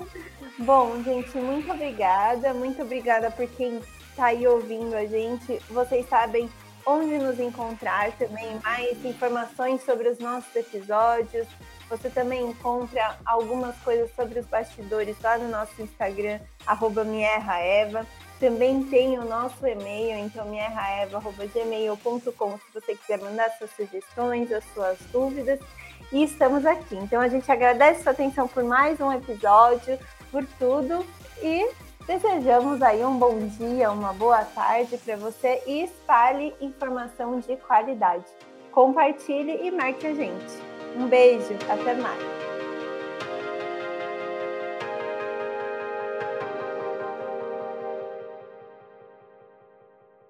Bom, 0.60 1.02
gente, 1.04 1.36
muito 1.38 1.72
obrigada. 1.72 2.54
Muito 2.54 2.82
obrigada 2.82 3.32
por 3.32 3.48
quem 3.48 3.82
está 4.10 4.26
aí 4.26 4.48
ouvindo 4.48 4.96
a 4.96 5.06
gente. 5.06 5.60
Vocês 5.70 6.08
sabem 6.08 6.50
onde 6.86 7.18
nos 7.18 7.40
encontrar 7.40 8.12
também, 8.18 8.60
mais 8.64 9.04
informações 9.06 9.84
sobre 9.84 10.10
os 10.10 10.20
nossos 10.20 10.54
episódios, 10.56 11.48
Você 11.90 12.10
também 12.10 12.50
encontra 12.50 13.18
algumas 13.26 13.76
coisas 13.80 14.10
sobre 14.16 14.40
os 14.40 14.46
bastidores 14.48 15.18
lá 15.22 15.38
no 15.38 15.50
nosso 15.50 15.82
Instagram, 15.82 16.40
arroba 16.66 17.06
Eva. 17.06 18.08
Também 18.40 18.86
tem 18.86 19.20
o 19.20 19.26
nosso 19.26 19.68
e-mail, 19.68 20.26
então 20.26 20.46
mierraeva.gmail.com, 20.46 22.58
se 22.58 22.74
você 22.74 22.96
quiser 22.96 23.20
mandar 23.20 23.50
suas 23.52 23.70
sugestões, 23.72 24.50
as 24.52 24.64
suas 24.74 24.98
dúvidas. 25.12 25.60
E 26.12 26.24
estamos 26.24 26.66
aqui. 26.66 26.96
Então 26.96 27.22
a 27.22 27.28
gente 27.28 27.52
agradece 27.52 28.02
sua 28.04 28.12
atenção 28.12 28.48
por 28.48 28.64
mais 28.64 29.00
um 29.00 29.12
episódio, 29.12 30.00
por 30.34 30.44
tudo 30.58 31.06
e 31.44 31.70
desejamos 32.08 32.82
aí 32.82 33.06
um 33.06 33.18
bom 33.18 33.38
dia, 33.38 33.92
uma 33.92 34.12
boa 34.14 34.44
tarde 34.44 34.98
para 34.98 35.16
você 35.16 35.62
e 35.68 35.84
espalhe 35.84 36.52
informação 36.60 37.40
de 37.40 37.56
qualidade. 37.58 38.26
Compartilhe 38.72 39.60
e 39.64 39.70
marque 39.70 40.08
a 40.08 40.14
gente. 40.16 40.54
Um 40.98 41.08
beijo, 41.08 41.54
até 41.70 41.94
mais. 41.94 42.53